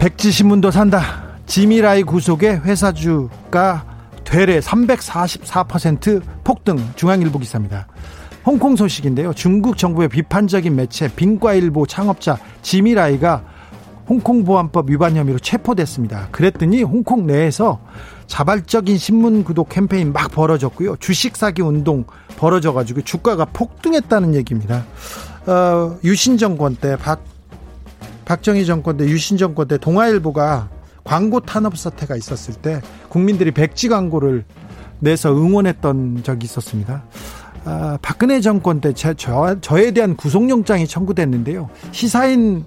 백지신문도 0.00 0.70
산다. 0.70 1.26
지미라이 1.46 2.02
구속에 2.02 2.56
회사주가 2.56 3.84
되레 4.24 4.60
344% 4.60 6.22
폭등 6.42 6.76
중앙일보 6.96 7.38
기사입니다. 7.38 7.86
홍콩 8.44 8.76
소식인데요. 8.76 9.32
중국 9.34 9.76
정부의 9.76 10.08
비판적인 10.08 10.74
매체 10.74 11.08
빙과일보 11.08 11.86
창업자 11.86 12.38
지미라이가 12.62 13.55
홍콩 14.08 14.44
보안법 14.44 14.90
위반 14.90 15.16
혐의로 15.16 15.38
체포됐습니다. 15.38 16.28
그랬더니 16.30 16.82
홍콩 16.82 17.26
내에서 17.26 17.80
자발적인 18.26 18.98
신문 18.98 19.44
구독 19.44 19.68
캠페인 19.68 20.12
막 20.12 20.30
벌어졌고요. 20.30 20.96
주식 20.96 21.36
사기 21.36 21.62
운동 21.62 22.04
벌어져 22.36 22.72
가지고 22.72 23.02
주가가 23.02 23.44
폭등했다는 23.46 24.34
얘기입니다. 24.34 24.84
어, 25.46 25.96
유신 26.04 26.38
정권 26.38 26.76
때 26.76 26.96
박, 26.96 27.20
박정희 28.24 28.66
정권 28.66 28.96
때 28.96 29.04
유신 29.04 29.36
정권 29.36 29.68
때 29.68 29.78
동아일보가 29.78 30.68
광고 31.04 31.40
탄압 31.40 31.78
사태가 31.78 32.16
있었을 32.16 32.54
때 32.54 32.80
국민들이 33.08 33.52
백지 33.52 33.88
광고를 33.88 34.44
내서 34.98 35.32
응원했던 35.32 36.22
적이 36.24 36.44
있었습니다. 36.44 37.04
아, 37.64 37.98
박근혜 38.02 38.40
정권 38.40 38.80
때 38.80 38.92
저, 38.92 39.14
저, 39.14 39.56
저에 39.60 39.90
대한 39.90 40.16
구속영장이 40.16 40.86
청구됐는데요. 40.86 41.68
시사인 41.92 42.64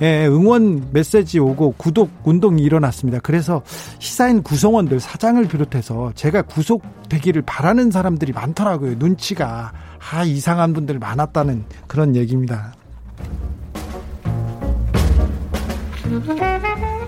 응원 0.00 0.88
메시지 0.92 1.38
오고 1.38 1.74
구독 1.76 2.10
운동이 2.24 2.62
일어났습니다. 2.62 3.18
그래서 3.22 3.62
시사인 3.98 4.42
구성원들 4.42 5.00
사장을 5.00 5.46
비롯해서 5.48 6.12
제가 6.14 6.42
구속되기를 6.42 7.42
바라는 7.42 7.90
사람들이 7.90 8.32
많더라고요. 8.32 8.94
눈치가 8.98 9.72
아 10.10 10.24
이상한 10.24 10.72
분들 10.72 10.98
많았다는 10.98 11.64
그런 11.86 12.14
얘기입니다. 12.14 12.74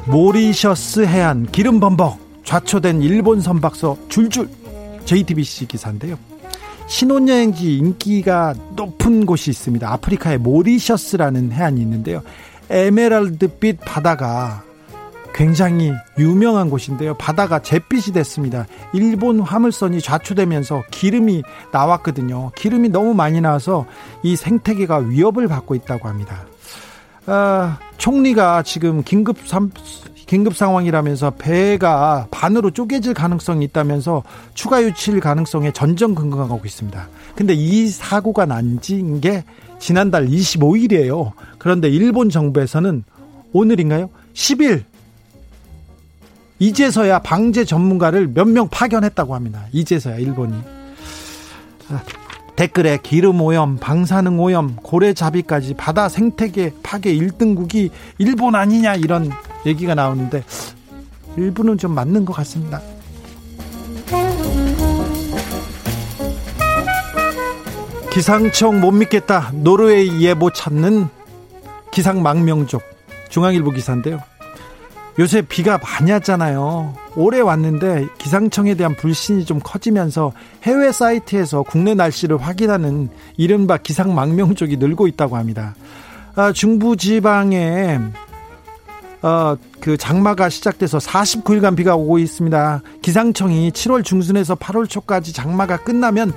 모리셔스 0.07 1.07
해안 1.07 1.47
기름 1.47 1.81
범벅 1.81 2.19
좌초된 2.45 3.03
일본 3.03 3.41
선박서 3.41 3.97
줄줄 4.09 4.49
JTBC 5.05 5.67
기사인데요. 5.67 6.19
신혼여행지 6.89 7.77
인기가 7.77 8.53
높은 8.75 9.25
곳이 9.25 9.51
있습니다. 9.51 9.89
아프리카의 9.93 10.39
모리셔스라는 10.39 11.53
해안이 11.53 11.81
있는데요. 11.81 12.23
에메랄드빛 12.71 13.81
바다가 13.85 14.63
굉장히 15.35 15.93
유명한 16.19 16.71
곳인데요. 16.71 17.15
바다가 17.15 17.61
잿빛이 17.61 18.13
됐습니다. 18.15 18.67
일본 18.93 19.41
화물선이 19.41 20.01
좌초되면서 20.01 20.85
기름이 20.91 21.43
나왔거든요. 21.73 22.51
기름이 22.57 22.89
너무 22.89 23.15
많이 23.15 23.41
나와서 23.41 23.87
이 24.23 24.37
생태계가 24.37 24.99
위협을 24.99 25.49
받고 25.49 25.75
있다고 25.75 26.09
합니다. 26.09 26.47
아, 27.27 27.79
총리가 27.97 28.63
지금 28.63 29.03
긴급 29.03 29.47
삼, 29.47 29.71
긴급 30.27 30.57
상황이라면서 30.57 31.31
배가 31.31 32.27
반으로 32.31 32.71
쪼개질 32.71 33.15
가능성이 33.15 33.65
있다면서 33.67 34.23
추가 34.55 34.83
유칠 34.83 35.21
가능성에 35.21 35.73
전전긍긍하고 35.73 36.61
있습니다. 36.65 37.09
근데 37.41 37.55
이 37.55 37.89
사고가 37.89 38.45
난진 38.45 39.23
게 39.23 39.45
지난달 39.79 40.27
25일이에요. 40.29 41.33
그런데 41.57 41.89
일본 41.89 42.29
정부에서는 42.29 43.03
오늘인가요? 43.55 44.11
10일 44.35 44.83
이제서야 46.59 47.21
방제 47.21 47.65
전문가를 47.65 48.29
몇 48.35 48.47
명 48.47 48.69
파견했다고 48.69 49.35
합니다. 49.35 49.65
이제서야 49.73 50.17
일본이. 50.19 50.53
아, 51.89 52.03
댓글에 52.57 52.99
기름 53.03 53.41
오염, 53.41 53.79
방사능 53.79 54.39
오염, 54.39 54.77
고래잡이까지 54.77 55.73
바다 55.79 56.11
생태계 56.11 56.75
파괴 56.83 57.15
1등국이 57.17 57.89
일본 58.19 58.55
아니냐 58.55 58.97
이런 58.97 59.31
얘기가 59.65 59.95
나오는데 59.95 60.45
일부는 61.39 61.79
좀 61.79 61.95
맞는 61.95 62.27
것 62.27 62.35
같습니다. 62.35 62.83
기상청 68.13 68.81
못 68.81 68.91
믿겠다. 68.91 69.53
노르웨이 69.55 70.21
예보 70.21 70.51
찾는 70.51 71.09
기상망명족. 71.93 72.83
중앙일보 73.29 73.71
기사인데요. 73.71 74.21
요새 75.21 75.43
비가 75.43 75.79
많이 75.79 76.11
왔잖아요. 76.11 76.95
올해 77.15 77.41
왔는데 77.41 78.09
기상청에 78.19 78.75
대한 78.75 78.97
불신이 78.97 79.45
좀 79.45 79.61
커지면서 79.63 80.33
해외 80.65 80.91
사이트에서 80.91 81.63
국내 81.63 81.95
날씨를 81.95 82.39
확인하는 82.39 83.11
이른바 83.37 83.77
기상망명족이 83.77 84.79
늘고 84.79 85.07
있다고 85.07 85.37
합니다. 85.37 85.77
아, 86.35 86.53
중부지방에 86.53 87.99
어, 89.23 89.57
그 89.81 89.97
장마가 89.97 90.49
시작돼서 90.49 90.99
49일간 90.99 91.77
비가 91.77 91.95
오고 91.95 92.19
있습니다. 92.19 92.83
기상청이 93.03 93.71
7월 93.71 94.03
중순에서 94.03 94.57
8월 94.57 94.89
초까지 94.89 95.33
장마가 95.33 95.79
끝나면 95.79 96.33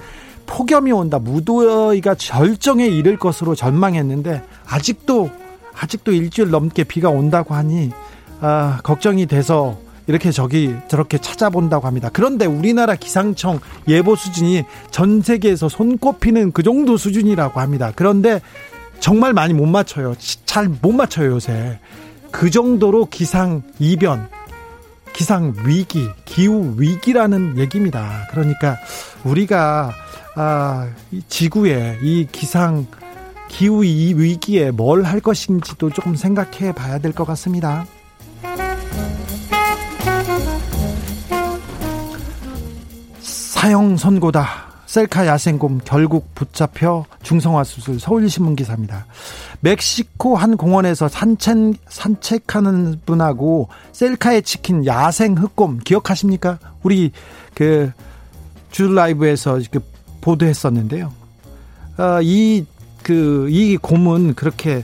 폭염이 0.46 0.92
온다, 0.92 1.20
무더위가 1.20 2.16
절정에 2.16 2.88
이를 2.88 3.18
것으로 3.18 3.56
전망했는데 3.56 4.44
아직도 4.66 5.30
아직도 5.80 6.12
일주일 6.12 6.50
넘게 6.52 6.84
비가 6.84 7.10
온다고 7.10 7.56
하니 7.56 7.92
아, 8.42 8.80
걱정이 8.84 9.26
돼서 9.26 9.78
이렇게 10.08 10.32
저기 10.32 10.76
저렇게 10.90 11.18
찾아본다고 11.18 11.88
합니다. 11.88 12.10
그런데 12.12 12.46
우리나라 12.46 12.96
기상청 12.96 13.60
예보 13.88 14.16
수준이 14.16 14.66
전 14.92 15.22
세계에서 15.22 15.70
손꼽히는 15.70 16.52
그 16.52 16.62
정도 16.62 16.98
수준이라고 16.98 17.60
합니다. 17.60 17.92
그런데 17.96 18.42
정말 19.00 19.34
많이 19.34 19.54
못 19.54 19.66
맞춰요. 19.66 20.16
잘 20.46 20.70
못 20.82 20.92
맞춰요, 20.92 21.32
요새. 21.32 21.80
그 22.32 22.50
정도로 22.50 23.06
기상 23.06 23.62
이변, 23.80 24.28
기상 25.14 25.54
위기, 25.66 26.10
기후 26.26 26.74
위기라는 26.78 27.58
얘기입니다. 27.58 28.28
그러니까 28.32 28.78
우리가 29.24 29.92
아, 30.36 30.90
지구의 31.30 32.00
이 32.02 32.28
기상 32.32 32.88
기후 33.48 33.86
이 33.86 34.14
위기에 34.16 34.72
뭘 34.72 35.06
할 35.06 35.20
것인지도 35.20 35.92
조금 35.92 36.16
생각해 36.16 36.72
봐야 36.74 36.98
될 36.98 37.14
것 37.14 37.26
같습니다. 37.26 37.86
사형 43.22 43.98
선고다. 43.98 44.73
셀카 44.94 45.26
야생곰 45.26 45.82
결국 45.86 46.36
붙잡혀 46.36 47.06
중성화 47.24 47.64
수술 47.64 48.00
서울신문 48.00 48.56
기사입니다. 48.56 49.06
멕시코 49.62 50.36
한 50.36 50.56
공원에서 50.56 51.08
산책 51.08 51.76
산책하는 51.88 53.02
분하고 53.06 53.70
셀카에 53.92 54.42
찍힌 54.42 54.86
야생 54.86 55.36
흑곰 55.36 55.80
기억하십니까? 55.80 56.60
우리 56.84 57.12
그 57.56 57.92
주 58.74 58.88
라이브에서 58.88 59.62
그 59.72 59.80
보도했었는데요. 60.20 61.14
어, 61.98 62.20
이 62.24 62.66
그, 63.04 63.48
이 63.50 63.78
곰은 63.78 64.34
그렇게, 64.34 64.84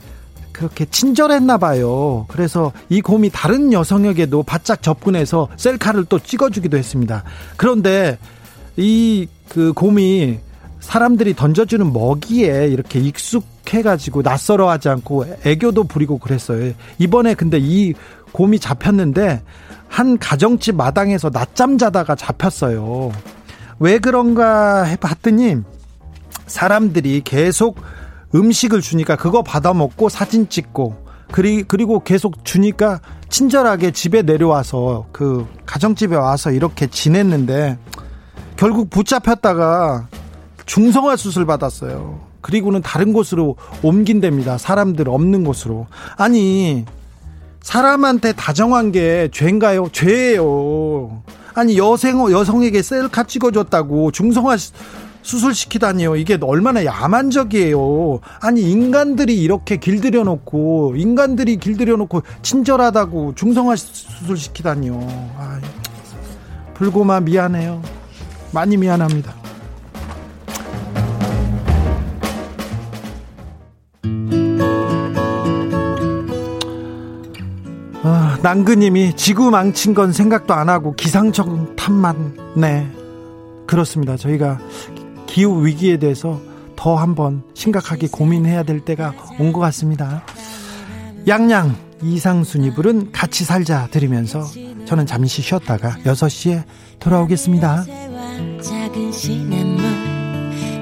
그렇게 0.52 0.86
친절했나 0.86 1.58
봐요. 1.58 2.26
그래서 2.28 2.72
이 2.90 3.02
곰이 3.02 3.32
다른 3.32 3.74
여성에게도 3.74 4.44
바짝 4.44 4.84
접근해서 4.84 5.48
셀카를 5.58 6.06
또 6.06 6.20
찍어주기도 6.20 6.78
했습니다. 6.78 7.24
그런데 7.58 8.20
이 8.78 9.28
그 9.50 9.74
곰이 9.74 10.40
사람들이 10.80 11.36
던져주는 11.36 11.92
먹이에 11.92 12.68
이렇게 12.68 13.00
익숙해가지고 13.00 14.22
낯설어 14.22 14.70
하지 14.70 14.90
않고 14.90 15.26
애교도 15.46 15.84
부리고 15.86 16.18
그랬어요. 16.18 16.74
이번에 16.98 17.34
근데 17.34 17.58
이 17.60 17.94
곰이 18.32 18.60
잡혔는데 18.60 19.42
한 19.88 20.18
가정집 20.18 20.76
마당에서 20.76 21.30
낮잠 21.32 21.78
자다가 21.78 22.16
잡혔어요. 22.16 23.12
왜 23.80 23.98
그런가 23.98 24.84
해봤더니 24.84 25.58
사람들이 26.46 27.22
계속 27.24 27.82
음식을 28.34 28.82
주니까 28.82 29.16
그거 29.16 29.42
받아 29.42 29.74
먹고 29.74 30.10
사진 30.10 30.48
찍고 30.48 31.08
그리, 31.32 31.64
그리고 31.64 32.00
계속 32.00 32.44
주니까 32.46 33.00
친절하게 33.30 33.92
집에 33.92 34.22
내려와서 34.22 35.08
그 35.12 35.48
가정집에 35.66 36.16
와서 36.16 36.52
이렇게 36.52 36.88
지냈는데 36.88 37.78
결국 38.60 38.90
붙잡혔다가 38.90 40.10
중성화 40.66 41.16
수술 41.16 41.46
받았어요. 41.46 42.20
그리고는 42.42 42.82
다른 42.82 43.14
곳으로 43.14 43.56
옮긴답니다. 43.84 44.58
사람들 44.58 45.08
없는 45.08 45.46
곳으로. 45.46 45.88
아니, 46.18 46.84
사람한테 47.62 48.34
다정한 48.34 48.92
게 48.92 49.30
죄인가요? 49.32 49.88
죄예요. 49.94 51.24
아니, 51.54 51.78
여생, 51.78 52.20
여성에게 52.20 52.82
셀카 52.82 53.24
찍어줬다고 53.24 54.12
중성화 54.12 54.58
수술시키다니요. 55.22 56.18
이게 56.18 56.38
얼마나 56.42 56.84
야만적이에요. 56.84 58.20
아니, 58.42 58.70
인간들이 58.70 59.42
이렇게 59.42 59.78
길들여 59.78 60.26
놓고, 60.26 60.96
인간들이 60.98 61.56
길들여 61.56 61.96
놓고, 61.96 62.24
친절하다고 62.42 63.36
중성화 63.36 63.78
수술시키다니요. 63.78 65.00
아, 65.38 65.62
불고마 66.74 67.22
미안해요. 67.22 68.00
많이 68.52 68.78
미안합니다. 68.78 69.34
아, 78.04 78.38
남근님이 78.42 79.16
지구 79.16 79.52
망친 79.52 79.94
건 79.94 80.12
생각도 80.14 80.54
안 80.54 80.70
하고 80.70 80.96
기상청 80.96 81.76
탓만 81.76 82.38
네 82.56 82.88
그렇습니다. 83.68 84.16
저희가 84.18 84.60
기후 85.28 85.66
위기에 85.66 85.98
대해서 85.98 86.40
더 86.76 86.96
한번 86.96 87.44
심각하게 87.54 88.08
고민해야 88.08 88.64
될 88.64 88.80
때가 88.80 89.14
온 89.38 89.52
것 89.52 89.60
같습니다. 89.60 90.24
양양 91.28 91.76
이상순이 92.02 92.74
부른 92.74 93.12
같이 93.12 93.44
살자 93.44 93.88
들으면서 93.92 94.46
저는 94.86 95.06
잠시 95.06 95.42
쉬었다가 95.42 95.98
6시에 96.06 96.64
돌아오겠습니다. 97.00 97.84
작은 98.62 99.12
시냇물 99.12 99.84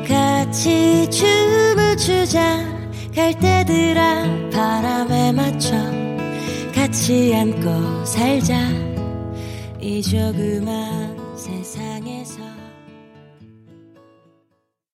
같이 0.08 1.10
춤을 1.10 1.98
추자 1.98 2.66
갈대들아 3.16 4.50
바람에 4.52 5.32
맞춰 5.32 5.76
같이 6.74 7.34
안고 7.36 8.06
살자. 8.06 8.56
이 9.82 10.02
조그만 10.02 11.07